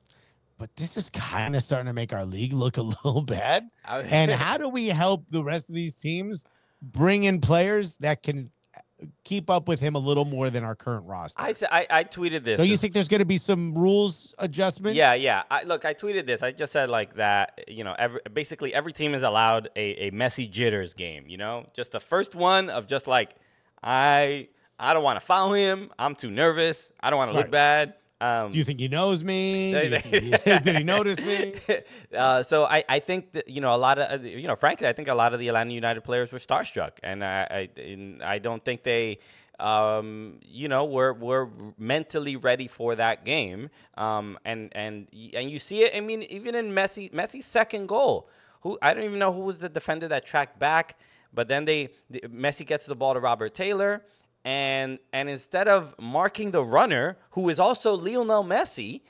but 0.63 0.73
this 0.77 0.95
is 0.95 1.09
kind 1.09 1.57
of 1.57 1.61
starting 1.61 1.87
to 1.87 1.93
make 1.93 2.13
our 2.13 2.23
league 2.23 2.53
look 2.63 2.77
a 2.77 2.81
little 2.81 3.21
bad. 3.21 3.69
and 3.85 4.31
how 4.31 4.55
do 4.57 4.69
we 4.69 4.87
help 4.87 5.25
the 5.29 5.43
rest 5.43 5.67
of 5.67 5.75
these 5.75 5.93
teams 5.93 6.45
bring 6.81 7.25
in 7.25 7.41
players 7.41 7.97
that 7.97 8.23
can 8.23 8.49
uh, 8.73 9.07
keep 9.25 9.49
up 9.49 9.67
with 9.67 9.81
him 9.81 9.95
a 9.95 9.99
little 9.99 10.23
more 10.23 10.49
than 10.49 10.63
our 10.63 10.73
current 10.73 11.05
roster? 11.05 11.41
I 11.41 11.53
I, 11.69 11.87
I 11.89 12.03
tweeted 12.05 12.45
this. 12.45 12.61
Do 12.61 12.65
you 12.65 12.77
think 12.77 12.93
there's 12.93 13.09
going 13.09 13.19
to 13.19 13.25
be 13.25 13.37
some 13.37 13.77
rules 13.77 14.33
adjustments? 14.39 14.95
Yeah, 14.95 15.15
yeah. 15.15 15.43
I, 15.51 15.63
look, 15.63 15.83
I 15.83 15.93
tweeted 15.93 16.25
this. 16.25 16.41
I 16.41 16.53
just 16.53 16.71
said 16.71 16.89
like 16.89 17.15
that. 17.15 17.65
You 17.67 17.83
know, 17.83 17.93
every, 17.99 18.21
basically 18.33 18.73
every 18.73 18.93
team 18.93 19.13
is 19.13 19.21
allowed 19.21 19.67
a, 19.75 20.07
a 20.07 20.11
Messi 20.11 20.49
jitters 20.49 20.93
game. 20.93 21.25
You 21.27 21.35
know, 21.35 21.65
just 21.73 21.91
the 21.91 21.99
first 21.99 22.35
one 22.35 22.69
of 22.69 22.87
just 22.87 23.05
like 23.05 23.35
I 23.83 24.47
I 24.79 24.93
don't 24.93 25.03
want 25.03 25.19
to 25.19 25.25
follow 25.25 25.55
him. 25.55 25.91
I'm 25.99 26.15
too 26.15 26.31
nervous. 26.31 26.93
I 27.01 27.09
don't 27.09 27.17
want 27.17 27.31
to 27.31 27.35
look 27.37 27.51
bad. 27.51 27.95
Um, 28.21 28.51
Do 28.51 28.57
you 28.57 28.63
think 28.63 28.79
he 28.79 28.87
knows 28.87 29.23
me? 29.23 29.71
Did 30.45 30.65
he 30.77 30.83
notice 30.83 31.19
me? 31.21 31.55
Uh, 32.15 32.43
so 32.43 32.65
I, 32.65 32.83
I 32.87 32.99
think 32.99 33.31
that 33.31 33.49
you 33.49 33.59
know 33.59 33.73
a 33.73 33.77
lot 33.77 33.97
of 33.97 34.21
uh, 34.21 34.23
you 34.23 34.47
know 34.47 34.55
frankly 34.55 34.87
I 34.87 34.93
think 34.93 35.07
a 35.07 35.15
lot 35.15 35.33
of 35.33 35.39
the 35.39 35.47
Atlanta 35.47 35.73
United 35.73 36.01
players 36.01 36.31
were 36.31 36.37
starstruck, 36.37 36.91
and 37.01 37.23
I 37.23 37.69
I, 37.75 37.81
and 37.81 38.21
I 38.21 38.37
don't 38.37 38.63
think 38.63 38.83
they 38.83 39.17
um, 39.59 40.39
you 40.43 40.67
know, 40.67 40.85
we're 40.85 41.13
we're 41.13 41.47
mentally 41.77 42.35
ready 42.35 42.67
for 42.67 42.95
that 42.95 43.23
game. 43.23 43.69
Um, 43.95 44.37
and 44.45 44.71
and 44.73 45.07
and 45.33 45.49
you 45.49 45.59
see 45.59 45.83
it. 45.83 45.95
I 45.95 45.99
mean, 45.99 46.23
even 46.23 46.55
in 46.55 46.71
Messi 46.71 47.11
Messi's 47.11 47.45
second 47.45 47.87
goal, 47.87 48.29
who 48.61 48.77
I 48.81 48.93
don't 48.93 49.03
even 49.03 49.19
know 49.19 49.31
who 49.31 49.41
was 49.41 49.59
the 49.59 49.69
defender 49.69 50.07
that 50.07 50.25
tracked 50.25 50.59
back, 50.59 50.97
but 51.33 51.47
then 51.47 51.65
they 51.65 51.89
the, 52.09 52.21
Messi 52.21 52.65
gets 52.65 52.85
the 52.85 52.95
ball 52.95 53.13
to 53.13 53.19
Robert 53.19 53.53
Taylor, 53.53 54.03
and 54.45 54.99
and 55.11 55.29
instead 55.29 55.67
of 55.67 55.95
marking 55.99 56.51
the 56.51 56.63
runner, 56.63 57.17
who 57.31 57.49
is 57.49 57.59
also 57.59 57.95
Lionel 57.95 58.43
Messi. 58.43 59.01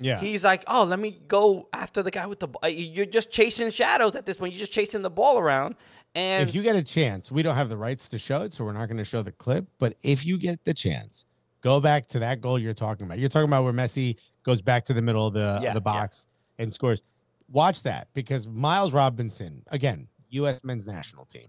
Yeah. 0.00 0.20
He's 0.20 0.44
like, 0.44 0.62
oh, 0.68 0.84
let 0.84 1.00
me 1.00 1.18
go 1.26 1.68
after 1.72 2.04
the 2.04 2.12
guy 2.12 2.26
with 2.26 2.38
the. 2.38 2.46
ball. 2.46 2.68
You're 2.70 3.04
just 3.04 3.32
chasing 3.32 3.68
shadows 3.70 4.14
at 4.14 4.26
this 4.26 4.36
point. 4.36 4.52
You're 4.52 4.60
just 4.60 4.70
chasing 4.70 5.02
the 5.02 5.10
ball 5.10 5.38
around, 5.38 5.74
and 6.14 6.48
if 6.48 6.54
you 6.54 6.62
get 6.62 6.76
a 6.76 6.82
chance, 6.82 7.30
we 7.30 7.42
don't 7.42 7.56
have 7.56 7.68
the 7.68 7.76
rights 7.76 8.08
to 8.10 8.18
show 8.18 8.42
it, 8.42 8.52
so 8.52 8.64
we're 8.64 8.72
not 8.72 8.86
going 8.86 8.98
to 8.98 9.04
show 9.04 9.22
the 9.22 9.32
clip. 9.32 9.66
But 9.78 9.96
if 10.02 10.24
you 10.24 10.38
get 10.38 10.64
the 10.64 10.72
chance, 10.72 11.26
go 11.62 11.80
back 11.80 12.06
to 12.08 12.20
that 12.20 12.40
goal 12.40 12.58
you're 12.58 12.74
talking 12.74 13.06
about. 13.06 13.18
You're 13.18 13.28
talking 13.28 13.48
about 13.48 13.64
where 13.64 13.72
Messi 13.72 14.16
goes 14.44 14.62
back 14.62 14.84
to 14.86 14.94
the 14.94 15.02
middle 15.02 15.26
of 15.26 15.34
the, 15.34 15.60
Yeah, 15.62 15.70
of 15.70 15.74
the 15.74 15.80
box 15.80 16.26
and 16.58 16.72
scores. 16.72 17.02
Watch 17.50 17.82
that 17.84 18.08
because 18.14 18.46
Miles 18.46 18.92
Robinson, 18.92 19.62
again, 19.68 20.08
U.S. 20.30 20.62
men's 20.64 20.86
national 20.86 21.24
team, 21.24 21.48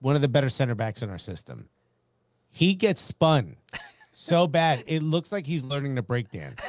one 0.00 0.16
of 0.16 0.22
the 0.22 0.28
better 0.28 0.48
center 0.48 0.74
backs 0.74 1.02
in 1.02 1.10
our 1.10 1.18
system. 1.18 1.68
He 2.54 2.76
gets 2.76 3.00
spun 3.00 3.56
so 4.12 4.46
bad, 4.46 4.84
it 4.86 5.02
looks 5.02 5.32
like 5.32 5.44
he's 5.44 5.64
learning 5.64 5.96
to 5.96 6.02
break 6.02 6.30
dance. 6.30 6.62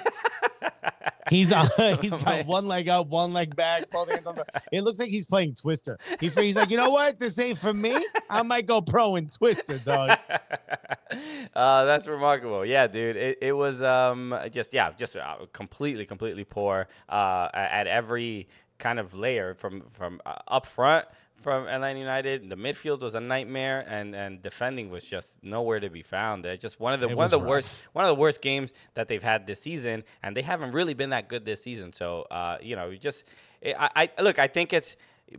He's 1.29 1.51
uh, 1.51 1.67
he's 2.01 2.17
got 2.23 2.47
one 2.47 2.67
leg 2.67 2.89
up, 2.89 3.07
one 3.07 3.33
leg 3.33 3.55
back, 3.55 3.91
both 3.91 4.09
hands 4.09 4.25
on 4.25 4.35
the. 4.35 4.45
It 4.71 4.81
looks 4.81 4.97
like 4.99 5.09
he's 5.09 5.27
playing 5.27 5.53
Twister. 5.53 5.99
He, 6.19 6.29
he's 6.29 6.55
like, 6.55 6.71
you 6.71 6.77
know 6.77 6.89
what? 6.89 7.19
This 7.19 7.37
ain't 7.37 7.59
for 7.59 7.71
me. 7.71 7.95
I 8.31 8.41
might 8.41 8.65
go 8.65 8.81
pro 8.81 9.15
in 9.15 9.29
Twister, 9.29 9.77
dog. 9.77 10.17
uh, 11.55 11.85
that's 11.85 12.07
remarkable. 12.07 12.65
Yeah, 12.65 12.87
dude. 12.87 13.15
It, 13.15 13.37
it 13.41 13.53
was 13.53 13.83
um 13.83 14.35
just 14.51 14.73
yeah, 14.73 14.91
just 14.91 15.15
uh, 15.15 15.35
completely, 15.53 16.07
completely 16.07 16.45
poor 16.45 16.87
uh, 17.09 17.49
at 17.53 17.85
every 17.85 18.47
kind 18.79 18.99
of 18.99 19.13
layer 19.13 19.53
from 19.53 19.83
from 19.93 20.19
uh, 20.25 20.33
up 20.47 20.65
front 20.65 21.05
from 21.41 21.67
Atlanta 21.67 21.99
United. 21.99 22.49
The 22.49 22.55
midfield 22.55 23.01
was 23.01 23.15
a 23.15 23.19
nightmare, 23.19 23.85
and 23.87 24.15
and 24.15 24.41
defending 24.41 24.89
was 24.89 25.05
just 25.05 25.33
nowhere 25.43 25.79
to 25.79 25.89
be 25.89 26.01
found. 26.01 26.43
They're 26.43 26.57
just 26.57 26.79
one 26.79 26.93
of 26.93 26.99
the 26.99 27.09
It 27.09 27.15
one 27.15 27.25
of 27.25 27.31
the 27.31 27.39
was 27.39 27.47
worst 27.47 27.83
one 27.93 28.05
of 28.05 28.09
the 28.09 28.19
worst 28.19 28.41
games 28.41 28.73
that 28.95 29.07
they've 29.07 29.23
had 29.23 29.45
this 29.47 29.61
season, 29.61 30.03
and 30.23 30.35
they 30.35 30.41
haven't 30.41 30.71
really 30.71 30.93
been 30.93 31.11
that 31.11 31.29
good 31.29 31.45
this 31.45 31.61
season. 31.61 31.93
So 31.93 32.23
uh, 32.31 32.57
you 32.61 32.75
know, 32.75 32.89
you 32.89 32.97
just 32.97 33.25
I, 33.65 34.09
I 34.17 34.21
look. 34.21 34.39
I 34.39 34.47
think 34.47 34.73
it's 34.73 34.95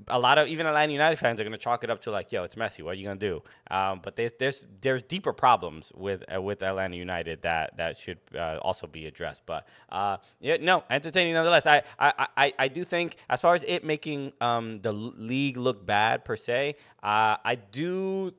a 0.08 0.18
lot 0.18 0.36
of 0.38 0.48
even 0.48 0.66
Atlanta 0.66 0.92
United 0.92 1.16
fans 1.16 1.38
are 1.40 1.44
going 1.44 1.52
to 1.52 1.58
chalk 1.58 1.84
it 1.84 1.90
up 1.90 2.02
to 2.02 2.10
like, 2.10 2.32
yo, 2.32 2.42
it's 2.42 2.56
Messi. 2.56 2.82
What 2.82 2.92
are 2.92 2.94
you 2.94 3.04
going 3.04 3.18
to 3.18 3.28
do? 3.28 3.42
Um, 3.74 4.00
but 4.02 4.16
there's 4.16 4.32
there's 4.38 4.66
there's 4.80 5.02
deeper 5.02 5.32
problems 5.32 5.92
with 5.94 6.24
uh, 6.34 6.42
with 6.42 6.62
Atlanta 6.62 6.96
United 6.96 7.42
that 7.42 7.76
that 7.76 7.96
should 7.98 8.18
uh, 8.36 8.58
also 8.62 8.86
be 8.86 9.06
addressed. 9.06 9.42
But 9.46 9.66
uh, 9.90 10.16
yeah, 10.40 10.56
no, 10.60 10.84
entertaining 10.90 11.34
nonetheless. 11.34 11.66
I, 11.66 11.82
I 11.98 12.26
I 12.36 12.52
I 12.58 12.68
do 12.68 12.84
think 12.84 13.16
as 13.30 13.40
far 13.40 13.54
as 13.54 13.64
it 13.66 13.84
making 13.84 14.32
um, 14.40 14.80
the 14.80 14.92
league 14.92 15.56
look 15.56 15.86
bad 15.86 16.24
per 16.24 16.36
se, 16.36 16.76
uh, 17.02 17.36
I 17.44 17.54
do. 17.70 18.32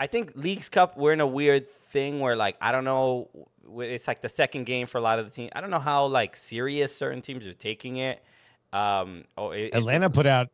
I 0.00 0.06
think 0.06 0.32
Leagues 0.34 0.68
Cup 0.68 0.96
we're 0.96 1.12
in 1.12 1.20
a 1.20 1.26
weird 1.26 1.68
thing 1.68 2.20
where 2.20 2.34
like 2.36 2.56
I 2.60 2.72
don't 2.72 2.84
know. 2.84 3.28
It's 3.78 4.08
like 4.08 4.20
the 4.20 4.28
second 4.28 4.64
game 4.64 4.88
for 4.88 4.98
a 4.98 5.00
lot 5.00 5.20
of 5.20 5.26
the 5.26 5.30
teams. 5.30 5.50
I 5.54 5.60
don't 5.60 5.70
know 5.70 5.78
how 5.78 6.06
like 6.06 6.34
serious 6.34 6.94
certain 6.96 7.22
teams 7.22 7.46
are 7.46 7.52
taking 7.52 7.98
it. 7.98 8.24
Um, 8.72 9.24
oh, 9.38 9.50
it- 9.50 9.74
Atlanta 9.74 10.10
put 10.10 10.26
out 10.26 10.48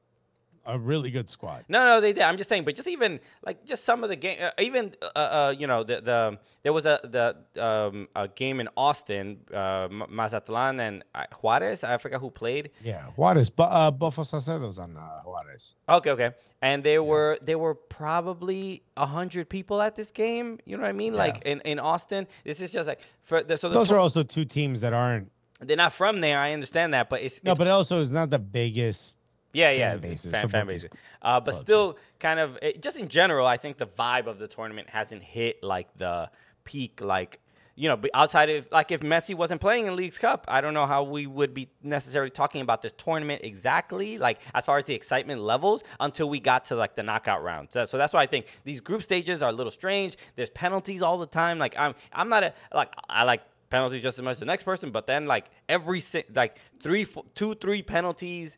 a 0.66 0.78
really 0.78 1.10
good 1.10 1.28
squad. 1.28 1.64
no, 1.68 1.84
no, 1.86 2.00
they 2.00 2.12
did. 2.12 2.22
I'm 2.22 2.36
just 2.36 2.48
saying, 2.48 2.64
but 2.64 2.74
just 2.74 2.88
even 2.88 3.20
like 3.44 3.64
just 3.64 3.84
some 3.84 4.02
of 4.02 4.08
the 4.08 4.16
game, 4.16 4.38
uh, 4.42 4.50
even 4.58 4.94
uh, 5.02 5.18
uh, 5.18 5.54
you 5.56 5.66
know, 5.66 5.84
the 5.84 6.00
the 6.00 6.38
there 6.62 6.72
was 6.72 6.86
a 6.86 6.98
the 7.04 7.62
um 7.62 8.08
a 8.16 8.28
game 8.28 8.60
in 8.60 8.68
Austin, 8.76 9.38
uh, 9.54 9.88
Mazatlan 10.08 10.80
and 10.80 11.04
uh, 11.14 11.24
Juarez. 11.40 11.84
I 11.84 11.98
forgot 11.98 12.20
who 12.20 12.30
played. 12.30 12.70
Yeah, 12.82 13.06
Juarez, 13.16 13.48
but 13.50 13.68
uh, 13.70 13.92
Bofo 13.92 14.24
Salcedo's 14.26 14.78
on 14.78 14.96
uh, 14.96 15.20
Juarez. 15.24 15.74
Okay, 15.88 16.10
okay, 16.10 16.30
and 16.60 16.82
there 16.82 17.02
were 17.02 17.38
there 17.42 17.58
were 17.58 17.74
probably 17.74 18.82
a 18.96 19.06
hundred 19.06 19.48
people 19.48 19.80
at 19.82 19.94
this 19.96 20.10
game. 20.10 20.58
You 20.64 20.76
know 20.76 20.82
what 20.82 20.88
I 20.88 20.92
mean? 20.92 21.12
Yeah. 21.12 21.18
Like 21.18 21.42
in, 21.44 21.60
in 21.60 21.78
Austin, 21.78 22.26
this 22.44 22.60
is 22.60 22.72
just 22.72 22.88
like 22.88 23.00
for 23.22 23.42
the, 23.42 23.56
so 23.56 23.68
the 23.68 23.74
Those 23.74 23.92
are 23.92 23.98
also 23.98 24.22
two 24.22 24.44
teams 24.44 24.80
that 24.80 24.92
aren't. 24.92 25.30
they're 25.60 25.76
not 25.76 25.92
from 25.92 26.20
there. 26.20 26.38
I 26.38 26.52
understand 26.52 26.92
that, 26.94 27.08
but 27.08 27.22
it's 27.22 27.42
No, 27.44 27.52
it's 27.52 27.58
but 27.58 27.68
also 27.68 28.02
it's 28.02 28.10
not 28.12 28.30
the 28.30 28.38
biggest. 28.38 29.18
Yeah, 29.56 29.70
fan 29.70 29.78
yeah, 29.78 29.96
bases 29.96 30.32
fan, 30.32 30.48
fan 30.48 30.66
bases. 30.66 30.90
Uh, 31.22 31.40
but 31.40 31.52
clubs, 31.52 31.64
still, 31.64 31.98
kind 32.20 32.38
of, 32.38 32.58
it, 32.60 32.82
just 32.82 32.98
in 32.98 33.08
general, 33.08 33.46
I 33.46 33.56
think 33.56 33.78
the 33.78 33.86
vibe 33.86 34.26
of 34.26 34.38
the 34.38 34.46
tournament 34.46 34.90
hasn't 34.90 35.22
hit 35.22 35.62
like 35.62 35.88
the 35.96 36.30
peak, 36.64 37.00
like 37.00 37.40
you 37.78 37.90
know, 37.90 38.00
outside 38.14 38.48
of 38.48 38.66
like 38.72 38.90
if 38.90 39.00
Messi 39.00 39.34
wasn't 39.34 39.60
playing 39.60 39.86
in 39.86 39.96
Leagues 39.96 40.18
Cup, 40.18 40.46
I 40.48 40.62
don't 40.62 40.72
know 40.72 40.86
how 40.86 41.02
we 41.02 41.26
would 41.26 41.52
be 41.52 41.68
necessarily 41.82 42.30
talking 42.30 42.62
about 42.62 42.80
this 42.80 42.92
tournament 42.96 43.42
exactly, 43.44 44.16
like 44.16 44.40
as 44.54 44.64
far 44.64 44.78
as 44.78 44.84
the 44.84 44.94
excitement 44.94 45.42
levels, 45.42 45.84
until 46.00 46.28
we 46.30 46.40
got 46.40 46.64
to 46.66 46.74
like 46.74 46.94
the 46.94 47.02
knockout 47.02 47.42
rounds. 47.42 47.74
So, 47.74 47.84
so 47.84 47.98
that's 47.98 48.14
why 48.14 48.22
I 48.22 48.26
think 48.26 48.46
these 48.64 48.80
group 48.80 49.02
stages 49.02 49.42
are 49.42 49.50
a 49.50 49.52
little 49.52 49.70
strange. 49.70 50.16
There's 50.36 50.50
penalties 50.50 51.02
all 51.02 51.18
the 51.18 51.26
time. 51.26 51.58
Like 51.58 51.74
I'm, 51.78 51.94
I'm 52.14 52.30
not 52.30 52.44
a 52.44 52.54
like 52.74 52.92
I 53.10 53.24
like 53.24 53.42
penalties 53.68 54.02
just 54.02 54.18
as 54.18 54.24
much 54.24 54.32
as 54.32 54.40
the 54.40 54.46
next 54.46 54.62
person, 54.62 54.90
but 54.90 55.06
then 55.06 55.26
like 55.26 55.50
every 55.68 56.02
like 56.34 56.58
three, 56.82 57.04
four, 57.04 57.24
two, 57.34 57.54
three 57.56 57.82
penalties 57.82 58.56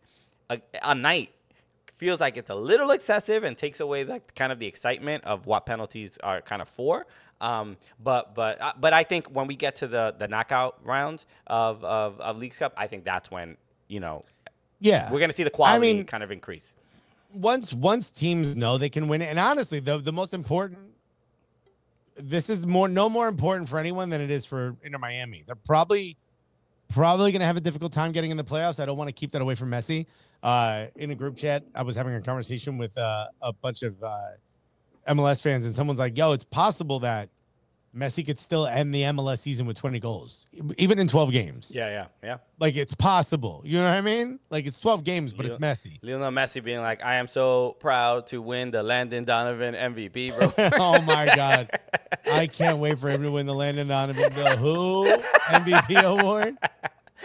a, 0.50 0.60
a 0.82 0.94
night 0.94 1.30
feels 1.96 2.20
like 2.20 2.36
it's 2.36 2.50
a 2.50 2.54
little 2.54 2.92
excessive 2.92 3.42
and 3.44 3.56
takes 3.58 3.80
away 3.80 4.04
like 4.04 4.34
kind 4.34 4.52
of 4.52 4.58
the 4.58 4.66
excitement 4.66 5.24
of 5.24 5.46
what 5.46 5.66
penalties 5.66 6.16
are 6.22 6.40
kind 6.40 6.62
of 6.62 6.68
for. 6.68 7.06
Um, 7.40 7.76
but 8.02 8.34
but 8.34 8.60
uh, 8.60 8.72
but 8.80 8.92
I 8.92 9.02
think 9.04 9.28
when 9.28 9.46
we 9.46 9.54
get 9.56 9.76
to 9.76 9.86
the 9.86 10.14
the 10.18 10.26
knockout 10.28 10.78
rounds 10.84 11.26
of 11.46 11.84
of, 11.84 12.20
of 12.20 12.36
Leagues 12.38 12.58
Cup, 12.58 12.72
I 12.76 12.86
think 12.86 13.04
that's 13.04 13.30
when 13.30 13.56
you 13.88 14.00
know 14.00 14.24
Yeah, 14.80 15.10
we're 15.12 15.20
gonna 15.20 15.32
see 15.32 15.44
the 15.44 15.50
quality 15.50 15.92
mean- 15.94 16.04
kind 16.04 16.22
of 16.22 16.30
increase. 16.30 16.74
once 17.32 17.72
once 17.72 18.10
teams 18.10 18.56
know 18.56 18.76
they 18.78 18.88
can 18.90 19.06
win 19.08 19.22
it, 19.22 19.26
and 19.26 19.38
honestly, 19.38 19.78
the 19.80 19.98
the 19.98 20.12
most 20.12 20.34
important. 20.34 20.94
This 22.16 22.50
is 22.50 22.66
more 22.66 22.88
no 22.88 23.08
more 23.08 23.28
important 23.28 23.68
for 23.68 23.78
anyone 23.78 24.10
than 24.10 24.20
it 24.20 24.30
is 24.30 24.44
for 24.44 24.74
Inter 24.82 24.98
Miami. 24.98 25.44
They're 25.46 25.54
probably 25.54 26.16
probably 26.88 27.30
going 27.30 27.40
to 27.40 27.46
have 27.46 27.56
a 27.56 27.60
difficult 27.60 27.92
time 27.92 28.10
getting 28.10 28.30
in 28.32 28.36
the 28.36 28.42
playoffs. 28.44 28.80
I 28.80 28.86
don't 28.86 28.96
want 28.98 29.06
to 29.08 29.12
keep 29.12 29.30
that 29.32 29.42
away 29.42 29.54
from 29.54 29.70
Messi. 29.70 30.06
Uh, 30.42 30.86
in 30.96 31.10
a 31.10 31.14
group 31.14 31.36
chat, 31.36 31.64
I 31.74 31.82
was 31.82 31.96
having 31.96 32.14
a 32.14 32.20
conversation 32.20 32.78
with 32.78 32.96
uh, 32.96 33.26
a 33.42 33.52
bunch 33.52 33.82
of 33.82 34.00
uh, 34.02 34.18
MLS 35.08 35.42
fans, 35.42 35.66
and 35.66 35.74
someone's 35.74 35.98
like, 35.98 36.16
"Yo, 36.16 36.32
it's 36.32 36.44
possible 36.44 37.00
that 37.00 37.28
Messi 37.98 38.24
could 38.24 38.38
still 38.38 38.66
end 38.66 38.94
the 38.94 39.02
MLS 39.02 39.38
season 39.38 39.66
with 39.66 39.76
20 39.76 39.98
goals, 39.98 40.46
even 40.76 40.98
in 40.98 41.08
12 41.08 41.32
games. 41.32 41.72
Yeah, 41.74 41.88
yeah, 41.88 42.06
yeah. 42.22 42.36
Like 42.60 42.76
it's 42.76 42.94
possible. 42.94 43.62
You 43.64 43.78
know 43.78 43.84
what 43.84 43.94
I 43.94 44.00
mean? 44.02 44.38
Like 44.50 44.66
it's 44.66 44.78
12 44.78 45.04
games, 45.04 45.32
but 45.32 45.46
it's 45.46 45.56
Messi. 45.56 45.98
Lionel 46.02 46.30
Messi 46.30 46.62
being 46.62 46.80
like, 46.80 47.02
"I 47.02 47.16
am 47.16 47.28
so 47.28 47.76
proud 47.80 48.26
to 48.28 48.42
win 48.42 48.70
the 48.70 48.82
Landon 48.82 49.24
Donovan 49.24 49.74
MVP, 49.74 50.36
bro." 50.36 50.52
oh 50.78 51.00
my 51.02 51.26
god, 51.34 51.70
I 52.30 52.46
can't 52.46 52.78
wait 52.78 52.98
for 52.98 53.08
him 53.08 53.22
to 53.22 53.30
win 53.30 53.46
the 53.46 53.54
Landon 53.54 53.88
Donovan 53.88 54.32
the 54.34 54.56
Who 54.56 55.10
MVP 55.46 56.02
award. 56.02 56.56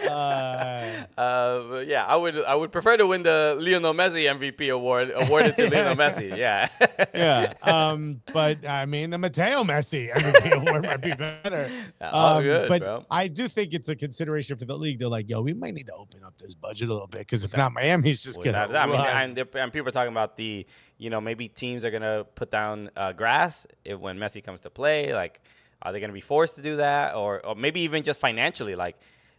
Uh, 0.02 1.04
Uh, 1.16 1.84
yeah, 1.86 2.04
I 2.04 2.16
would 2.16 2.36
I 2.42 2.54
would 2.56 2.72
prefer 2.72 2.96
to 2.96 3.06
win 3.06 3.22
the 3.22 3.56
Lionel 3.60 3.94
Messi 3.94 4.24
MVP 4.24 4.72
award 4.72 5.12
awarded 5.14 5.54
to 5.56 5.70
Lionel 5.70 5.94
Messi. 5.94 6.36
Yeah. 6.36 6.68
yeah, 7.14 7.52
um, 7.62 8.20
but 8.32 8.66
I 8.66 8.84
mean 8.86 9.10
the 9.10 9.18
Mateo 9.18 9.62
Messi 9.62 10.12
MVP 10.12 10.50
award 10.52 10.82
might 10.82 10.96
be 10.96 11.14
better. 11.14 11.70
Um, 12.00 12.42
good, 12.42 12.68
but 12.68 12.80
bro. 12.82 13.06
I 13.10 13.28
do 13.28 13.46
think 13.46 13.74
it's 13.74 13.88
a 13.88 13.94
consideration 13.94 14.56
for 14.56 14.64
the 14.64 14.76
league. 14.76 14.98
They're 14.98 15.08
like, 15.08 15.28
yo, 15.28 15.40
we 15.40 15.52
might 15.54 15.74
need 15.74 15.86
to 15.86 15.94
open 15.94 16.24
up 16.24 16.36
this 16.38 16.54
budget 16.54 16.88
a 16.88 16.92
little 16.92 17.06
bit 17.06 17.20
because 17.20 17.44
if 17.44 17.56
not, 17.56 17.72
Miami's 17.72 18.22
just 18.22 18.38
Without 18.38 18.72
gonna. 18.72 18.72
doubt. 18.74 18.88
I 18.88 19.22
mean, 19.26 19.38
and, 19.38 19.48
and 19.54 19.72
people 19.72 19.88
are 19.88 19.92
talking 19.92 20.12
about 20.12 20.36
the, 20.36 20.66
you 20.98 21.10
know, 21.10 21.20
maybe 21.20 21.48
teams 21.48 21.84
are 21.84 21.90
gonna 21.92 22.24
put 22.34 22.50
down 22.50 22.90
uh, 22.96 23.12
grass 23.12 23.66
if, 23.84 23.98
when 24.00 24.18
Messi 24.18 24.42
comes 24.42 24.60
to 24.62 24.70
play. 24.70 25.14
Like, 25.14 25.40
are 25.82 25.92
they 25.92 26.00
gonna 26.00 26.12
be 26.12 26.20
forced 26.20 26.56
to 26.56 26.62
do 26.62 26.76
that, 26.76 27.14
or, 27.14 27.44
or 27.46 27.54
maybe 27.54 27.82
even 27.82 28.02
just 28.02 28.18
financially? 28.18 28.74
Like, 28.74 28.96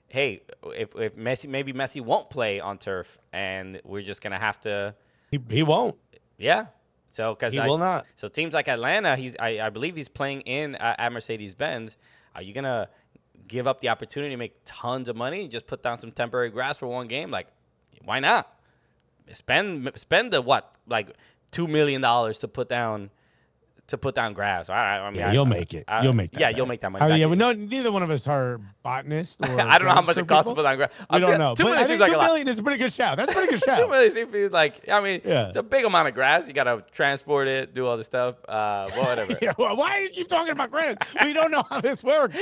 hey, 0.07 0.41
if, 0.65 0.95
if 0.95 1.15
Messi, 1.15 1.49
maybe 1.49 1.73
Messi 1.73 2.01
won't 2.01 2.29
play 2.29 2.59
on 2.59 2.77
turf, 2.77 3.17
and 3.33 3.81
we're 3.83 4.01
just 4.03 4.21
gonna 4.21 4.39
have 4.39 4.59
to, 4.61 4.95
he, 5.31 5.39
he 5.49 5.63
won't. 5.63 5.95
yeah. 6.37 6.67
So 7.09 7.33
because 7.33 7.53
He 7.53 7.59
will 7.61 7.77
not. 7.77 8.05
So 8.15 8.27
teams 8.27 8.53
like 8.53 8.67
Atlanta, 8.67 9.15
he's 9.15 9.37
I, 9.39 9.61
I 9.61 9.69
believe 9.69 9.95
he's 9.95 10.09
playing 10.09 10.41
in 10.41 10.75
uh, 10.75 10.95
at 10.97 11.13
Mercedes 11.13 11.55
Benz. 11.55 11.95
Are 12.35 12.41
you 12.41 12.53
gonna 12.53 12.89
give 13.47 13.67
up 13.67 13.79
the 13.79 13.87
opportunity 13.87 14.33
to 14.33 14.37
make 14.37 14.57
tons 14.65 15.07
of 15.07 15.15
money 15.15 15.43
and 15.43 15.51
just 15.51 15.65
put 15.65 15.81
down 15.81 15.97
some 15.97 16.11
temporary 16.11 16.49
grass 16.49 16.77
for 16.77 16.87
one 16.87 17.07
game? 17.07 17.31
Like, 17.31 17.47
why 18.03 18.19
not? 18.19 18.53
Spend 19.31 19.89
spend 19.95 20.33
the 20.33 20.41
what 20.41 20.75
like 20.87 21.15
two 21.51 21.67
million 21.67 22.01
dollars 22.01 22.39
to 22.39 22.49
put 22.49 22.67
down 22.67 23.11
to 23.87 23.97
put 23.99 24.15
down 24.15 24.33
grass. 24.33 24.67
I, 24.69 24.97
I 24.99 25.09
mean, 25.11 25.19
Yeah, 25.19 25.29
I, 25.29 25.33
you'll 25.33 25.45
make 25.45 25.73
it. 25.73 25.83
I- 25.87 26.03
you'll 26.03 26.13
make 26.13 26.31
that. 26.31 26.39
Yeah, 26.39 26.47
back. 26.47 26.57
you'll 26.57 26.65
make 26.65 26.81
that 26.81 26.91
money. 26.91 27.05
I 27.05 27.07
mean, 27.09 27.19
yeah, 27.19 27.27
but 27.27 27.37
no, 27.37 27.51
neither 27.51 27.91
one 27.91 28.01
of 28.01 28.09
us 28.09 28.27
are 28.27 28.59
botanists. 28.83 29.37
Or 29.47 29.61
I 29.61 29.77
don't 29.77 29.87
know 29.87 29.93
how 29.93 30.01
much 30.01 30.17
it 30.17 30.27
costs 30.27 30.49
to 30.49 30.55
put 30.55 30.63
down 30.63 30.77
grass. 30.77 30.89
We 31.11 31.19
don't 31.19 31.37
know. 31.37 31.53
Two 31.57 31.63
But 31.65 31.69
million 31.71 31.83
I 31.85 31.87
think 31.87 32.01
like 32.01 32.11
two 32.11 32.17
a 32.17 32.19
lot. 32.19 32.25
million 32.25 32.47
is 32.47 32.57
a 32.59 32.63
pretty 32.63 32.79
good 32.79 32.91
shout. 32.91 33.17
That's 33.17 33.29
a 33.31 33.33
pretty 33.33 33.51
good 33.51 33.61
Two 33.63 33.65
shout. 33.71 33.89
million 33.89 34.11
seems 34.11 34.51
like 34.53 34.89
I 34.89 35.01
mean, 35.01 35.21
Yeah. 35.23 35.47
it's 35.49 35.57
a 35.57 35.63
big 35.63 35.85
amount 35.85 36.07
of 36.07 36.13
grass. 36.15 36.47
You 36.47 36.53
gotta 36.53 36.83
transport 36.91 37.47
it, 37.47 37.73
do 37.75 37.85
all 37.85 37.95
this 37.97 38.07
stuff. 38.07 38.35
Uh, 38.47 38.87
well, 38.95 39.05
whatever. 39.05 39.37
Yeah, 39.41 39.53
well, 39.57 39.77
why 39.77 39.97
do 39.97 40.03
you 40.03 40.09
keep 40.09 40.27
talking 40.27 40.51
about 40.51 40.71
grass? 40.71 40.95
We 41.21 41.33
don't 41.33 41.51
know 41.51 41.63
how 41.69 41.79
this 41.81 42.03
works. 42.03 42.37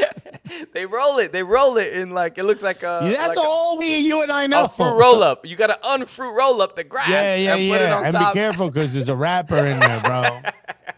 they 0.73 0.85
roll 0.85 1.17
it. 1.19 1.31
They 1.33 1.43
roll 1.43 1.77
it 1.77 1.93
in 1.93 2.11
like 2.11 2.37
it 2.37 2.43
looks 2.45 2.63
like 2.63 2.83
a. 2.83 2.99
That's 3.03 3.35
like 3.35 3.37
a- 3.37 3.41
all 3.41 3.77
we, 3.77 3.97
you 3.97 4.21
and 4.21 4.31
I 4.31 4.47
know. 4.47 4.65
A 4.65 4.69
fruit 4.69 4.93
roll 4.97 5.21
up. 5.23 5.45
You 5.45 5.55
gotta 5.57 5.77
unfruit 5.83 6.31
roll 6.31 6.61
up 6.61 6.75
the 6.77 6.83
grass. 6.85 7.09
Yeah, 7.09 7.35
yeah, 7.35 7.55
and 7.55 7.69
put 7.71 7.81
it 7.81 7.89
yeah. 7.89 8.03
And 8.03 8.17
be 8.17 8.39
careful 8.39 8.69
because 8.69 8.93
there's 8.93 9.09
a 9.09 9.15
wrapper 9.15 9.57
in 9.65 9.79
there, 9.79 9.99
bro. 10.01 10.41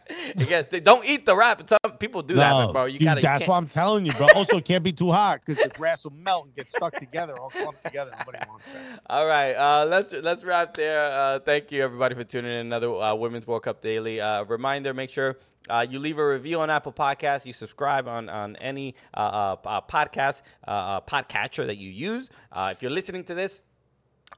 Guess 0.38 0.66
they 0.70 0.80
don't 0.80 1.06
eat 1.08 1.26
the 1.26 1.36
wrap. 1.36 1.68
Some 1.68 1.98
people 1.98 2.22
do 2.22 2.36
that, 2.36 2.52
but 2.52 2.72
bro. 2.74 2.86
You 2.86 3.00
you- 3.00 3.06
gotta. 3.06 3.22
that's 3.22 3.48
what 3.48 3.56
I'm 3.56 3.68
telling 3.68 4.06
you, 4.06 4.14
bro. 4.14 4.28
Also, 4.36 4.58
it 4.58 4.66
can't 4.66 4.84
be 4.84 4.92
too 4.92 5.12
hot 5.12 5.42
because 5.44 5.62
the 5.62 5.70
grass 5.70 6.04
will 6.04 6.14
melt 6.14 6.46
and 6.46 6.56
get 6.56 6.70
stuck 6.70 6.94
together, 6.94 7.38
all 7.40 7.50
clumped 7.50 7.84
together. 7.84 8.12
Nobody 8.20 8.40
wants 8.48 8.70
that. 8.70 9.02
All 9.10 9.26
right, 9.26 9.54
uh, 9.54 9.86
let's 9.86 10.14
let's 10.14 10.44
wrap 10.44 10.76
there. 10.76 11.06
Uh, 11.06 11.40
thank 11.40 11.72
you 11.72 11.84
everybody 11.84 12.16
for 12.16 12.24
tuning 12.24 12.52
in. 12.52 12.68
Another 12.68 12.90
uh, 12.94 13.16
Women's 13.16 13.48
World 13.48 13.64
Cup 13.64 13.82
Daily. 13.82 14.22
Uh, 14.22 14.44
reminder: 14.44 14.94
make 14.94 15.10
sure. 15.10 15.38
Uh, 15.68 15.84
you 15.90 15.98
leave 15.98 16.20
a 16.20 16.28
review 16.28 16.60
on 16.60 16.70
Apple 16.70 16.94
Podcasts. 16.94 17.44
You 17.46 17.54
subscribe 17.54 18.08
on 18.08 18.30
on 18.30 18.56
any 18.58 18.94
uh, 19.16 19.56
podcast 19.82 20.42
podcatcher 20.68 21.66
that 21.66 21.78
you 21.78 21.90
use. 21.90 22.30
Uh, 22.52 22.70
if 22.72 22.82
you're 22.84 22.92
listening 22.92 23.24
to 23.24 23.34
this 23.34 23.64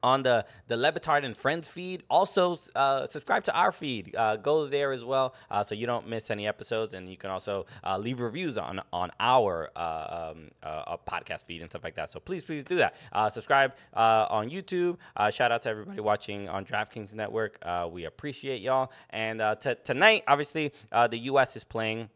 on 0.04 0.24
the 0.24 0.46
the 0.68 0.78
Le 0.78 0.92
Batard 0.92 1.26
and 1.26 1.36
Friends 1.36 1.68
feed. 1.68 2.04
Also, 2.10 2.58
uh, 2.76 3.06
subscribe 3.08 3.44
to 3.46 3.54
our 3.56 3.72
feed. 3.72 4.16
Uh, 4.16 4.36
go 4.38 4.68
there 4.68 4.92
as 4.92 5.04
well, 5.04 5.34
uh, 5.50 5.64
so 5.64 5.76
you 5.76 5.86
don't 5.86 6.08
miss 6.08 6.30
any 6.32 6.48
episodes. 6.48 6.94
And 6.94 7.10
you 7.10 7.18
can 7.18 7.30
also 7.30 7.66
uh, 7.84 7.98
leave 7.98 8.20
reviews 8.20 8.58
on 8.58 8.82
on 8.94 9.12
our 9.20 9.70
uh, 9.76 10.32
um, 10.32 10.52
uh, 10.64 10.98
podcast 11.08 11.46
feed 11.46 11.62
and 11.62 11.70
stuff 11.70 11.84
like 11.84 11.96
that. 11.96 12.10
So 12.10 12.20
please, 12.20 12.44
please 12.44 12.64
do 12.64 12.78
that. 12.78 12.96
Subscribe 13.32 13.74
on 13.94 14.50
YouTube. 14.50 14.98
Shout 15.32 15.52
out 15.52 15.62
to 15.64 15.70
everybody 15.70 16.02
watching 16.02 16.50
on 16.50 16.66
DraftKings 16.66 17.14
Network. 17.14 17.60
We 17.92 18.06
appreciate 18.06 18.62
y'all. 18.62 18.92
And 19.10 19.42
t- 19.60 19.76
tonight, 19.84 20.24
obviously, 20.28 20.74
the 20.92 21.18
U.S. 21.18 21.56
is 21.56 21.64
playing 21.64 22.10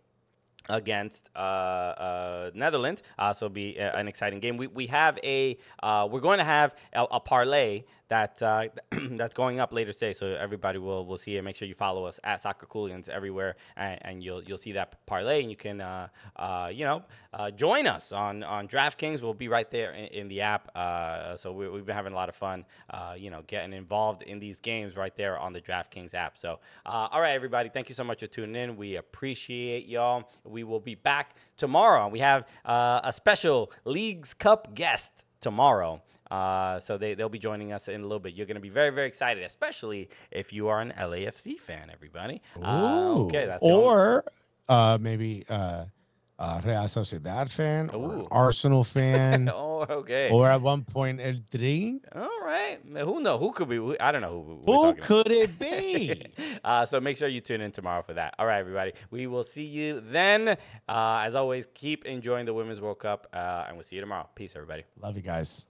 against 0.69 1.29
uh, 1.35 1.39
uh, 1.39 2.51
Netherlands. 2.53 3.03
Uh, 3.17 3.33
so 3.33 3.45
it'll 3.45 3.53
be 3.53 3.77
a- 3.77 3.91
an 3.97 4.07
exciting 4.07 4.39
game. 4.39 4.57
We, 4.57 4.67
we 4.67 4.87
have 4.87 5.17
a 5.23 5.57
uh, 5.83 6.07
we're 6.11 6.19
going 6.19 6.37
to 6.39 6.43
have 6.45 6.75
a, 6.93 7.03
a 7.11 7.19
parlay 7.19 7.83
that 8.11 8.43
uh, 8.43 8.67
that's 9.11 9.33
going 9.33 9.61
up 9.61 9.71
later 9.71 9.93
today. 9.93 10.11
So 10.11 10.27
everybody 10.27 10.77
will 10.77 11.05
will 11.05 11.17
see 11.17 11.37
it. 11.37 11.41
Make 11.43 11.55
sure 11.55 11.65
you 11.65 11.73
follow 11.73 12.03
us 12.03 12.19
at 12.25 12.41
Soccer 12.41 12.65
Cooligans 12.65 13.07
everywhere, 13.07 13.55
and, 13.77 13.99
and 14.01 14.23
you'll 14.23 14.43
you'll 14.43 14.57
see 14.57 14.73
that 14.73 15.05
parlay, 15.05 15.39
and 15.41 15.49
you 15.49 15.55
can 15.55 15.79
uh, 15.79 16.09
uh, 16.35 16.69
you 16.73 16.83
know 16.83 17.03
uh, 17.33 17.51
join 17.51 17.87
us 17.87 18.11
on 18.11 18.43
on 18.43 18.67
DraftKings. 18.67 19.21
We'll 19.21 19.33
be 19.33 19.47
right 19.47 19.71
there 19.71 19.93
in, 19.93 20.07
in 20.07 20.27
the 20.27 20.41
app. 20.41 20.75
Uh, 20.75 21.37
so 21.37 21.53
we, 21.53 21.69
we've 21.69 21.85
been 21.85 21.95
having 21.95 22.11
a 22.11 22.15
lot 22.15 22.27
of 22.27 22.35
fun, 22.35 22.65
uh, 22.89 23.15
you 23.17 23.29
know, 23.29 23.43
getting 23.47 23.71
involved 23.71 24.23
in 24.23 24.39
these 24.39 24.59
games 24.59 24.97
right 24.97 25.15
there 25.15 25.39
on 25.39 25.53
the 25.53 25.61
DraftKings 25.61 26.13
app. 26.13 26.37
So 26.37 26.59
all 26.85 27.21
right, 27.21 27.33
everybody, 27.33 27.69
thank 27.69 27.87
you 27.87 27.95
so 27.95 28.03
much 28.03 28.19
for 28.19 28.27
tuning 28.27 28.61
in. 28.61 28.75
We 28.75 28.97
appreciate 28.97 29.87
y'all. 29.87 30.29
We 30.43 30.65
will 30.65 30.81
be 30.81 30.95
back 30.95 31.35
tomorrow. 31.55 32.09
We 32.09 32.19
have 32.19 32.45
a 32.65 33.13
special 33.15 33.71
Leagues 33.85 34.33
Cup 34.33 34.75
guest 34.75 35.23
tomorrow. 35.39 36.01
Uh, 36.31 36.79
so 36.79 36.97
they, 36.97 37.13
they'll 37.13 37.27
be 37.29 37.39
joining 37.39 37.73
us 37.73 37.89
in 37.89 37.99
a 37.99 38.03
little 38.03 38.19
bit. 38.19 38.33
You're 38.33 38.47
going 38.47 38.55
to 38.55 38.61
be 38.61 38.69
very, 38.69 38.89
very 38.89 39.07
excited, 39.07 39.43
especially 39.43 40.09
if 40.31 40.53
you 40.53 40.69
are 40.69 40.79
an 40.79 40.93
LAFC 40.97 41.59
fan, 41.59 41.89
everybody. 41.91 42.41
Uh, 42.61 43.25
okay, 43.25 43.45
that's 43.45 43.61
or 43.61 44.23
uh, 44.69 44.97
maybe 45.01 45.43
uh, 45.49 45.85
uh, 46.39 46.61
Real 46.63 46.83
Sociedad 46.83 47.51
fan, 47.51 47.89
or. 47.89 48.25
Arsenal 48.31 48.85
fan, 48.85 49.49
oh, 49.53 49.85
okay. 49.89 50.29
or 50.31 50.49
at 50.49 50.61
one 50.61 50.83
point 50.83 51.19
El 51.19 51.35
Tri. 51.51 51.99
All 52.15 52.39
right. 52.43 52.79
Who 52.97 53.21
know? 53.21 53.37
Who 53.37 53.51
could 53.51 53.67
be? 53.67 53.99
I 53.99 54.13
don't 54.13 54.21
know 54.21 54.41
who. 54.43 54.55
Who 54.55 54.65
talking 54.65 54.89
about. 54.89 55.01
could 55.01 55.31
it 55.31 55.59
be? 55.59 56.25
uh, 56.63 56.85
so 56.85 57.01
make 57.01 57.17
sure 57.17 57.27
you 57.27 57.41
tune 57.41 57.61
in 57.61 57.71
tomorrow 57.71 58.01
for 58.01 58.13
that. 58.13 58.35
All 58.39 58.45
right, 58.45 58.59
everybody. 58.59 58.93
We 59.11 59.27
will 59.27 59.43
see 59.43 59.65
you 59.65 60.01
then. 60.09 60.57
Uh, 60.87 61.23
as 61.25 61.35
always, 61.35 61.67
keep 61.73 62.05
enjoying 62.05 62.45
the 62.45 62.53
Women's 62.53 62.79
World 62.79 62.99
Cup, 62.99 63.27
uh, 63.33 63.65
and 63.67 63.75
we'll 63.75 63.83
see 63.83 63.97
you 63.97 64.01
tomorrow. 64.01 64.29
Peace, 64.33 64.55
everybody. 64.55 64.83
Love 64.99 65.15
you 65.17 65.23
guys. 65.23 65.67